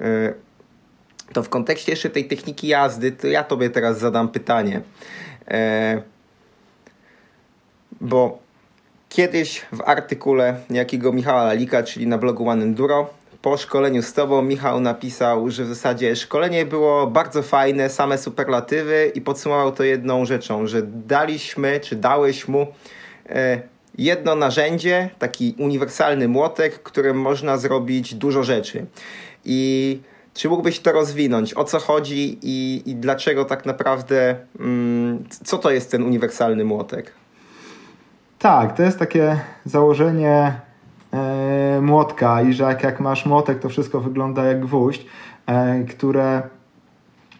Yy, 0.00 0.34
to 1.32 1.42
w 1.42 1.48
kontekście 1.48 1.92
jeszcze 1.92 2.10
tej 2.10 2.28
techniki 2.28 2.68
jazdy, 2.68 3.12
to 3.12 3.26
ja 3.26 3.44
tobie 3.44 3.70
teraz 3.70 3.98
zadam 3.98 4.28
pytanie. 4.28 4.80
Yy, 5.50 5.56
bo 8.00 8.38
kiedyś 9.08 9.66
w 9.72 9.80
artykule 9.80 10.56
jakiego 10.70 11.12
Michała 11.12 11.44
Lalika, 11.44 11.82
czyli 11.82 12.06
na 12.06 12.18
blogu 12.18 12.48
One 12.48 12.62
Enduro, 12.62 13.21
po 13.42 13.56
szkoleniu 13.56 14.02
z 14.02 14.12
Tobą 14.12 14.42
Michał 14.42 14.80
napisał, 14.80 15.50
że 15.50 15.64
w 15.64 15.68
zasadzie 15.68 16.16
szkolenie 16.16 16.66
było 16.66 17.06
bardzo 17.06 17.42
fajne, 17.42 17.88
same 17.88 18.18
superlatywy 18.18 19.12
i 19.14 19.20
podsumował 19.20 19.72
to 19.72 19.84
jedną 19.84 20.24
rzeczą, 20.24 20.66
że 20.66 20.82
daliśmy, 20.82 21.80
czy 21.80 21.96
dałeś 21.96 22.48
mu 22.48 22.66
e, 23.28 23.60
jedno 23.98 24.34
narzędzie, 24.34 25.10
taki 25.18 25.54
uniwersalny 25.58 26.28
młotek, 26.28 26.82
którym 26.82 27.20
można 27.20 27.56
zrobić 27.56 28.14
dużo 28.14 28.42
rzeczy. 28.42 28.86
I 29.44 30.00
czy 30.34 30.48
mógłbyś 30.48 30.80
to 30.80 30.92
rozwinąć? 30.92 31.54
O 31.54 31.64
co 31.64 31.78
chodzi 31.78 32.38
i, 32.42 32.82
i 32.86 32.94
dlaczego 32.94 33.44
tak 33.44 33.66
naprawdę, 33.66 34.36
mm, 34.60 35.24
co 35.44 35.58
to 35.58 35.70
jest 35.70 35.90
ten 35.90 36.02
uniwersalny 36.02 36.64
młotek? 36.64 37.12
Tak, 38.38 38.76
to 38.76 38.82
jest 38.82 38.98
takie 38.98 39.40
założenie 39.64 40.60
młotka 41.82 42.42
i 42.42 42.52
że 42.52 42.64
jak, 42.64 42.82
jak 42.82 43.00
masz 43.00 43.26
młotek, 43.26 43.58
to 43.58 43.68
wszystko 43.68 44.00
wygląda 44.00 44.44
jak 44.44 44.60
gwóźdź, 44.60 45.06
e, 45.46 45.84
które 45.84 46.42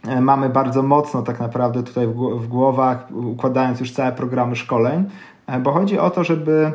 e, 0.08 0.20
mamy 0.20 0.48
bardzo 0.48 0.82
mocno 0.82 1.22
tak 1.22 1.40
naprawdę 1.40 1.82
tutaj 1.82 2.06
w, 2.06 2.48
głowach, 2.48 3.08
układając 3.10 3.80
już 3.80 3.92
całe 3.92 4.12
programy 4.12 4.56
szkoleń, 4.56 5.04
e, 5.46 5.60
bo 5.60 5.72
chodzi 5.72 5.98
o 5.98 6.10
to, 6.10 6.24
żeby 6.24 6.72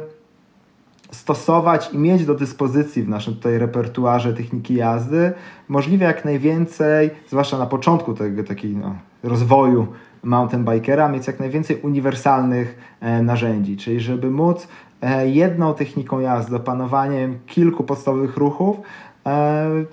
stosować 1.12 1.94
i 1.94 1.98
mieć 1.98 2.26
do 2.26 2.36
dyspozycji 2.36 3.04
w 3.04 3.10
naszym 3.10 3.36
tutaj 3.36 3.58
repertuarze 3.58 4.34
techniki 4.34 4.76
jazdy 4.76 5.34
możliwie 5.68 6.06
jak 6.06 6.26
najwięcej, 6.26 7.10
zwłaszcza 7.28 7.58
na 7.58 7.66
początku 7.66 8.14
tego 8.14 8.44
takiego 8.44 8.80
no, 8.80 8.96
rozwoju 9.24 9.88
mountain 10.24 10.66
bikera, 10.66 11.10
mieć 11.10 11.28
jak 11.28 11.40
najwięcej 11.40 11.78
uniwersalnych 11.82 12.78
e, 13.02 13.22
narzędzi, 13.24 13.78
czyli 13.78 14.00
żeby 14.00 14.32
móc 14.32 14.64
e, 14.64 14.68
jedną 15.26 15.74
techniką 15.74 16.20
jazdy, 16.20 16.56
opanowaniem 16.56 17.40
kilku 17.46 17.84
podstawowych 17.84 18.38
ruchów, 18.38 18.78
e, 19.26 19.86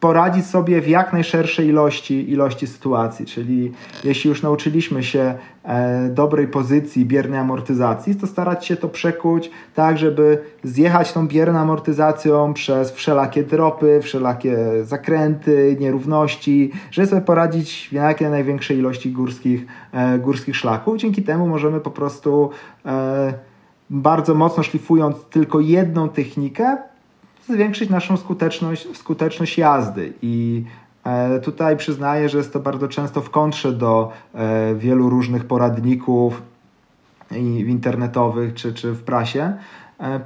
poradzić 0.00 0.46
sobie 0.46 0.80
w 0.80 0.88
jak 0.88 1.12
najszerszej 1.12 1.68
ilości, 1.68 2.30
ilości 2.30 2.66
sytuacji. 2.66 3.26
Czyli 3.26 3.72
jeśli 4.04 4.28
już 4.28 4.42
nauczyliśmy 4.42 5.02
się 5.02 5.34
e, 5.64 6.08
dobrej 6.08 6.48
pozycji 6.48 7.06
biernej 7.06 7.38
amortyzacji, 7.38 8.14
to 8.14 8.26
starać 8.26 8.66
się 8.66 8.76
to 8.76 8.88
przekuć 8.88 9.50
tak, 9.74 9.98
żeby 9.98 10.38
zjechać 10.64 11.12
tą 11.12 11.28
bierną 11.28 11.58
amortyzacją 11.58 12.54
przez 12.54 12.92
wszelakie 12.92 13.42
dropy, 13.42 14.00
wszelakie 14.02 14.56
zakręty, 14.82 15.76
nierówności, 15.80 16.70
żeby 16.90 17.08
sobie 17.08 17.22
poradzić 17.22 17.88
w 17.90 17.92
jak 17.92 18.20
największej 18.20 18.78
ilości 18.78 19.12
górskich, 19.12 19.66
e, 19.92 20.18
górskich 20.18 20.56
szlaków. 20.56 20.96
Dzięki 20.96 21.22
temu 21.22 21.46
możemy 21.46 21.80
po 21.80 21.90
prostu 21.90 22.50
e, 22.86 23.49
bardzo 23.90 24.34
mocno 24.34 24.62
szlifując 24.62 25.16
tylko 25.24 25.60
jedną 25.60 26.08
technikę, 26.08 26.76
zwiększyć 27.48 27.90
naszą 27.90 28.16
skuteczność, 28.16 28.96
skuteczność 28.96 29.58
jazdy. 29.58 30.12
I 30.22 30.64
e, 31.04 31.40
tutaj 31.40 31.76
przyznaję, 31.76 32.28
że 32.28 32.38
jest 32.38 32.52
to 32.52 32.60
bardzo 32.60 32.88
często 32.88 33.20
w 33.20 33.30
kontrze 33.30 33.72
do 33.72 34.12
e, 34.34 34.74
wielu 34.74 35.10
różnych 35.10 35.44
poradników 35.44 36.42
internetowych 37.66 38.54
czy, 38.54 38.74
czy 38.74 38.92
w 38.92 39.02
prasie, 39.02 39.56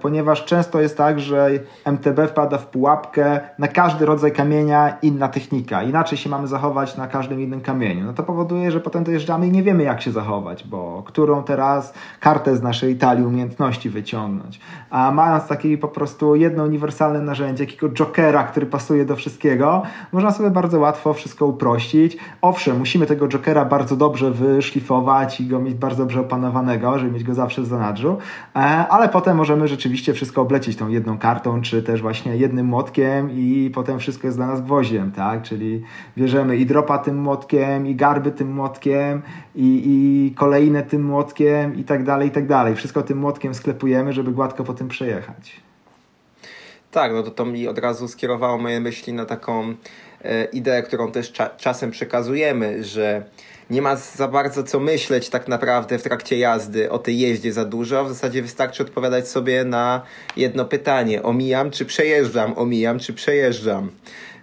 ponieważ 0.01 0.45
często 0.45 0.81
jest 0.81 0.97
tak, 0.97 1.21
że 1.21 1.51
MTB 1.85 2.29
wpada 2.29 2.59
w 2.59 2.67
pułapkę 2.67 3.41
na 3.59 3.69
każdy 3.69 4.07
rodzaj 4.07 4.33
kamienia 4.33 4.97
inna 5.03 5.29
technika. 5.29 5.83
Inaczej 5.83 6.19
się 6.19 6.31
mamy 6.31 6.47
zachować 6.47 6.97
na 6.97 7.07
każdym 7.07 7.41
innym 7.41 7.61
kamieniu. 7.61 8.05
No 8.05 8.13
to 8.13 8.23
powoduje, 8.23 8.71
że 8.71 8.81
potem 8.81 9.05
dojeżdżamy 9.05 9.47
i 9.47 9.51
nie 9.51 9.63
wiemy 9.63 9.83
jak 9.83 10.03
się 10.03 10.13
zachować, 10.13 10.65
bo 10.67 11.03
którą 11.07 11.43
teraz 11.43 11.95
kartę 12.21 12.57
z 12.57 12.63
naszej 12.63 12.97
talii 12.97 13.25
umiejętności 13.25 13.91
wyciągnąć. 13.91 14.61
A 14.91 15.11
mając 15.11 15.47
takie 15.47 15.79
po 15.79 15.89
prostu 15.89 16.37
jedno 16.37 16.65
uniwersalne 16.65 17.21
narzędzie, 17.21 17.65
jakiego 17.65 17.89
jokera, 17.89 18.45
który 18.45 18.67
pasuje 18.67 19.05
do 19.05 19.17
wszystkiego, 19.17 19.83
można 20.13 20.31
sobie 20.31 20.51
bardzo 20.51 20.81
łatwo 20.81 21.15
wszystko 21.15 21.47
uprościć. 21.47 22.17
Owszem, 22.43 22.79
musimy 22.79 23.07
tego 23.07 23.29
jokera 23.29 23.65
bardzo 23.65 23.97
dobrze 23.97 24.31
wyszlifować 24.31 25.41
i 25.41 25.47
go 25.47 25.59
mieć 25.59 25.75
bardzo 25.75 26.03
dobrze 26.03 26.21
opanowanego, 26.21 26.99
żeby 26.99 27.13
mieć 27.13 27.25
go 27.25 27.35
zawsze 27.35 27.63
w 27.63 27.67
zanadrzu, 27.67 28.19
e, 28.57 28.59
ale 28.89 29.09
potem 29.09 29.37
możemy 29.37 29.64
możemy 29.65 29.77
rzeczywiście 29.77 30.13
wszystko 30.15 30.43
oblecieć 30.43 30.77
tą 30.77 30.89
jedną 30.89 31.19
kartą, 31.19 31.63
czy 31.63 31.83
też 31.83 32.03
właśnie 32.03 32.37
jednym 32.37 32.67
młotkiem 32.67 33.31
i 33.31 33.71
potem 33.75 33.99
wszystko 33.99 34.27
jest 34.27 34.39
dla 34.39 34.47
nas 34.47 34.61
gwoździem, 34.61 35.13
tak? 35.13 35.43
Czyli 35.43 35.83
bierzemy 36.17 36.57
i 36.57 36.67
dropa 36.67 36.99
tym 36.99 37.19
młotkiem, 37.19 37.87
i 37.87 37.95
garby 37.95 38.31
tym 38.31 38.53
młotkiem, 38.53 39.23
i, 39.55 39.83
i 39.85 40.35
kolejne 40.35 40.83
tym 40.83 41.05
młotkiem, 41.05 41.75
i 41.77 41.85
tak 41.85 42.05
dalej, 42.05 42.29
i 42.29 42.31
tak 42.31 42.47
dalej. 42.47 42.75
Wszystko 42.75 43.03
tym 43.03 43.19
młotkiem 43.19 43.55
sklepujemy, 43.55 44.13
żeby 44.13 44.33
gładko 44.33 44.65
po 44.65 44.75
tym 44.75 44.89
przejechać. 44.89 45.61
Tak, 46.91 47.13
no 47.13 47.23
to 47.23 47.31
to 47.31 47.45
mi 47.45 47.69
od 47.69 47.79
razu 47.79 48.09
skierowało 48.09 48.59
moje 48.59 48.81
myśli 48.81 49.13
na 49.13 49.25
taką 49.25 49.75
e, 50.25 50.45
ideę, 50.45 50.83
którą 50.83 51.13
też 51.13 51.33
cza 51.33 51.49
czasem 51.49 51.91
przekazujemy, 51.91 52.85
że 52.85 53.25
nie 53.71 53.83
ma 53.83 53.97
za 53.97 54.29
bardzo 54.29 54.63
co 54.63 54.81
myśleć 54.81 55.29
tak 55.29 55.49
naprawdę 55.49 55.99
w 55.99 56.03
trakcie 56.03 56.39
jazdy 56.39 56.91
o 56.91 56.99
tej 56.99 57.19
jeździe 57.19 57.53
za 57.53 57.65
dużo. 57.65 58.05
W 58.05 58.09
zasadzie 58.09 58.43
wystarczy 58.43 58.83
odpowiadać 58.83 59.29
sobie 59.29 59.65
na 59.65 60.03
jedno 60.37 60.65
pytanie: 60.65 61.23
omijam 61.23 61.71
czy 61.71 61.85
przejeżdżam, 61.85 62.59
omijam 62.59 62.99
czy 62.99 63.13
przejeżdżam. 63.13 63.91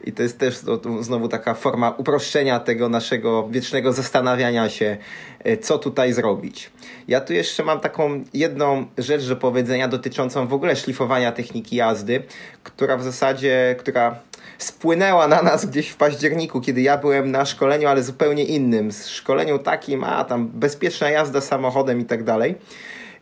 I 0.04 0.12
to 0.12 0.24
jest 0.24 0.40
też 0.40 0.56
znowu 1.00 1.28
taka 1.28 1.54
forma 1.54 1.90
uproszczenia 1.90 2.60
tego 2.60 2.90
naszego 2.90 3.50
wiecznego 3.50 3.94
zastanawiania 3.94 4.70
się, 4.70 4.98
e, 5.40 5.58
co 5.58 5.78
tutaj 5.78 6.14
zrobić. 6.14 6.70
Ja 7.08 7.22
tu 7.22 7.34
jeszcze 7.34 7.64
mam 7.64 7.80
taką 7.80 8.24
jedną 8.34 8.86
rzecz 8.98 9.28
do 9.28 9.36
powiedzenia 9.36 9.88
dotyczącą 9.88 10.48
w 10.48 10.54
ogóle 10.54 10.76
szlifowania 10.76 11.32
techniki 11.32 11.76
jazdy, 11.76 12.24
która 12.64 12.98
w 12.98 13.04
zasadzie, 13.04 13.76
która 13.80 14.20
spłynęła 14.58 15.28
na 15.28 15.42
nas 15.42 15.66
gdzieś 15.66 15.90
w 15.90 15.96
październiku, 15.96 16.62
kiedy 16.62 16.82
ja 16.82 16.98
byłem 16.98 17.32
na 17.32 17.46
szkoleniu, 17.46 17.88
ale 17.88 18.04
zupełnie 18.04 18.44
innym. 18.44 18.92
Z 18.92 19.08
szkoleniu 19.08 19.60
takim, 19.60 20.04
a 20.04 20.24
tam 20.24 20.48
bezpieczna 20.48 21.10
jazda 21.10 21.42
samochodem 21.42 22.00
i 22.00 22.06
tak 22.06 22.24
dalej. 22.24 22.56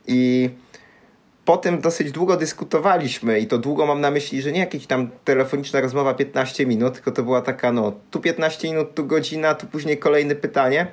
I 0.08 0.50
potem 1.46 1.82
dosyć 1.82 2.12
długo 2.12 2.38
dyskutowaliśmy 2.38 3.40
i 3.40 3.48
to 3.48 3.58
długo 3.58 3.86
mam 3.86 4.02
na 4.02 4.12
myśli, 4.12 4.42
że 4.42 4.52
nie 4.52 4.60
jakaś 4.60 4.88
tam 4.88 5.10
telefoniczna 5.26 5.82
rozmowa 5.82 6.14
15 6.14 6.66
minut, 6.66 6.94
tylko 6.94 7.12
to 7.12 7.24
była 7.24 7.42
taka 7.42 7.72
no, 7.72 7.94
tu 8.12 8.20
15 8.20 8.68
minut, 8.68 8.96
tu 8.96 9.06
godzina, 9.06 9.56
tu 9.56 9.68
później 9.68 9.98
kolejne 9.98 10.36
pytanie. 10.36 10.88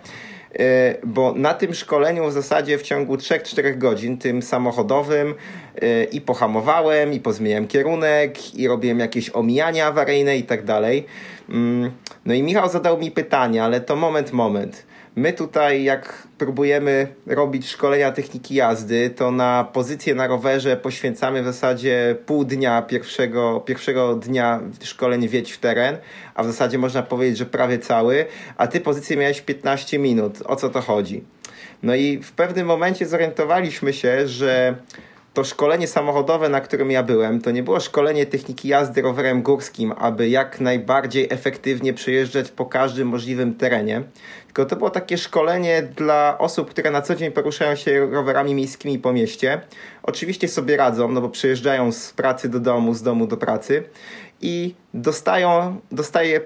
E, 0.59 0.95
bo 1.05 1.33
na 1.37 1.55
tym 1.55 1.75
szkoleniu 1.75 2.29
w 2.29 2.33
zasadzie 2.33 2.79
w 2.79 2.83
ciągu 2.83 3.17
3-4 3.17 3.79
godzin, 3.79 4.19
tym 4.19 4.43
samochodowym, 4.43 5.35
e, 5.83 6.05
i 6.05 6.21
pohamowałem, 6.21 7.13
i 7.13 7.21
pozmieniałem 7.21 7.69
kierunek, 7.69 8.55
i 8.55 8.69
robiłem 8.69 8.99
jakieś 8.99 9.31
omijania 9.31 9.87
awaryjne 9.87 10.37
i 10.37 10.43
tak 10.43 10.65
dalej. 10.65 11.07
Mm, 11.49 11.91
no 12.27 12.35
i 12.35 12.43
Michał 12.43 12.69
zadał 12.69 12.99
mi 12.99 13.11
pytanie, 13.11 13.65
ale 13.65 13.81
to 13.81 13.97
moment, 13.97 14.33
moment. 14.33 14.87
My 15.17 15.33
tutaj, 15.33 15.85
jak 15.85 16.29
próbujemy 16.39 17.07
robić 17.27 17.69
szkolenia 17.69 18.13
techniki 18.13 18.55
jazdy, 18.55 19.11
to 19.11 19.31
na 19.31 19.65
pozycję 19.73 20.15
na 20.15 20.27
rowerze 20.27 20.77
poświęcamy 20.77 21.43
w 21.43 21.45
zasadzie 21.45 22.17
pół 22.27 22.45
dnia 22.45 22.83
pierwszego, 22.83 23.61
pierwszego 23.61 24.15
dnia 24.15 24.61
szkoleń 24.83 25.29
wiedź 25.29 25.53
w 25.53 25.59
teren, 25.59 25.97
a 26.35 26.43
w 26.43 26.47
zasadzie 26.47 26.79
można 26.79 27.03
powiedzieć, 27.03 27.39
że 27.39 27.47
prawie 27.47 27.79
cały, 27.79 28.27
a 28.57 28.67
ty 28.67 28.81
pozycję 28.81 29.17
miałeś 29.17 29.41
15 29.41 29.99
minut. 29.99 30.39
O 30.45 30.57
co 30.57 30.69
to 30.69 30.81
chodzi? 30.81 31.25
No 31.83 31.95
i 31.95 32.19
w 32.19 32.33
pewnym 32.33 32.67
momencie 32.67 33.07
zorientowaliśmy 33.07 33.93
się, 33.93 34.29
że 34.29 34.77
to 35.37 35.45
szkolenie 35.45 35.87
samochodowe, 35.87 36.49
na 36.49 36.61
którym 36.61 36.91
ja 36.91 37.03
byłem, 37.03 37.41
to 37.41 37.51
nie 37.51 37.63
było 37.63 37.81
szkolenie 37.81 38.27
techniki 38.27 38.69
jazdy 38.69 39.03
rowerem 39.03 39.43
górskim, 39.43 39.93
aby 39.99 40.29
jak 40.29 40.61
najbardziej 40.61 41.27
efektywnie 41.31 41.95
przejeżdżać 41.95 42.51
po 42.51 42.67
każdym 42.67 43.09
możliwym 43.09 43.55
terenie, 43.55 44.03
tylko 44.47 44.65
to 44.65 44.77
było 44.77 44.91
takie 44.91 45.19
szkolenie 45.19 45.83
dla 45.97 46.39
osób, 46.39 46.71
które 46.71 46.91
na 46.91 47.03
co 47.03 47.15
dzień 47.15 47.33
poruszają 47.33 47.77
się 47.77 48.07
rowerami 48.07 48.55
miejskimi 48.55 48.99
po 48.99 49.13
mieście. 49.13 49.61
Oczywiście 50.03 50.49
sobie 50.49 50.77
radzą, 50.77 51.09
no 51.13 51.21
bo 51.21 51.29
przejeżdżają 51.29 51.93
z 51.93 52.13
pracy 52.13 52.49
do 52.49 52.61
domu, 52.61 52.95
z 52.95 53.03
domu 53.03 53.27
do 53.27 53.37
pracy 53.37 53.83
i 54.41 54.75
dostają, 54.97 55.77
dostaje 55.93 56.41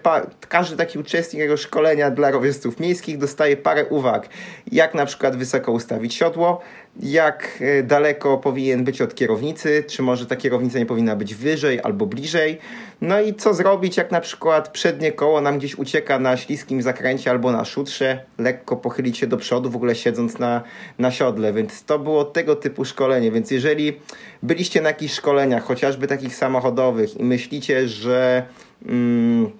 każdy 0.49 0.77
taki 0.77 0.99
uczestnik 0.99 1.41
jego 1.41 1.57
szkolenia 1.57 2.11
dla 2.11 2.31
rowerzystów 2.31 2.81
miejskich 2.81 3.19
dostaje 3.19 3.57
parę 3.57 3.85
uwag, 3.85 4.29
jak 4.73 4.95
na 4.95 5.07
przykład 5.07 5.37
wysoko 5.37 5.73
ustawić 5.73 6.15
siodło, 6.15 6.61
jak 7.03 7.59
e, 7.61 7.83
daleko 7.83 8.39
powinien 8.39 8.85
być 8.85 9.03
od 9.03 9.15
kierownicy, 9.15 9.85
czy 9.89 10.03
może 10.03 10.27
ta 10.27 10.37
kierownica 10.37 10.79
nie 10.79 10.87
powinna 10.87 11.17
być 11.17 11.35
wyżej 11.35 11.81
albo 11.83 12.07
bliżej. 12.07 12.59
No 13.01 13.21
i 13.21 13.35
co 13.35 13.55
zrobić, 13.55 13.97
jak 13.97 14.11
na 14.11 14.21
przykład 14.21 14.69
przednie 14.69 15.13
koło 15.13 15.41
nam 15.41 15.59
gdzieś 15.59 15.79
ucieka 15.79 16.19
na 16.19 16.37
śliskim 16.37 16.83
zakręcie 16.83 17.31
albo 17.31 17.53
na 17.53 17.65
szutrze, 17.65 18.25
lekko 18.39 18.77
pochylić 18.77 19.19
się 19.19 19.27
do 19.27 19.37
przodu, 19.37 19.71
w 19.71 19.77
ogóle 19.77 19.95
siedząc 19.95 20.39
na, 20.39 20.63
na 20.99 21.11
siodle, 21.11 21.53
więc 21.53 21.85
to 21.85 21.99
było 21.99 22.25
tego 22.25 22.57
typu 22.57 22.85
szkolenie, 22.85 23.31
więc 23.31 23.51
jeżeli 23.51 24.01
byliście 24.43 24.81
na 24.81 24.89
jakichś 24.89 25.15
szkoleniach, 25.15 25.65
chociażby 25.65 26.07
takich 26.07 26.37
samochodowych 26.37 27.17
i 27.17 27.25
myślicie, 27.25 27.89
że... 27.89 28.40
Mm, 28.87 29.51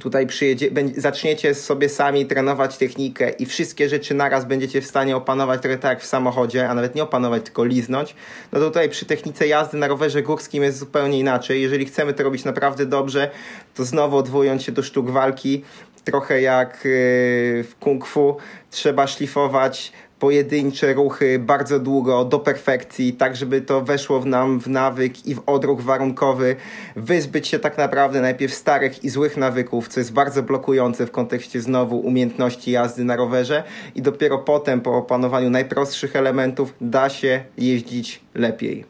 tutaj 0.00 0.26
przyjedzie, 0.26 0.70
zaczniecie 0.96 1.54
sobie 1.54 1.88
sami 1.88 2.26
trenować 2.26 2.78
technikę 2.78 3.30
i 3.30 3.46
wszystkie 3.46 3.88
rzeczy 3.88 4.14
naraz 4.14 4.44
będziecie 4.44 4.80
w 4.80 4.86
stanie 4.86 5.16
opanować 5.16 5.62
trochę 5.62 5.78
tak 5.78 5.90
jak 5.90 6.02
w 6.02 6.06
samochodzie, 6.06 6.68
a 6.68 6.74
nawet 6.74 6.94
nie 6.94 7.02
opanować, 7.02 7.42
tylko 7.44 7.64
liznąć, 7.64 8.14
no 8.52 8.60
to 8.60 8.66
tutaj 8.66 8.88
przy 8.88 9.06
technice 9.06 9.46
jazdy 9.46 9.78
na 9.78 9.88
rowerze 9.88 10.22
górskim 10.22 10.62
jest 10.62 10.78
zupełnie 10.78 11.18
inaczej. 11.18 11.62
Jeżeli 11.62 11.86
chcemy 11.86 12.14
to 12.14 12.22
robić 12.22 12.44
naprawdę 12.44 12.86
dobrze, 12.86 13.30
to 13.74 13.84
znowu 13.84 14.16
odwołując 14.16 14.62
się 14.62 14.72
do 14.72 14.82
sztuk 14.82 15.10
walki, 15.10 15.64
trochę 16.04 16.40
jak 16.40 16.74
yy, 16.84 17.64
w 17.64 17.72
kung 17.80 18.06
fu, 18.06 18.36
trzeba 18.70 19.06
szlifować 19.06 19.92
pojedyncze 20.22 20.94
ruchy 20.94 21.38
bardzo 21.38 21.78
długo 21.80 22.24
do 22.24 22.38
perfekcji, 22.38 23.12
tak 23.12 23.36
żeby 23.36 23.60
to 23.60 23.80
weszło 23.80 24.20
w 24.20 24.26
nam 24.26 24.60
w 24.60 24.66
nawyk 24.66 25.26
i 25.26 25.34
w 25.34 25.42
odruch 25.46 25.80
warunkowy, 25.80 26.56
wyzbyć 26.96 27.48
się 27.48 27.58
tak 27.58 27.78
naprawdę 27.78 28.20
najpierw 28.20 28.54
starych 28.54 29.04
i 29.04 29.08
złych 29.08 29.36
nawyków, 29.36 29.88
co 29.88 30.00
jest 30.00 30.12
bardzo 30.12 30.42
blokujące 30.42 31.06
w 31.06 31.10
kontekście 31.10 31.60
znowu 31.60 31.98
umiejętności 31.98 32.70
jazdy 32.70 33.04
na 33.04 33.16
rowerze 33.16 33.62
i 33.94 34.02
dopiero 34.02 34.38
potem 34.38 34.80
po 34.80 34.96
opanowaniu 34.96 35.50
najprostszych 35.50 36.16
elementów 36.16 36.74
da 36.80 37.08
się 37.08 37.44
jeździć 37.58 38.20
lepiej. 38.34 38.84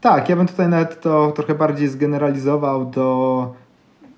Tak, 0.00 0.28
ja 0.28 0.36
bym 0.36 0.48
tutaj 0.48 0.68
nawet 0.68 1.00
to 1.00 1.32
trochę 1.32 1.54
bardziej 1.54 1.88
zgeneralizował 1.88 2.86
do 2.86 3.54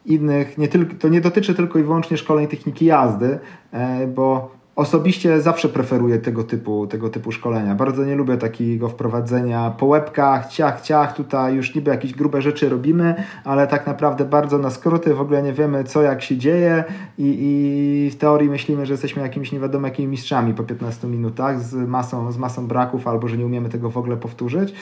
innych, 0.07 0.59
nie 0.59 0.69
tylko, 0.69 0.95
to 0.99 1.09
nie 1.09 1.21
dotyczy 1.21 1.55
tylko 1.55 1.79
i 1.79 1.83
wyłącznie 1.83 2.17
szkoleń 2.17 2.49
techniki 2.49 2.85
jazdy, 2.87 3.39
e, 3.73 4.07
bo 4.07 4.54
Osobiście 4.77 5.41
zawsze 5.41 5.69
preferuję 5.69 6.19
tego 6.19 6.45
typu, 6.45 6.87
tego 6.87 7.09
typu 7.09 7.33
szkolenia. 7.33 7.75
Bardzo 7.75 8.05
nie 8.05 8.15
lubię 8.15 8.37
takiego 8.37 8.89
wprowadzenia 8.89 9.71
po 9.71 9.87
łebkach, 9.87 10.47
ciach, 10.47 10.81
ciach, 10.81 11.17
tutaj 11.17 11.55
już 11.55 11.75
niby 11.75 11.91
jakieś 11.91 12.15
grube 12.15 12.43
rzeczy 12.43 12.69
robimy, 12.69 13.15
ale 13.45 13.67
tak 13.67 13.87
naprawdę 13.87 14.25
bardzo 14.25 14.59
na 14.59 14.71
skróty, 14.71 15.15
w 15.15 15.21
ogóle 15.21 15.43
nie 15.43 15.53
wiemy 15.53 15.85
co, 15.85 16.03
jak 16.03 16.23
się 16.23 16.37
dzieje 16.37 16.85
i, 17.19 17.37
i 17.41 18.11
w 18.11 18.17
teorii 18.17 18.51
myślimy, 18.51 18.87
że 18.87 18.93
jesteśmy 18.93 19.23
jakimiś 19.23 19.53
nie 19.53 19.61
wiadomo 19.61 19.87
jakimi 19.87 20.09
mistrzami 20.09 20.55
po 20.55 20.63
15 20.63 21.07
minutach 21.07 21.61
z 21.61 21.75
masą, 21.89 22.33
z 22.33 22.39
masą 22.39 22.67
braków 22.67 23.09
albo 23.09 23.29
że 23.29 23.37
nie 23.37 23.47
umiemy 23.47 23.69
tego 23.69 23.91
w 23.91 23.97
ogóle 23.97 24.17
powtórzyć. 24.17 24.75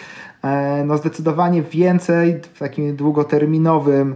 E, 0.45 0.84
no 0.84 0.97
zdecydowanie 0.97 1.62
więcej 1.62 2.40
w 2.55 2.59
takim 2.59 2.97
długoterminowym 2.97 4.14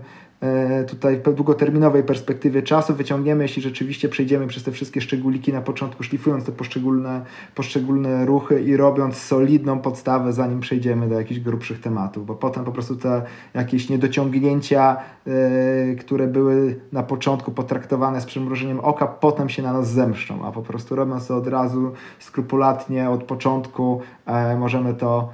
tutaj 0.89 1.17
w 1.17 1.35
długoterminowej 1.35 2.03
perspektywie 2.03 2.63
czasu 2.63 2.95
wyciągniemy, 2.95 3.45
jeśli 3.45 3.63
rzeczywiście 3.63 4.09
przejdziemy 4.09 4.47
przez 4.47 4.63
te 4.63 4.73
wszystkie 4.73 5.01
szczególiki 5.01 5.53
na 5.53 5.61
początku, 5.61 6.03
szlifując 6.03 6.45
te 6.45 6.53
poszczególne, 6.53 7.25
poszczególne 7.55 8.27
ruchy 8.27 8.63
i 8.63 8.77
robiąc 8.77 9.17
solidną 9.17 9.79
podstawę, 9.79 10.33
zanim 10.33 10.61
przejdziemy 10.61 11.09
do 11.09 11.15
jakichś 11.15 11.41
grubszych 11.41 11.81
tematów, 11.81 12.27
bo 12.27 12.35
potem 12.35 12.65
po 12.65 12.73
prostu 12.73 12.97
te 12.97 13.23
jakieś 13.55 13.89
niedociągnięcia, 13.89 14.97
yy, 15.27 15.97
które 16.01 16.27
były 16.27 16.81
na 16.93 17.03
początku 17.03 17.53
potraktowane 17.53 18.21
z 18.21 18.27
przymrużeniem 18.27 18.81
oka, 18.81 19.07
potem 19.07 19.49
się 19.49 19.63
na 19.63 19.73
nas 19.73 19.91
zemszczą, 19.91 20.47
a 20.47 20.53
po 20.53 20.63
prostu 20.63 20.97
robiąc 20.97 21.27
to 21.27 21.37
od 21.37 21.47
razu 21.47 21.93
skrupulatnie, 22.19 23.11
od 23.11 23.25
początku, 23.25 24.01
yy, 24.27 24.59
możemy 24.59 24.95
to, 24.95 25.29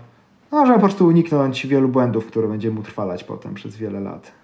możemy 0.52 0.74
po 0.74 0.80
prostu 0.86 1.06
uniknąć 1.06 1.66
wielu 1.66 1.88
błędów, 1.88 2.26
które 2.26 2.48
będziemy 2.48 2.80
utrwalać 2.80 3.24
potem 3.24 3.54
przez 3.54 3.76
wiele 3.76 4.00
lat. 4.00 4.41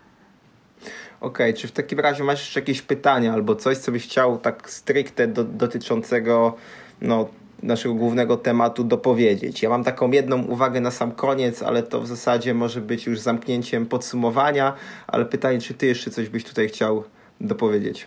Okej, 1.20 1.50
okay, 1.50 1.60
czy 1.60 1.68
w 1.68 1.72
takim 1.72 2.00
razie 2.00 2.24
masz 2.24 2.40
jeszcze 2.40 2.60
jakieś 2.60 2.82
pytania 2.82 3.32
albo 3.32 3.56
coś, 3.56 3.78
co 3.78 3.92
byś 3.92 4.04
chciał 4.04 4.38
tak 4.38 4.70
stricte 4.70 5.26
do, 5.26 5.44
dotyczącego 5.44 6.54
no, 7.00 7.28
naszego 7.62 7.94
głównego 7.94 8.36
tematu 8.36 8.84
dopowiedzieć? 8.84 9.62
Ja 9.62 9.68
mam 9.68 9.84
taką 9.84 10.10
jedną 10.10 10.42
uwagę 10.42 10.80
na 10.80 10.90
sam 10.90 11.12
koniec, 11.12 11.62
ale 11.62 11.82
to 11.82 12.00
w 12.00 12.06
zasadzie 12.06 12.54
może 12.54 12.80
być 12.80 13.06
już 13.06 13.18
zamknięciem 13.18 13.86
podsumowania, 13.86 14.74
ale 15.06 15.24
pytanie, 15.24 15.60
czy 15.60 15.74
ty 15.74 15.86
jeszcze 15.86 16.10
coś 16.10 16.28
byś 16.28 16.44
tutaj 16.44 16.68
chciał 16.68 17.04
dopowiedzieć? 17.40 18.06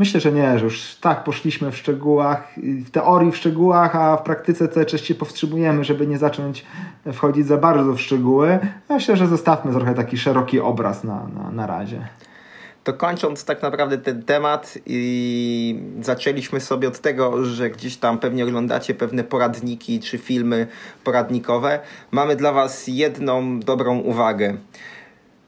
Myślę, 0.00 0.20
że 0.20 0.32
nie, 0.32 0.58
że 0.58 0.64
już 0.64 0.94
tak 0.94 1.24
poszliśmy 1.24 1.70
w 1.70 1.76
szczegółach, 1.76 2.54
w 2.56 2.90
teorii 2.90 3.32
w 3.32 3.36
szczegółach, 3.36 3.96
a 3.96 4.16
w 4.16 4.22
praktyce 4.22 4.68
cały 4.68 4.86
czas 4.86 5.00
się 5.00 5.14
powstrzymujemy, 5.14 5.84
żeby 5.84 6.06
nie 6.06 6.18
zacząć 6.18 6.64
wchodzić 7.12 7.46
za 7.46 7.56
bardzo 7.56 7.92
w 7.92 8.00
szczegóły. 8.00 8.58
Myślę, 8.88 9.16
że 9.16 9.26
zostawmy 9.26 9.72
trochę 9.72 9.94
taki 9.94 10.18
szeroki 10.18 10.60
obraz 10.60 11.04
na, 11.04 11.28
na, 11.34 11.50
na 11.50 11.66
razie. 11.66 12.08
To 12.84 12.92
kończąc 12.92 13.44
tak 13.44 13.62
naprawdę 13.62 13.98
ten 13.98 14.22
temat 14.22 14.78
i 14.86 15.82
zaczęliśmy 16.00 16.60
sobie 16.60 16.88
od 16.88 16.98
tego, 16.98 17.44
że 17.44 17.70
gdzieś 17.70 17.96
tam 17.96 18.18
pewnie 18.18 18.44
oglądacie 18.44 18.94
pewne 18.94 19.24
poradniki 19.24 20.00
czy 20.00 20.18
filmy 20.18 20.66
poradnikowe. 21.04 21.80
Mamy 22.10 22.36
dla 22.36 22.52
Was 22.52 22.84
jedną 22.86 23.60
dobrą 23.60 23.98
uwagę. 23.98 24.56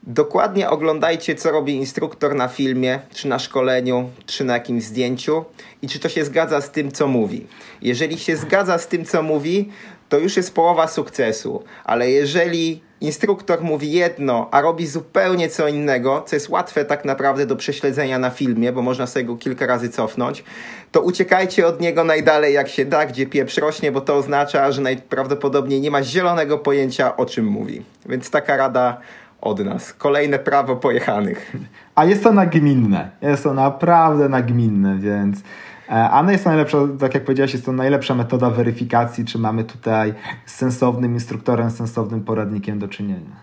Dokładnie 0.07 0.69
oglądajcie, 0.69 1.35
co 1.35 1.51
robi 1.51 1.75
instruktor 1.75 2.35
na 2.35 2.47
filmie, 2.47 2.99
czy 3.13 3.27
na 3.27 3.39
szkoleniu, 3.39 4.09
czy 4.25 4.43
na 4.43 4.53
jakimś 4.53 4.83
zdjęciu 4.83 5.45
i 5.81 5.87
czy 5.87 5.99
to 5.99 6.09
się 6.09 6.25
zgadza 6.25 6.61
z 6.61 6.71
tym, 6.71 6.91
co 6.91 7.07
mówi. 7.07 7.47
Jeżeli 7.81 8.19
się 8.19 8.37
zgadza 8.37 8.77
z 8.77 8.87
tym, 8.87 9.05
co 9.05 9.21
mówi, 9.21 9.69
to 10.09 10.19
już 10.19 10.37
jest 10.37 10.53
połowa 10.53 10.87
sukcesu, 10.87 11.63
ale 11.83 12.11
jeżeli 12.11 12.81
instruktor 13.01 13.61
mówi 13.61 13.91
jedno, 13.91 14.49
a 14.51 14.61
robi 14.61 14.87
zupełnie 14.87 15.49
co 15.49 15.67
innego, 15.67 16.23
co 16.27 16.35
jest 16.35 16.49
łatwe 16.49 16.85
tak 16.85 17.05
naprawdę 17.05 17.45
do 17.45 17.55
prześledzenia 17.55 18.19
na 18.19 18.29
filmie, 18.29 18.71
bo 18.71 18.81
można 18.81 19.07
sobie 19.07 19.25
go 19.25 19.37
kilka 19.37 19.65
razy 19.65 19.89
cofnąć, 19.89 20.43
to 20.91 21.01
uciekajcie 21.01 21.67
od 21.67 21.81
niego 21.81 22.03
najdalej 22.03 22.53
jak 22.53 22.69
się 22.69 22.85
da, 22.85 23.05
gdzie 23.05 23.27
pieprz 23.27 23.57
rośnie, 23.57 23.91
bo 23.91 24.01
to 24.01 24.15
oznacza, 24.15 24.71
że 24.71 24.81
najprawdopodobniej 24.81 25.81
nie 25.81 25.91
ma 25.91 26.03
zielonego 26.03 26.57
pojęcia 26.57 27.17
o 27.17 27.25
czym 27.25 27.45
mówi. 27.45 27.81
Więc 28.05 28.29
taka 28.29 28.57
rada 28.57 28.97
od 29.43 29.59
nas. 29.59 29.93
Kolejne 29.93 30.39
prawo 30.39 30.75
pojechanych. 30.75 31.51
A 31.95 32.05
jest 32.05 32.23
to 32.23 32.33
nagminne. 32.33 33.09
Jest 33.21 33.43
to 33.43 33.53
naprawdę 33.53 34.29
nagminne, 34.29 34.97
więc. 34.99 35.39
E, 35.89 36.09
a 36.09 36.23
no 36.23 36.31
jest 36.31 36.45
najlepsza, 36.45 36.77
tak 36.99 37.13
jak 37.13 37.23
powiedziałeś, 37.23 37.53
jest 37.53 37.65
to 37.65 37.71
najlepsza 37.71 38.15
metoda 38.15 38.49
weryfikacji, 38.49 39.25
czy 39.25 39.39
mamy 39.39 39.63
tutaj 39.63 40.13
z 40.45 40.55
sensownym 40.55 41.13
instruktorem, 41.13 41.71
sensownym 41.71 42.23
poradnikiem 42.23 42.79
do 42.79 42.87
czynienia. 42.87 43.35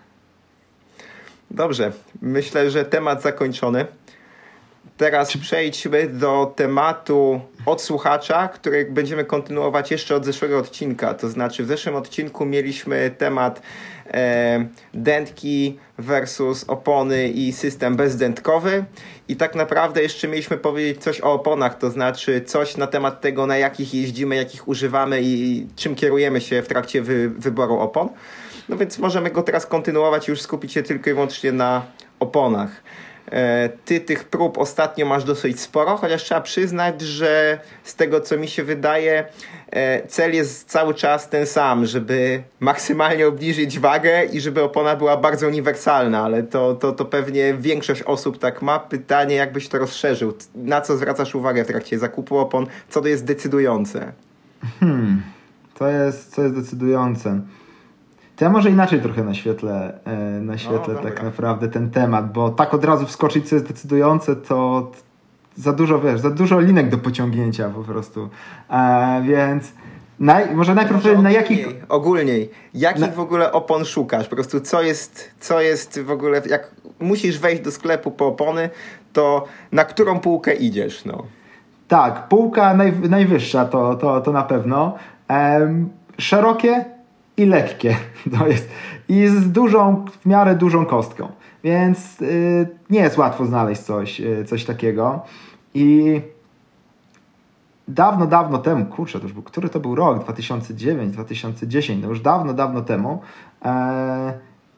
Dobrze, 1.50 1.92
myślę, 2.22 2.70
że 2.70 2.84
temat 2.84 3.22
zakończony. 3.22 3.86
Teraz 4.96 5.36
przejdźmy 5.36 6.08
do 6.08 6.52
tematu 6.56 7.40
odsłuchacza, 7.66 8.48
który 8.48 8.86
będziemy 8.90 9.24
kontynuować 9.24 9.90
jeszcze 9.90 10.16
od 10.16 10.24
zeszłego 10.24 10.58
odcinka. 10.58 11.14
To 11.14 11.28
znaczy, 11.28 11.64
w 11.64 11.66
zeszłym 11.66 11.96
odcinku 11.96 12.44
mieliśmy 12.44 13.10
temat 13.18 13.60
e, 13.60 13.99
dętki 14.94 15.78
versus 15.98 16.64
opony 16.68 17.28
i 17.28 17.52
system 17.52 17.96
bezdętkowy. 17.96 18.84
I 19.28 19.36
tak 19.36 19.54
naprawdę 19.54 20.02
jeszcze 20.02 20.28
mieliśmy 20.28 20.56
powiedzieć 20.56 21.02
coś 21.02 21.20
o 21.20 21.32
oponach, 21.32 21.78
to 21.78 21.90
znaczy 21.90 22.40
coś 22.46 22.76
na 22.76 22.86
temat 22.86 23.20
tego, 23.20 23.46
na 23.46 23.56
jakich 23.56 23.94
jeździmy, 23.94 24.36
jakich 24.36 24.68
używamy 24.68 25.20
i 25.22 25.66
czym 25.76 25.94
kierujemy 25.94 26.40
się 26.40 26.62
w 26.62 26.68
trakcie 26.68 27.02
wy, 27.02 27.30
wyboru 27.30 27.78
opon. 27.78 28.08
No 28.68 28.76
więc 28.76 28.98
możemy 28.98 29.30
go 29.30 29.42
teraz 29.42 29.66
kontynuować 29.66 30.28
i 30.28 30.30
już 30.30 30.40
skupić 30.40 30.72
się 30.72 30.82
tylko 30.82 31.10
i 31.10 31.14
wyłącznie 31.14 31.52
na 31.52 31.82
oponach. 32.20 32.82
E, 33.32 33.68
ty 33.84 34.00
tych 34.00 34.24
prób 34.24 34.58
ostatnio 34.58 35.06
masz 35.06 35.24
dosyć 35.24 35.60
sporo, 35.60 35.96
chociaż 35.96 36.24
trzeba 36.24 36.40
przyznać, 36.40 37.00
że 37.00 37.58
z 37.84 37.94
tego 37.94 38.20
co 38.20 38.36
mi 38.36 38.48
się 38.48 38.64
wydaje, 38.64 39.12
e, 39.18 39.24
cel 40.08 40.34
jest 40.34 40.70
cały 40.70 40.94
czas 40.94 41.28
ten 41.28 41.46
sam, 41.46 41.86
żeby 41.86 42.42
maksymalnie 42.60 43.28
obniżyć 43.28 43.78
wagę 43.78 44.24
i 44.24 44.40
żeby 44.40 44.62
opona 44.62 44.96
była 44.96 45.16
bardzo 45.16 45.46
uniwersalna, 45.46 46.22
ale 46.22 46.42
to, 46.42 46.74
to, 46.74 46.92
to 46.92 47.04
pewnie 47.04 47.54
większość 47.54 48.02
osób 48.02 48.38
tak 48.38 48.62
ma. 48.62 48.78
Pytanie, 48.78 49.34
jakbyś 49.34 49.68
to 49.68 49.78
rozszerzył? 49.78 50.32
Na 50.54 50.80
co 50.80 50.96
zwracasz 50.96 51.34
uwagę 51.34 51.64
w 51.64 51.66
trakcie 51.66 51.98
zakupu 51.98 52.38
opon? 52.38 52.66
Co 52.88 53.00
to 53.00 53.08
jest 53.08 53.24
decydujące? 53.24 54.12
Hmm, 54.80 55.22
to 55.74 55.88
jest, 55.88 56.34
co 56.34 56.42
jest 56.42 56.54
decydujące. 56.54 57.40
To 58.36 58.44
ja 58.44 58.50
może 58.50 58.70
inaczej 58.70 59.00
trochę 59.00 59.24
naświetlę, 59.24 59.98
e, 60.04 60.16
naświetlę 60.40 60.94
no, 60.94 61.02
tak 61.02 61.22
naprawdę 61.22 61.68
ten 61.68 61.90
temat, 61.90 62.32
bo 62.32 62.50
tak 62.50 62.74
od 62.74 62.84
razu 62.84 63.06
wskoczyć, 63.06 63.48
co 63.48 63.56
jest 63.56 63.68
decydujące, 63.68 64.36
to 64.36 64.90
za 65.60 65.72
dużo, 65.72 66.00
wiesz, 66.00 66.20
za 66.20 66.30
dużo 66.30 66.60
linek 66.60 66.88
do 66.88 66.98
pociągnięcia 66.98 67.68
po 67.68 67.82
prostu. 67.82 68.28
E, 68.70 69.22
więc 69.22 69.72
naj, 70.20 70.54
może 70.54 70.74
najpierw 70.74 71.04
może 71.04 71.22
na 71.22 71.30
jakich... 71.30 71.66
Ogólniej, 71.88 72.50
jakich 72.74 73.00
na... 73.00 73.08
w 73.08 73.20
ogóle 73.20 73.52
opon 73.52 73.84
szukasz? 73.84 74.28
Po 74.28 74.36
prostu 74.36 74.60
co 74.60 74.82
jest, 74.82 75.30
co 75.40 75.60
jest 75.60 76.00
w 76.00 76.10
ogóle, 76.10 76.42
jak 76.46 76.70
musisz 77.00 77.38
wejść 77.38 77.62
do 77.62 77.70
sklepu 77.70 78.10
po 78.10 78.26
opony, 78.26 78.70
to 79.12 79.44
na 79.72 79.84
którą 79.84 80.20
półkę 80.20 80.54
idziesz? 80.54 81.04
No. 81.04 81.22
Tak, 81.88 82.28
półka 82.28 82.74
naj, 82.74 82.92
najwyższa 82.92 83.64
to, 83.64 83.94
to, 83.94 84.20
to 84.20 84.32
na 84.32 84.42
pewno. 84.42 84.94
Um, 85.28 85.88
szerokie, 86.18 86.84
i 87.40 87.46
lekkie. 87.46 87.96
To 88.38 88.46
jest, 88.46 88.68
I 89.08 89.26
z 89.26 89.52
dużą, 89.52 90.04
w 90.20 90.26
miarę 90.26 90.54
dużą 90.54 90.86
kostką. 90.86 91.28
Więc 91.64 92.20
yy, 92.20 92.68
nie 92.90 93.00
jest 93.00 93.18
łatwo 93.18 93.46
znaleźć 93.46 93.80
coś, 93.80 94.20
yy, 94.20 94.44
coś 94.44 94.64
takiego. 94.64 95.20
I 95.74 96.20
dawno, 97.88 98.26
dawno 98.26 98.58
temu, 98.58 98.86
kurczę, 98.86 99.18
to 99.18 99.24
już 99.24 99.32
był, 99.32 99.42
który 99.42 99.68
to 99.68 99.80
był 99.80 99.94
rok? 99.94 100.18
2009, 100.18 101.12
2010, 101.12 102.02
no 102.02 102.08
już 102.08 102.20
dawno, 102.20 102.54
dawno 102.54 102.82
temu. 102.82 103.20
Yy, 103.64 103.70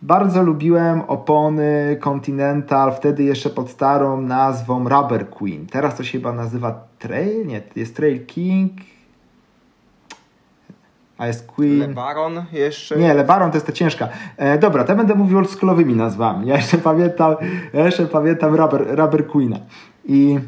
bardzo 0.03 0.43
lubiłem 0.43 1.01
opony 1.01 1.97
Continental, 2.01 2.95
wtedy 2.95 3.23
jeszcze 3.23 3.51
pod 3.51 3.71
starą 3.71 4.21
nazwą 4.21 4.89
Rubber 4.89 5.31
Queen. 5.31 5.67
Teraz 5.67 5.97
to 5.97 6.05
się 6.05 6.13
chyba 6.13 6.33
nazywa 6.33 6.85
Trail? 6.99 7.47
Nie, 7.47 7.63
jest 7.77 7.97
Trail 7.97 8.27
King. 8.27 8.73
A 11.19 11.27
jest 11.27 11.47
Queen. 11.47 11.79
LeBaron 11.79 12.45
jeszcze? 12.53 12.97
Nie, 12.97 13.15
LeBaron 13.15 13.51
to 13.51 13.57
jest 13.57 13.67
ta 13.67 13.73
ciężka. 13.73 14.09
E, 14.37 14.59
dobra, 14.59 14.85
to 14.85 14.97
będę 14.97 15.15
mówił 15.15 15.39
oldschoolowymi 15.39 15.95
nazwami. 15.95 16.49
Ja 16.49 16.57
jeszcze 16.57 16.79
pamiętam, 16.79 17.35
ja 17.73 17.85
jeszcze 17.85 18.07
pamiętam 18.07 18.55
Rubber, 18.55 18.99
Rubber 18.99 19.27
Queena. 19.27 19.59
I, 20.05 20.39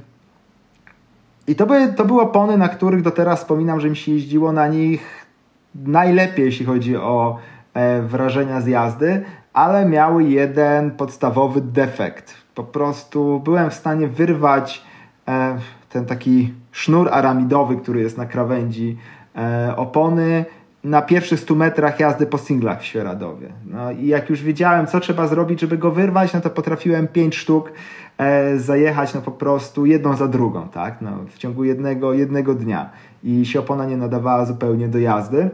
i 1.46 1.54
to, 1.54 1.66
były, 1.66 1.92
to 1.92 2.04
były 2.04 2.22
opony, 2.22 2.58
na 2.58 2.68
których 2.68 3.02
do 3.02 3.10
teraz 3.10 3.40
wspominam, 3.40 3.80
że 3.80 3.90
mi 3.90 3.96
się 3.96 4.12
jeździło 4.12 4.52
na 4.52 4.68
nich 4.68 5.26
najlepiej, 5.74 6.44
jeśli 6.44 6.66
chodzi 6.66 6.96
o 6.96 7.38
e, 7.74 8.02
wrażenia 8.02 8.60
z 8.60 8.66
jazdy, 8.66 9.24
ale 9.52 9.86
miały 9.86 10.24
jeden 10.24 10.90
podstawowy 10.90 11.60
defekt. 11.60 12.34
Po 12.54 12.64
prostu 12.64 13.40
byłem 13.40 13.70
w 13.70 13.74
stanie 13.74 14.08
wyrwać 14.08 14.82
e, 15.28 15.58
ten 15.88 16.06
taki 16.06 16.54
sznur 16.72 17.08
aramidowy, 17.12 17.76
który 17.76 18.00
jest 18.00 18.18
na 18.18 18.26
krawędzi 18.26 18.98
e, 19.36 19.74
opony 19.76 20.44
na 20.84 21.02
pierwszych 21.02 21.40
100 21.40 21.54
metrach 21.54 22.00
jazdy 22.00 22.26
po 22.26 22.38
singlach 22.38 22.80
w 22.80 22.84
Świeradowie. 22.84 23.52
No 23.66 23.90
i 23.90 24.06
jak 24.06 24.30
już 24.30 24.42
wiedziałem, 24.42 24.86
co 24.86 25.00
trzeba 25.00 25.26
zrobić, 25.26 25.60
żeby 25.60 25.78
go 25.78 25.90
wyrwać, 25.90 26.32
no 26.32 26.40
to 26.40 26.50
potrafiłem 26.50 27.08
5 27.08 27.36
sztuk 27.36 27.72
e, 28.18 28.58
zajechać 28.58 29.14
no 29.14 29.20
po 29.20 29.30
prostu 29.30 29.86
jedną 29.86 30.16
za 30.16 30.28
drugą, 30.28 30.68
tak? 30.68 31.00
No, 31.00 31.10
w 31.28 31.38
ciągu 31.38 31.64
jednego, 31.64 32.12
jednego 32.12 32.54
dnia. 32.54 32.90
I 33.22 33.46
się 33.46 33.60
opona 33.60 33.84
nie 33.84 33.96
nadawała 33.96 34.44
zupełnie 34.44 34.88
do 34.88 34.98
jazdy. 34.98 35.50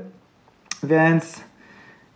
Więc 0.83 1.50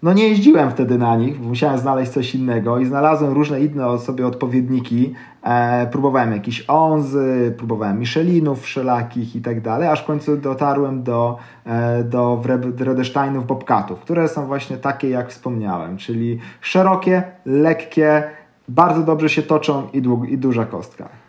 no 0.04 0.12
nie 0.12 0.28
jeździłem 0.28 0.70
wtedy 0.70 0.98
na 0.98 1.16
nich, 1.16 1.40
musiałem 1.40 1.78
znaleźć 1.78 2.12
coś 2.12 2.34
innego 2.34 2.78
i 2.78 2.86
znalazłem 2.86 3.32
różne 3.32 3.60
inne 3.60 3.98
sobie 3.98 4.26
odpowiedniki. 4.26 5.14
E, 5.42 5.86
próbowałem 5.86 6.32
jakieś 6.32 6.64
Onzy, 6.68 7.54
próbowałem 7.56 7.98
Michelinów 7.98 8.62
wszelakich 8.62 9.36
i 9.36 9.40
tak 9.40 9.60
dalej, 9.60 9.88
aż 9.88 10.02
w 10.02 10.04
końcu 10.04 10.36
dotarłem 10.36 11.02
do, 11.02 11.38
e, 11.66 12.04
do 12.04 12.42
Redesteinów 12.78 13.46
Bobcatów, 13.46 14.00
które 14.00 14.28
są 14.28 14.46
właśnie 14.46 14.76
takie 14.76 15.08
jak 15.08 15.30
wspomniałem, 15.30 15.96
czyli 15.96 16.38
szerokie, 16.60 17.22
lekkie, 17.46 18.22
bardzo 18.68 19.02
dobrze 19.02 19.28
się 19.28 19.42
toczą 19.42 19.88
i, 19.92 20.02
dług, 20.02 20.28
i 20.28 20.38
duża 20.38 20.66
kostka. 20.66 21.23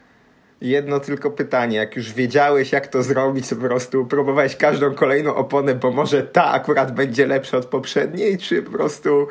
Jedno 0.66 1.00
tylko 1.00 1.32
pytanie, 1.32 1.78
jak 1.78 1.96
już 1.96 2.14
wiedziałeś 2.14 2.72
jak 2.72 2.88
to 2.88 3.04
zrobić, 3.04 3.50
to 3.50 3.56
po 3.56 3.62
prostu 3.62 4.06
próbowałeś 4.06 4.56
każdą 4.56 4.94
kolejną 4.94 5.36
oponę, 5.36 5.76
bo 5.76 5.92
może 5.92 6.24
ta 6.24 6.52
akurat 6.52 6.96
będzie 6.96 7.28
lepsza 7.28 7.58
od 7.58 7.66
poprzedniej, 7.66 8.38
czy 8.38 8.64
po 8.64 8.72
prostu 8.72 9.28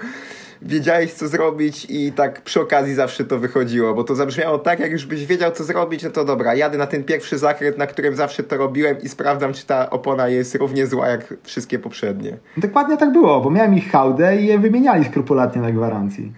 wiedziałeś 0.63 1.13
co 1.13 1.29
zrobić 1.29 1.87
i 1.89 2.13
tak 2.13 2.43
przy 2.43 2.61
okazji 2.61 2.95
zawsze 2.95 3.25
to 3.25 3.39
wychodziło, 3.39 3.95
bo 3.95 4.05
to 4.05 4.15
zabrzmiało 4.15 4.59
tak, 4.59 4.81
jak 4.81 4.93
już 4.93 5.07
byś 5.07 5.27
wiedział 5.27 5.53
co 5.53 5.65
zrobić, 5.65 6.03
no 6.03 6.11
to 6.11 6.25
dobra, 6.25 6.55
jadę 6.55 6.79
na 6.79 6.87
ten 6.87 7.05
pierwszy 7.05 7.39
zakręt, 7.39 7.79
na 7.79 7.87
którym 7.87 8.17
zawsze 8.17 8.43
to 8.43 8.57
robiłem 8.57 9.03
i 9.03 9.09
sprawdzam, 9.09 9.53
czy 9.53 9.67
ta 9.67 9.91
opona 9.91 10.29
jest 10.29 10.55
równie 10.55 10.87
zła 10.87 11.09
jak 11.09 11.35
wszystkie 11.43 11.79
poprzednie. 11.79 12.37
Dokładnie 12.57 12.97
tak 12.97 13.13
było, 13.13 13.41
bo 13.41 13.51
miałem 13.51 13.75
ich 13.75 13.91
hałdę 13.91 14.37
i 14.37 14.47
je 14.47 14.59
wymieniali 14.59 15.05
skrupulatnie 15.05 15.63
na 15.63 15.73
gwarancji. 15.73 16.33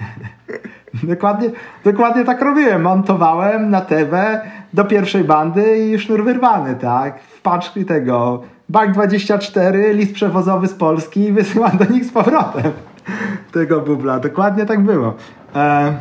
dokładnie, 1.02 1.50
dokładnie 1.84 2.24
tak 2.24 2.42
robiłem. 2.42 2.82
Montowałem 2.82 3.70
na 3.70 3.80
TV 3.80 4.40
do 4.72 4.84
pierwszej 4.84 5.24
bandy 5.24 5.78
i 5.78 5.98
sznur 5.98 6.24
wyrwany, 6.24 6.74
tak? 6.74 7.20
W 7.20 7.40
paczki 7.40 7.84
tego 7.84 8.42
Bak 8.68 8.92
24, 8.92 9.92
list 9.92 10.14
przewozowy 10.14 10.66
z 10.68 10.74
Polski 10.74 11.20
i 11.20 11.32
wysyłam 11.32 11.78
do 11.78 11.84
nich 11.84 12.04
z 12.04 12.12
powrotem 12.12 12.72
tego 13.52 13.80
bubla. 13.80 14.18
Dokładnie 14.18 14.66
tak 14.66 14.80
było. 14.80 15.14
E... 15.54 15.96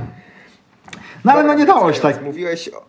No 1.25 1.31
ale 1.31 1.43
no 1.43 1.53
nie 1.53 1.65
dało 1.65 1.93
się 1.93 2.01
tak. 2.01 2.23
Mówiłeś 2.23 2.69
o, 2.69 2.85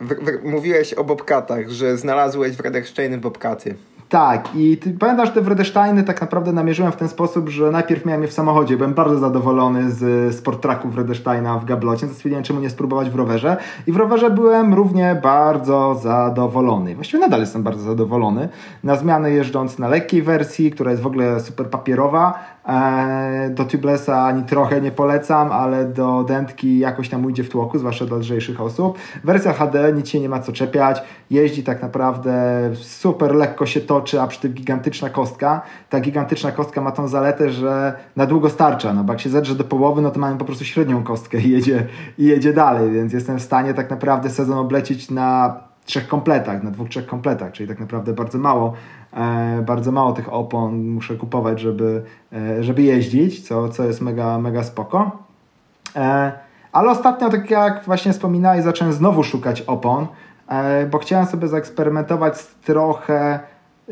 w, 0.00 0.08
w, 0.08 0.44
mówiłeś 0.44 0.94
o 0.94 1.04
bobkatach, 1.04 1.68
że 1.68 1.96
znalazłeś 1.96 2.56
w 2.56 2.60
Redeksteinem 2.60 3.20
bobkaty. 3.20 3.74
Tak, 4.08 4.48
i 4.54 4.76
ty, 4.76 4.90
pamiętasz 4.90 5.30
te 5.30 5.40
Wredesteiny 5.40 6.04
tak 6.04 6.20
naprawdę 6.20 6.52
namierzyłem 6.52 6.92
w 6.92 6.96
ten 6.96 7.08
sposób, 7.08 7.48
że 7.48 7.70
najpierw 7.70 8.04
miałem 8.06 8.22
je 8.22 8.28
w 8.28 8.32
samochodzie, 8.32 8.76
byłem 8.76 8.94
bardzo 8.94 9.18
zadowolony 9.18 9.90
z 9.90 10.34
Sport 10.36 10.62
Tracku 10.62 10.88
Wredesteina 10.88 11.58
w 11.58 11.64
Gablocie, 11.64 12.08
stwierdziłem 12.08 12.44
czemu 12.44 12.60
nie 12.60 12.70
spróbować 12.70 13.10
w 13.10 13.14
rowerze 13.14 13.56
i 13.86 13.92
w 13.92 13.96
rowerze 13.96 14.30
byłem 14.30 14.74
równie 14.74 15.20
bardzo 15.22 15.94
zadowolony. 15.94 16.94
Właściwie 16.94 17.20
nadal 17.20 17.40
jestem 17.40 17.62
bardzo 17.62 17.82
zadowolony. 17.82 18.48
Na 18.84 18.96
zmianę 18.96 19.30
jeżdżąc 19.30 19.78
na 19.78 19.88
lekkiej 19.88 20.22
wersji, 20.22 20.70
która 20.70 20.90
jest 20.90 21.02
w 21.02 21.06
ogóle 21.06 21.40
super 21.40 21.70
papierowa, 21.70 22.38
do 23.50 23.64
tubelessa 23.64 24.24
ani 24.24 24.42
trochę 24.42 24.80
nie 24.80 24.92
polecam, 24.92 25.52
ale 25.52 25.84
do 25.84 26.24
dętki 26.24 26.78
jakoś 26.78 27.08
tam 27.08 27.24
ujdzie 27.24 27.44
w 27.44 27.48
tłoku, 27.48 27.78
zwłaszcza 27.78 28.06
dla 28.06 28.16
lżejszych 28.16 28.60
osób. 28.60 28.98
Wersja 29.24 29.52
HD, 29.52 29.92
nic 29.92 30.08
się 30.08 30.20
nie 30.20 30.28
ma 30.28 30.40
co 30.40 30.52
czepiać, 30.52 31.02
jeździ 31.30 31.62
tak 31.62 31.82
naprawdę 31.82 32.60
super 32.74 33.34
lekko 33.34 33.66
się 33.66 33.80
to 33.80 33.96
toczy, 33.96 34.20
a 34.20 34.26
przy 34.26 34.40
tym 34.40 34.52
gigantyczna 34.52 35.10
kostka. 35.10 35.62
Ta 35.90 36.00
gigantyczna 36.00 36.52
kostka 36.52 36.80
ma 36.80 36.92
tą 36.92 37.08
zaletę, 37.08 37.50
że 37.50 37.94
na 38.16 38.26
długo 38.26 38.50
starcza, 38.50 38.94
no 38.94 39.04
bo 39.04 39.12
jak 39.12 39.20
się 39.20 39.30
zedrze 39.30 39.54
do 39.54 39.64
połowy, 39.64 40.02
no 40.02 40.10
to 40.10 40.20
mamy 40.20 40.38
po 40.38 40.44
prostu 40.44 40.64
średnią 40.64 41.04
kostkę 41.04 41.38
i 41.40 41.50
jedzie, 41.50 41.86
i 42.18 42.24
jedzie 42.24 42.52
dalej, 42.52 42.90
więc 42.90 43.12
jestem 43.12 43.38
w 43.38 43.42
stanie 43.42 43.74
tak 43.74 43.90
naprawdę 43.90 44.30
sezon 44.30 44.58
oblecić 44.58 45.10
na 45.10 45.60
trzech 45.86 46.08
kompletach, 46.08 46.62
na 46.62 46.70
dwóch, 46.70 46.88
trzech 46.88 47.06
kompletach, 47.06 47.52
czyli 47.52 47.68
tak 47.68 47.80
naprawdę 47.80 48.12
bardzo 48.12 48.38
mało, 48.38 48.72
e, 49.12 49.62
bardzo 49.66 49.92
mało 49.92 50.12
tych 50.12 50.32
opon 50.32 50.88
muszę 50.88 51.14
kupować, 51.14 51.60
żeby, 51.60 52.02
e, 52.32 52.62
żeby 52.62 52.82
jeździć, 52.82 53.48
co, 53.48 53.68
co 53.68 53.84
jest 53.84 54.00
mega, 54.00 54.38
mega 54.38 54.62
spoko. 54.64 55.10
E, 55.96 56.32
ale 56.72 56.90
ostatnio, 56.90 57.30
tak 57.30 57.50
jak 57.50 57.84
właśnie 57.84 58.12
wspominałeś, 58.12 58.64
zacząłem 58.64 58.92
znowu 58.92 59.24
szukać 59.24 59.62
opon, 59.62 60.06
e, 60.48 60.86
bo 60.86 60.98
chciałem 60.98 61.26
sobie 61.26 61.48
zaeksperymentować 61.48 62.38
z 62.38 62.54
trochę 62.54 63.40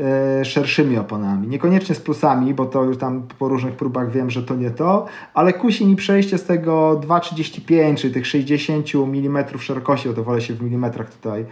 E, 0.01 0.45
szerszymi 0.45 0.99
oponami. 0.99 1.49
Niekoniecznie 1.49 1.95
z 1.95 2.01
plusami, 2.01 2.55
bo 2.55 2.67
to 2.67 2.85
już 2.85 2.99
tam 2.99 3.23
po 3.39 3.49
różnych 3.49 3.77
próbach 3.77 4.11
wiem, 4.11 4.31
że 4.31 4.43
to 4.43 4.55
nie 4.55 4.71
to, 4.71 5.07
ale 5.35 5.53
kusi 5.53 5.87
mi 5.87 5.97
przejście 5.97 6.39
z 6.39 6.45
tego 6.45 7.01
2,35 7.07 7.97
czy 7.97 8.11
tych 8.11 8.27
60 8.27 8.87
mm 8.95 9.45
szerokości, 9.59 10.09
bo 10.09 10.15
to 10.15 10.25
wolę 10.25 10.41
się 10.41 10.55
w 10.55 10.63
milimetrach 10.63 11.11
tutaj 11.11 11.47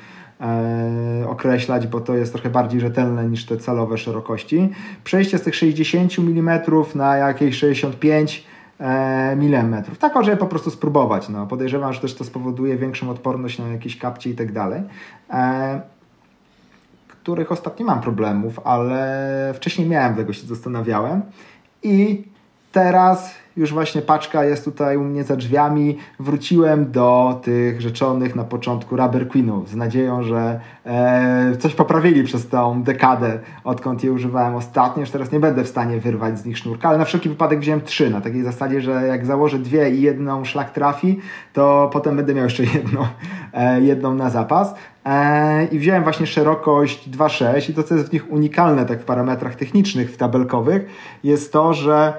określać, 1.28 1.86
bo 1.86 2.00
to 2.00 2.14
jest 2.14 2.32
trochę 2.32 2.50
bardziej 2.50 2.80
rzetelne 2.80 3.28
niż 3.28 3.46
te 3.46 3.56
celowe 3.56 3.98
szerokości. 3.98 4.70
Przejście 5.04 5.38
z 5.38 5.42
tych 5.42 5.54
60 5.54 6.18
mm 6.18 6.60
na 6.94 7.16
jakieś 7.16 7.56
65 7.56 8.44
mm. 8.78 9.82
Tak, 9.98 10.24
żeby 10.24 10.36
po 10.36 10.46
prostu 10.46 10.70
spróbować. 10.70 11.28
No, 11.28 11.46
podejrzewam, 11.46 11.92
że 11.92 12.00
też 12.00 12.14
to 12.14 12.24
spowoduje 12.24 12.76
większą 12.76 13.10
odporność 13.10 13.58
na 13.58 13.68
jakieś 13.68 13.98
kapcie 13.98 14.30
i 14.30 14.34
tak 14.34 14.52
dalej. 14.52 14.82
E, 15.30 15.80
których 17.08 17.52
ostatnio 17.52 17.86
mam 17.86 18.00
problemów, 18.00 18.60
ale 18.64 19.52
wcześniej 19.56 19.88
miałem, 19.88 20.14
tego 20.14 20.32
się 20.32 20.46
zastanawiałem. 20.46 21.22
I 21.82 22.24
teraz 22.72 23.42
już 23.56 23.72
właśnie 23.72 24.02
paczka 24.02 24.44
jest 24.44 24.64
tutaj 24.64 24.96
u 24.96 25.04
mnie 25.04 25.24
za 25.24 25.36
drzwiami. 25.36 25.98
Wróciłem 26.20 26.92
do 26.92 27.40
tych 27.42 27.80
rzeczonych 27.80 28.36
na 28.36 28.44
początku 28.44 28.96
Rubber 28.96 29.28
Queenów 29.28 29.68
z 29.68 29.76
nadzieją, 29.76 30.22
że 30.22 30.60
e, 30.86 31.56
coś 31.58 31.74
poprawili 31.74 32.24
przez 32.24 32.48
tą 32.48 32.82
dekadę, 32.82 33.38
odkąd 33.64 34.04
je 34.04 34.12
używałem 34.12 34.54
ostatnio. 34.54 35.00
Już 35.00 35.10
teraz 35.10 35.32
nie 35.32 35.40
będę 35.40 35.64
w 35.64 35.68
stanie 35.68 36.00
wyrwać 36.00 36.38
z 36.38 36.44
nich 36.44 36.58
sznurka, 36.58 36.88
ale 36.88 36.98
na 36.98 37.04
wszelki 37.04 37.28
wypadek 37.28 37.60
wziąłem 37.60 37.80
trzy, 37.80 38.10
na 38.10 38.20
takiej 38.20 38.42
zasadzie, 38.42 38.80
że 38.80 39.06
jak 39.06 39.26
założę 39.26 39.58
dwie 39.58 39.90
i 39.90 40.00
jedną 40.00 40.44
szlak 40.44 40.70
trafi, 40.70 41.20
to 41.52 41.90
potem 41.92 42.16
będę 42.16 42.34
miał 42.34 42.44
jeszcze 42.44 42.62
jedną, 42.62 43.06
e, 43.52 43.80
jedną 43.80 44.14
na 44.14 44.30
zapas. 44.30 44.74
E, 45.06 45.64
I 45.64 45.78
wziąłem 45.78 46.02
właśnie 46.02 46.26
szerokość 46.26 47.10
2.6 47.10 47.70
i 47.70 47.74
to, 47.74 47.82
co 47.82 47.94
jest 47.94 48.08
w 48.08 48.12
nich 48.12 48.32
unikalne 48.32 48.86
tak 48.86 49.00
w 49.00 49.04
parametrach 49.04 49.54
technicznych, 49.54 50.12
w 50.12 50.16
tabelkowych, 50.16 50.86
jest 51.24 51.52
to, 51.52 51.74
że 51.74 52.12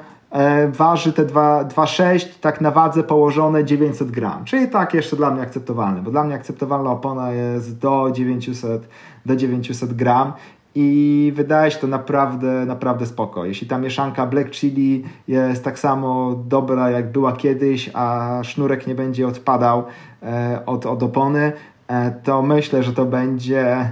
waży 0.71 1.13
te 1.13 1.25
2,6 1.25 2.25
tak 2.41 2.61
na 2.61 2.71
wadze 2.71 3.03
położone 3.03 3.65
900 3.65 4.11
gram, 4.11 4.45
czyli 4.45 4.69
tak 4.69 4.93
jeszcze 4.93 5.15
dla 5.15 5.31
mnie 5.31 5.41
akceptowalne, 5.41 6.01
bo 6.01 6.11
dla 6.11 6.23
mnie 6.23 6.35
akceptowalna 6.35 6.91
opona 6.91 7.31
jest 7.31 7.79
do 7.79 8.11
900, 8.13 8.87
do 9.25 9.35
900 9.35 9.93
gram 9.93 10.33
i 10.75 11.31
wydaje 11.35 11.71
się 11.71 11.79
to 11.79 11.87
naprawdę, 11.87 12.65
naprawdę 12.65 13.05
spoko. 13.05 13.45
Jeśli 13.45 13.67
ta 13.67 13.77
mieszanka 13.77 14.27
Black 14.27 14.49
Chili 14.51 15.03
jest 15.27 15.63
tak 15.63 15.79
samo 15.79 16.35
dobra 16.47 16.89
jak 16.89 17.11
była 17.11 17.33
kiedyś, 17.33 17.89
a 17.93 18.39
sznurek 18.43 18.87
nie 18.87 18.95
będzie 18.95 19.27
odpadał 19.27 19.83
e, 20.23 20.61
od, 20.65 20.85
od 20.85 21.03
opony, 21.03 21.51
e, 21.87 22.11
to 22.11 22.41
myślę, 22.41 22.83
że 22.83 22.93
to 22.93 23.05
będzie 23.05 23.91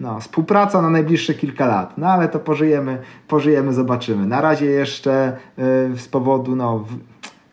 no, 0.00 0.20
współpraca 0.20 0.82
na 0.82 0.90
najbliższe 0.90 1.34
kilka 1.34 1.66
lat, 1.66 1.98
no 1.98 2.06
ale 2.06 2.28
to 2.28 2.38
pożyjemy, 2.38 2.98
pożyjemy, 3.28 3.72
zobaczymy. 3.72 4.26
Na 4.26 4.40
razie 4.40 4.66
jeszcze 4.66 5.36
yy, 5.56 5.64
z 5.96 6.08
powodu 6.08 6.56
no, 6.56 6.84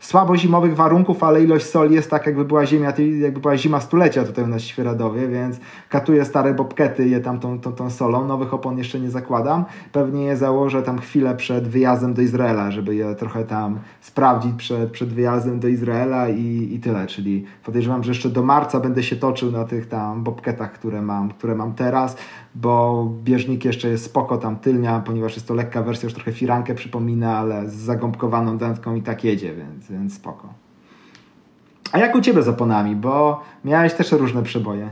słabo 0.06 0.38
zimowych 0.38 0.76
warunków, 0.76 1.24
ale 1.24 1.44
ilość 1.44 1.66
soli 1.66 1.96
jest 1.96 2.10
tak, 2.10 2.26
jakby 2.26 2.46
była 2.46 2.66
ziemia, 2.66 2.94
jakby 3.20 3.40
była 3.40 3.58
zima 3.58 3.80
stulecia 3.80 4.24
tutaj 4.24 4.44
u 4.44 4.48
nas 4.48 4.62
Świeradowie, 4.62 5.28
więc 5.28 5.60
katuję 5.90 6.26
stare 6.26 6.54
bobkety, 6.54 7.08
je 7.08 7.20
tam 7.20 7.40
tą, 7.40 7.60
tą, 7.60 7.72
tą 7.72 7.90
solą. 7.90 8.28
Nowych 8.28 8.54
opon 8.54 8.78
jeszcze 8.78 9.00
nie 9.00 9.10
zakładam. 9.10 9.66
Pewnie 9.92 10.26
je 10.26 10.38
założę 10.38 10.84
tam 10.84 11.00
chwilę 11.00 11.36
przed 11.36 11.68
wyjazdem 11.68 12.14
do 12.14 12.22
Izraela, 12.22 12.72
żeby 12.72 12.96
je 12.96 13.16
trochę 13.16 13.44
tam 13.44 13.80
sprawdzić 14.02 14.54
przed, 14.58 14.92
przed 14.92 15.14
wyjazdem 15.14 15.60
do 15.60 15.68
Izraela 15.68 16.30
i, 16.30 16.70
i 16.74 16.80
tyle. 16.80 17.08
Czyli 17.08 17.46
podejrzewam, 17.64 18.04
że 18.04 18.12
jeszcze 18.12 18.30
do 18.30 18.44
marca 18.44 18.80
będę 18.80 19.04
się 19.04 19.16
toczył 19.16 19.52
na 19.52 19.64
tych 19.64 19.88
tam 19.88 20.24
bobketach, 20.24 20.72
które 20.72 21.02
mam, 21.02 21.30
które 21.30 21.56
mam 21.56 21.74
teraz, 21.74 22.18
bo 22.56 23.06
bieżnik 23.24 23.66
jeszcze 23.66 23.90
jest 23.90 24.06
spoko 24.06 24.38
tam 24.38 24.56
tylnia, 24.56 25.00
ponieważ 25.06 25.36
jest 25.36 25.48
to 25.48 25.54
lekka 25.54 25.84
wersja, 25.84 26.08
już 26.08 26.14
trochę 26.14 26.32
firankę 26.32 26.76
przypomina, 26.76 27.38
ale 27.38 27.70
z 27.70 27.74
zagąbkowaną 27.74 28.58
dętką 28.58 28.96
i 28.96 29.02
tak 29.02 29.24
jedzie, 29.24 29.56
więc, 29.56 29.92
więc 29.92 30.16
spoko. 30.16 30.54
A 31.92 32.00
jak 32.00 32.16
u 32.16 32.22
Ciebie 32.22 32.44
z 32.44 32.48
oponami? 32.48 32.96
Bo 32.96 33.44
miałeś 33.66 33.94
też 33.94 34.12
różne 34.12 34.44
przeboje. 34.44 34.90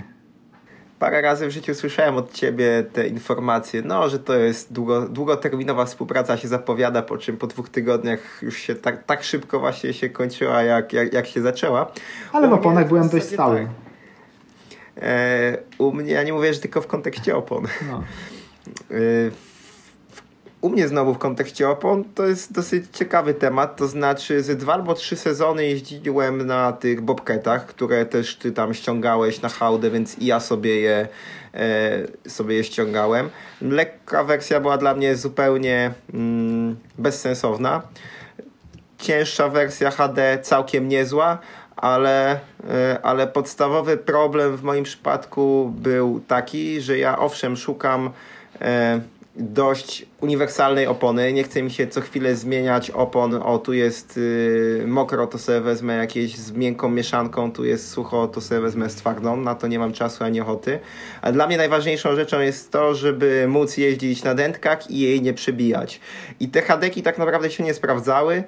Parę 0.99 1.21
razy 1.21 1.47
w 1.47 1.51
życiu 1.51 1.75
słyszałem 1.75 2.17
od 2.17 2.33
Ciebie 2.33 2.83
te 2.93 3.07
informacje, 3.07 3.81
no, 3.81 4.09
że 4.09 4.19
to 4.19 4.35
jest 4.35 4.73
długo, 4.73 5.09
długoterminowa 5.09 5.85
współpraca 5.85 6.37
się 6.37 6.47
zapowiada, 6.47 7.01
po 7.01 7.17
czym 7.17 7.37
po 7.37 7.47
dwóch 7.47 7.69
tygodniach 7.69 8.19
już 8.41 8.57
się 8.57 8.75
tak, 8.75 9.03
tak 9.03 9.23
szybko 9.23 9.59
właśnie 9.59 9.93
się 9.93 10.09
kończyła, 10.09 10.63
jak, 10.63 10.93
jak, 10.93 11.13
jak 11.13 11.27
się 11.27 11.41
zaczęła. 11.41 11.91
Ale 12.31 12.47
w 12.47 12.53
oponach 12.53 12.87
byłem 12.87 13.09
dość 13.09 13.25
stały. 13.25 13.57
Tak. 13.57 13.82
E, 15.01 15.57
u 15.77 15.91
mnie, 15.91 16.13
ja 16.13 16.23
nie 16.23 16.33
mówię, 16.33 16.53
że 16.53 16.59
tylko 16.59 16.81
w 16.81 16.87
kontekście 16.87 17.35
opon. 17.35 17.67
No. 17.89 18.03
E, 18.91 18.95
u 20.63 20.69
mnie 20.69 20.87
znowu 20.87 21.13
w 21.13 21.17
kontekście 21.17 21.69
opon 21.69 22.03
to 22.15 22.27
jest 22.27 22.53
dosyć 22.53 22.85
ciekawy 22.91 23.33
temat, 23.33 23.75
to 23.75 23.87
znaczy 23.87 24.43
ze 24.43 24.55
dwa 24.55 24.73
albo 24.73 24.93
trzy 24.93 25.15
sezony 25.15 25.65
jeździłem 25.65 26.47
na 26.47 26.71
tych 26.71 27.01
bobketach, 27.01 27.65
które 27.65 28.05
też 28.05 28.35
ty 28.35 28.51
tam 28.51 28.73
ściągałeś 28.73 29.41
na 29.41 29.49
hałdę, 29.49 29.91
więc 29.91 30.19
i 30.19 30.25
ja 30.25 30.39
sobie 30.39 30.79
je, 30.79 31.07
e, 31.53 32.29
sobie 32.29 32.55
je 32.55 32.63
ściągałem. 32.63 33.29
Lekka 33.61 34.23
wersja 34.23 34.59
była 34.59 34.77
dla 34.77 34.95
mnie 34.95 35.15
zupełnie 35.15 35.93
mm, 36.13 36.75
bezsensowna. 36.97 37.81
Cięższa 38.97 39.49
wersja 39.49 39.91
HD 39.91 40.39
całkiem 40.41 40.87
niezła, 40.87 41.37
ale, 41.75 42.39
e, 42.69 42.99
ale 43.03 43.27
podstawowy 43.27 43.97
problem 43.97 44.57
w 44.57 44.63
moim 44.63 44.83
przypadku 44.83 45.73
był 45.77 46.21
taki, 46.27 46.81
że 46.81 46.97
ja 46.97 47.19
owszem 47.19 47.57
szukam 47.57 48.09
e, 48.61 49.01
dość 49.35 50.05
uniwersalnej 50.21 50.87
opony. 50.87 51.33
Nie 51.33 51.43
chce 51.43 51.63
mi 51.63 51.71
się 51.71 51.87
co 51.87 52.01
chwilę 52.01 52.35
zmieniać 52.35 52.91
opon. 52.91 53.33
O, 53.43 53.57
tu 53.57 53.73
jest 53.73 54.17
y, 54.17 54.83
mokro, 54.87 55.27
to 55.27 55.37
sobie 55.37 55.61
wezmę 55.61 55.95
jakieś 55.95 56.35
z 56.35 56.51
miękką 56.51 56.89
mieszanką, 56.89 57.51
tu 57.51 57.65
jest 57.65 57.91
sucho, 57.91 58.27
to 58.27 58.41
sobie 58.41 58.61
wezmę 58.61 58.89
z 58.89 58.95
twardą. 58.95 59.37
Na 59.37 59.55
to 59.55 59.67
nie 59.67 59.79
mam 59.79 59.93
czasu 59.93 60.23
ani 60.23 60.41
ochoty. 60.41 60.79
A 61.21 61.31
dla 61.31 61.47
mnie 61.47 61.57
najważniejszą 61.57 62.15
rzeczą 62.15 62.39
jest 62.39 62.71
to, 62.71 62.95
żeby 62.95 63.45
móc 63.47 63.77
jeździć 63.77 64.23
na 64.23 64.35
dętkach 64.35 64.91
i 64.91 64.99
jej 64.99 65.21
nie 65.21 65.33
przebijać. 65.33 65.99
I 66.39 66.47
te 66.47 66.61
hadeki 66.61 67.03
tak 67.03 67.17
naprawdę 67.17 67.51
się 67.51 67.63
nie 67.63 67.73
sprawdzały. 67.73 68.43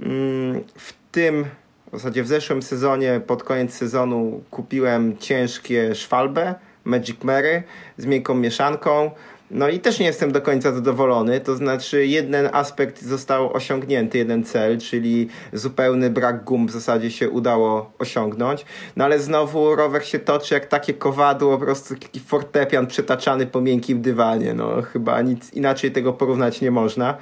Mm, 0.00 0.64
w 0.74 0.92
tym 1.12 1.44
w 1.92 1.96
zasadzie 1.96 2.22
w 2.22 2.26
zeszłym 2.26 2.62
sezonie, 2.62 3.20
pod 3.26 3.42
koniec 3.42 3.74
sezonu 3.74 4.42
kupiłem 4.50 5.18
ciężkie 5.18 5.94
szwalbę 5.94 6.54
Magic 6.84 7.24
Mary 7.24 7.62
z 7.98 8.06
miękką 8.06 8.34
mieszanką. 8.34 9.10
No 9.50 9.68
i 9.68 9.80
też 9.80 9.98
nie 9.98 10.06
jestem 10.06 10.32
do 10.32 10.40
końca 10.40 10.72
zadowolony, 10.72 11.40
to 11.40 11.56
znaczy 11.56 12.06
jeden 12.06 12.48
aspekt 12.52 13.02
został 13.02 13.52
osiągnięty, 13.52 14.18
jeden 14.18 14.44
cel, 14.44 14.78
czyli 14.78 15.28
zupełny 15.52 16.10
brak 16.10 16.44
gum 16.44 16.66
w 16.66 16.70
zasadzie 16.70 17.10
się 17.10 17.30
udało 17.30 17.92
osiągnąć, 17.98 18.64
no 18.96 19.04
ale 19.04 19.18
znowu 19.18 19.76
rower 19.76 20.04
się 20.04 20.18
toczy 20.18 20.54
jak 20.54 20.66
takie 20.66 20.94
kowadło, 20.94 21.58
po 21.58 21.64
prostu 21.64 21.94
taki 21.94 22.20
fortepian 22.20 22.86
przetaczany 22.86 23.46
po 23.46 23.60
miękkim 23.60 24.02
dywanie, 24.02 24.54
no 24.54 24.82
chyba 24.82 25.22
nic 25.22 25.52
inaczej 25.52 25.92
tego 25.92 26.12
porównać 26.12 26.60
nie 26.60 26.70
można. 26.70 27.16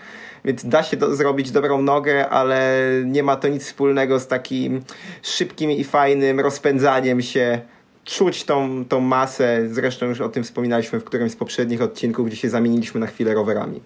Więc 0.44 0.66
da 0.66 0.82
się 0.82 0.96
do, 0.96 1.16
zrobić 1.16 1.50
dobrą 1.50 1.82
nogę, 1.82 2.28
ale 2.28 2.80
nie 3.04 3.22
ma 3.22 3.36
to 3.36 3.48
nic 3.48 3.64
wspólnego 3.64 4.20
z 4.20 4.26
takim 4.26 4.82
szybkim 5.22 5.70
i 5.70 5.84
fajnym 5.84 6.40
rozpędzaniem 6.40 7.22
się 7.22 7.60
czuć 8.04 8.44
tą, 8.44 8.84
tą 8.84 9.00
masę, 9.00 9.68
zresztą 9.68 10.06
już 10.06 10.20
o 10.20 10.28
tym 10.28 10.44
wspominaliśmy 10.44 11.00
w 11.00 11.04
którymś 11.04 11.32
z 11.32 11.36
poprzednich 11.36 11.82
odcinków, 11.82 12.26
gdzie 12.26 12.36
się 12.36 12.48
zamieniliśmy 12.48 13.00
na 13.00 13.06
chwilę 13.06 13.34
rowerami. 13.34 13.80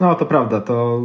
No 0.00 0.14
to 0.14 0.26
prawda, 0.26 0.60
to, 0.60 1.02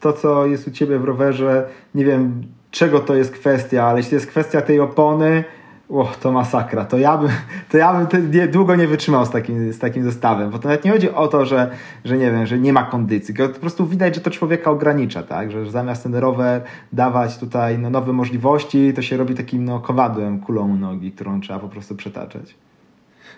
to 0.00 0.12
co 0.12 0.46
jest 0.46 0.68
u 0.68 0.70
Ciebie 0.70 0.98
w 0.98 1.04
rowerze, 1.04 1.68
nie 1.94 2.04
wiem 2.04 2.42
czego 2.70 3.00
to 3.00 3.14
jest 3.14 3.30
kwestia, 3.30 3.86
ale 3.86 3.98
jeśli 3.98 4.14
jest 4.14 4.26
kwestia 4.26 4.60
tej 4.60 4.80
opony, 4.80 5.44
o, 5.90 6.12
to 6.20 6.32
masakra. 6.32 6.84
To 6.84 6.98
ja 6.98 7.16
bym, 7.16 7.30
to 7.68 7.78
ja 7.78 7.92
bym 7.92 8.30
nie, 8.30 8.48
długo 8.48 8.76
nie 8.76 8.86
wytrzymał 8.86 9.26
z 9.26 9.30
takim, 9.30 9.72
z 9.72 9.78
takim 9.78 10.04
zestawem. 10.04 10.50
Bo 10.50 10.58
to 10.58 10.68
nawet 10.68 10.84
nie 10.84 10.90
chodzi 10.90 11.10
o 11.10 11.28
to, 11.28 11.46
że, 11.46 11.70
że 12.04 12.18
nie 12.18 12.30
wiem, 12.30 12.46
że 12.46 12.58
nie 12.58 12.72
ma 12.72 12.82
kondycji. 12.82 13.34
Po 13.34 13.48
prostu 13.48 13.86
widać, 13.86 14.14
że 14.14 14.20
to 14.20 14.30
człowieka 14.30 14.70
ogranicza, 14.70 15.22
tak? 15.22 15.50
Że, 15.50 15.70
zamiast 15.70 16.02
ten 16.02 16.14
rower 16.14 16.62
dawać 16.92 17.38
tutaj 17.38 17.78
no, 17.78 17.90
nowe 17.90 18.12
możliwości, 18.12 18.92
to 18.96 19.02
się 19.02 19.16
robi 19.16 19.34
takim 19.34 19.64
no, 19.64 19.80
kowadłem, 19.80 20.40
kulą 20.40 20.76
nogi, 20.76 21.12
którą 21.12 21.40
trzeba 21.40 21.58
po 21.58 21.68
prostu 21.68 21.96
przetaczać. 21.96 22.54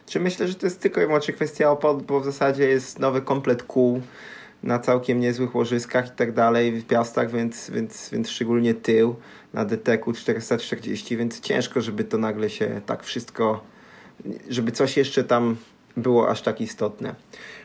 Czy 0.07 0.21
myślę, 0.21 0.49
że 0.49 0.55
to 0.55 0.67
jest 0.67 0.81
tylko 0.81 1.03
i 1.03 1.07
wyłącznie 1.07 1.35
kwestia 1.35 1.71
opon, 1.71 2.03
bo 2.09 2.21
w 2.21 2.25
zasadzie 2.25 2.69
jest 2.69 2.99
nowy 2.99 3.23
komplet 3.23 3.63
kół 3.63 4.01
na 4.63 4.79
całkiem 4.79 5.21
niezłych 5.21 5.55
łożyskach 5.55 6.09
i 6.09 6.11
tak 6.11 6.33
dalej, 6.33 6.81
w 6.81 6.87
piastach, 6.87 7.31
więc, 7.31 7.71
więc, 7.71 8.11
więc 8.13 8.31
szczególnie 8.31 8.75
tył 8.75 9.17
na 9.55 9.65
DTK 9.65 10.13
440, 10.13 11.17
więc 11.17 11.41
ciężko, 11.41 11.81
żeby 11.81 12.05
to 12.05 12.19
nagle 12.19 12.51
się 12.51 12.81
tak 12.87 13.03
wszystko, 13.05 13.65
żeby 14.49 14.73
coś 14.73 14.97
jeszcze 14.97 15.25
tam 15.25 15.57
było 15.97 16.29
aż 16.29 16.43
tak 16.43 16.61
istotne. 16.61 17.15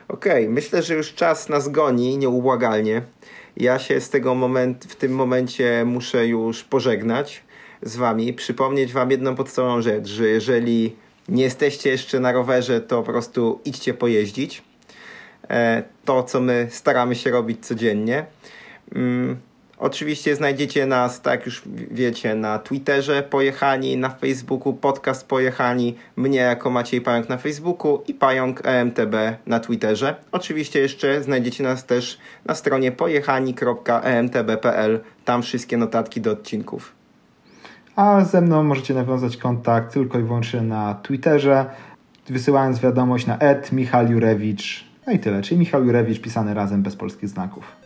Ok, 0.08 0.24
myślę, 0.48 0.82
że 0.82 0.94
już 0.94 1.14
czas 1.14 1.48
nas 1.48 1.68
goni 1.68 2.18
nieubłagalnie. 2.18 3.02
Ja 3.56 3.78
się 3.78 4.00
z 4.00 4.10
tego 4.10 4.34
momentu, 4.34 4.88
w 4.88 4.96
tym 4.96 5.12
momencie 5.12 5.84
muszę 5.86 6.26
już 6.26 6.64
pożegnać 6.64 7.42
z 7.82 7.96
wami, 7.96 8.32
przypomnieć 8.32 8.92
wam 8.92 9.10
jedną 9.10 9.34
podstawową 9.34 9.82
rzecz, 9.82 10.08
że 10.08 10.28
jeżeli 10.28 10.96
nie 11.28 11.42
jesteście 11.42 11.90
jeszcze 11.90 12.20
na 12.20 12.32
rowerze, 12.32 12.80
to 12.80 13.02
po 13.02 13.12
prostu 13.12 13.60
idźcie 13.64 13.94
pojeździć. 13.94 14.62
E, 15.50 15.82
to, 16.04 16.22
co 16.22 16.40
my 16.40 16.68
staramy 16.70 17.14
się 17.14 17.30
robić 17.30 17.66
codziennie. 17.66 18.26
Oczywiście 19.78 20.36
znajdziecie 20.36 20.86
nas, 20.86 21.20
tak 21.20 21.46
już 21.46 21.62
wiecie, 21.90 22.34
na 22.34 22.58
Twitterze 22.58 23.22
Pojechani, 23.22 23.96
na 23.96 24.08
Facebooku 24.08 24.72
podcast 24.72 25.28
Pojechani, 25.28 25.94
mnie 26.16 26.38
jako 26.38 26.70
Maciej 26.70 27.00
Pająk 27.00 27.28
na 27.28 27.36
Facebooku 27.36 28.02
i 28.08 28.14
Pająk 28.14 28.60
EMTB 28.64 29.14
na 29.46 29.60
Twitterze. 29.60 30.16
Oczywiście 30.32 30.80
jeszcze 30.80 31.22
znajdziecie 31.22 31.64
nas 31.64 31.86
też 31.86 32.18
na 32.44 32.54
stronie 32.54 32.92
pojechani.emtb.pl, 32.92 35.00
tam 35.24 35.42
wszystkie 35.42 35.76
notatki 35.76 36.20
do 36.20 36.32
odcinków. 36.32 36.92
A 37.96 38.24
ze 38.24 38.40
mną 38.40 38.62
możecie 38.62 38.94
nawiązać 38.94 39.36
kontakt 39.36 39.92
tylko 39.92 40.18
i 40.18 40.22
wyłącznie 40.22 40.60
na 40.60 40.94
Twitterze, 40.94 41.66
wysyłając 42.28 42.80
wiadomość 42.80 43.26
na 43.26 43.38
Michal 43.72 44.10
Jurewicz 44.10 44.88
no 45.08 45.14
i 45.14 45.18
tyle, 45.18 45.42
czyli 45.42 45.58
Michał 45.58 45.84
Jurewicz 45.84 46.20
pisany 46.20 46.54
razem 46.54 46.82
bez 46.82 46.96
polskich 46.96 47.28
znaków. 47.28 47.77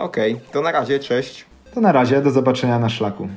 Okej, 0.00 0.32
okay, 0.32 0.46
to 0.52 0.62
na 0.62 0.72
razie, 0.72 0.98
cześć. 0.98 1.44
To 1.74 1.80
na 1.80 1.92
razie, 1.92 2.22
do 2.22 2.30
zobaczenia 2.30 2.78
na 2.78 2.88
szlaku. 2.88 3.28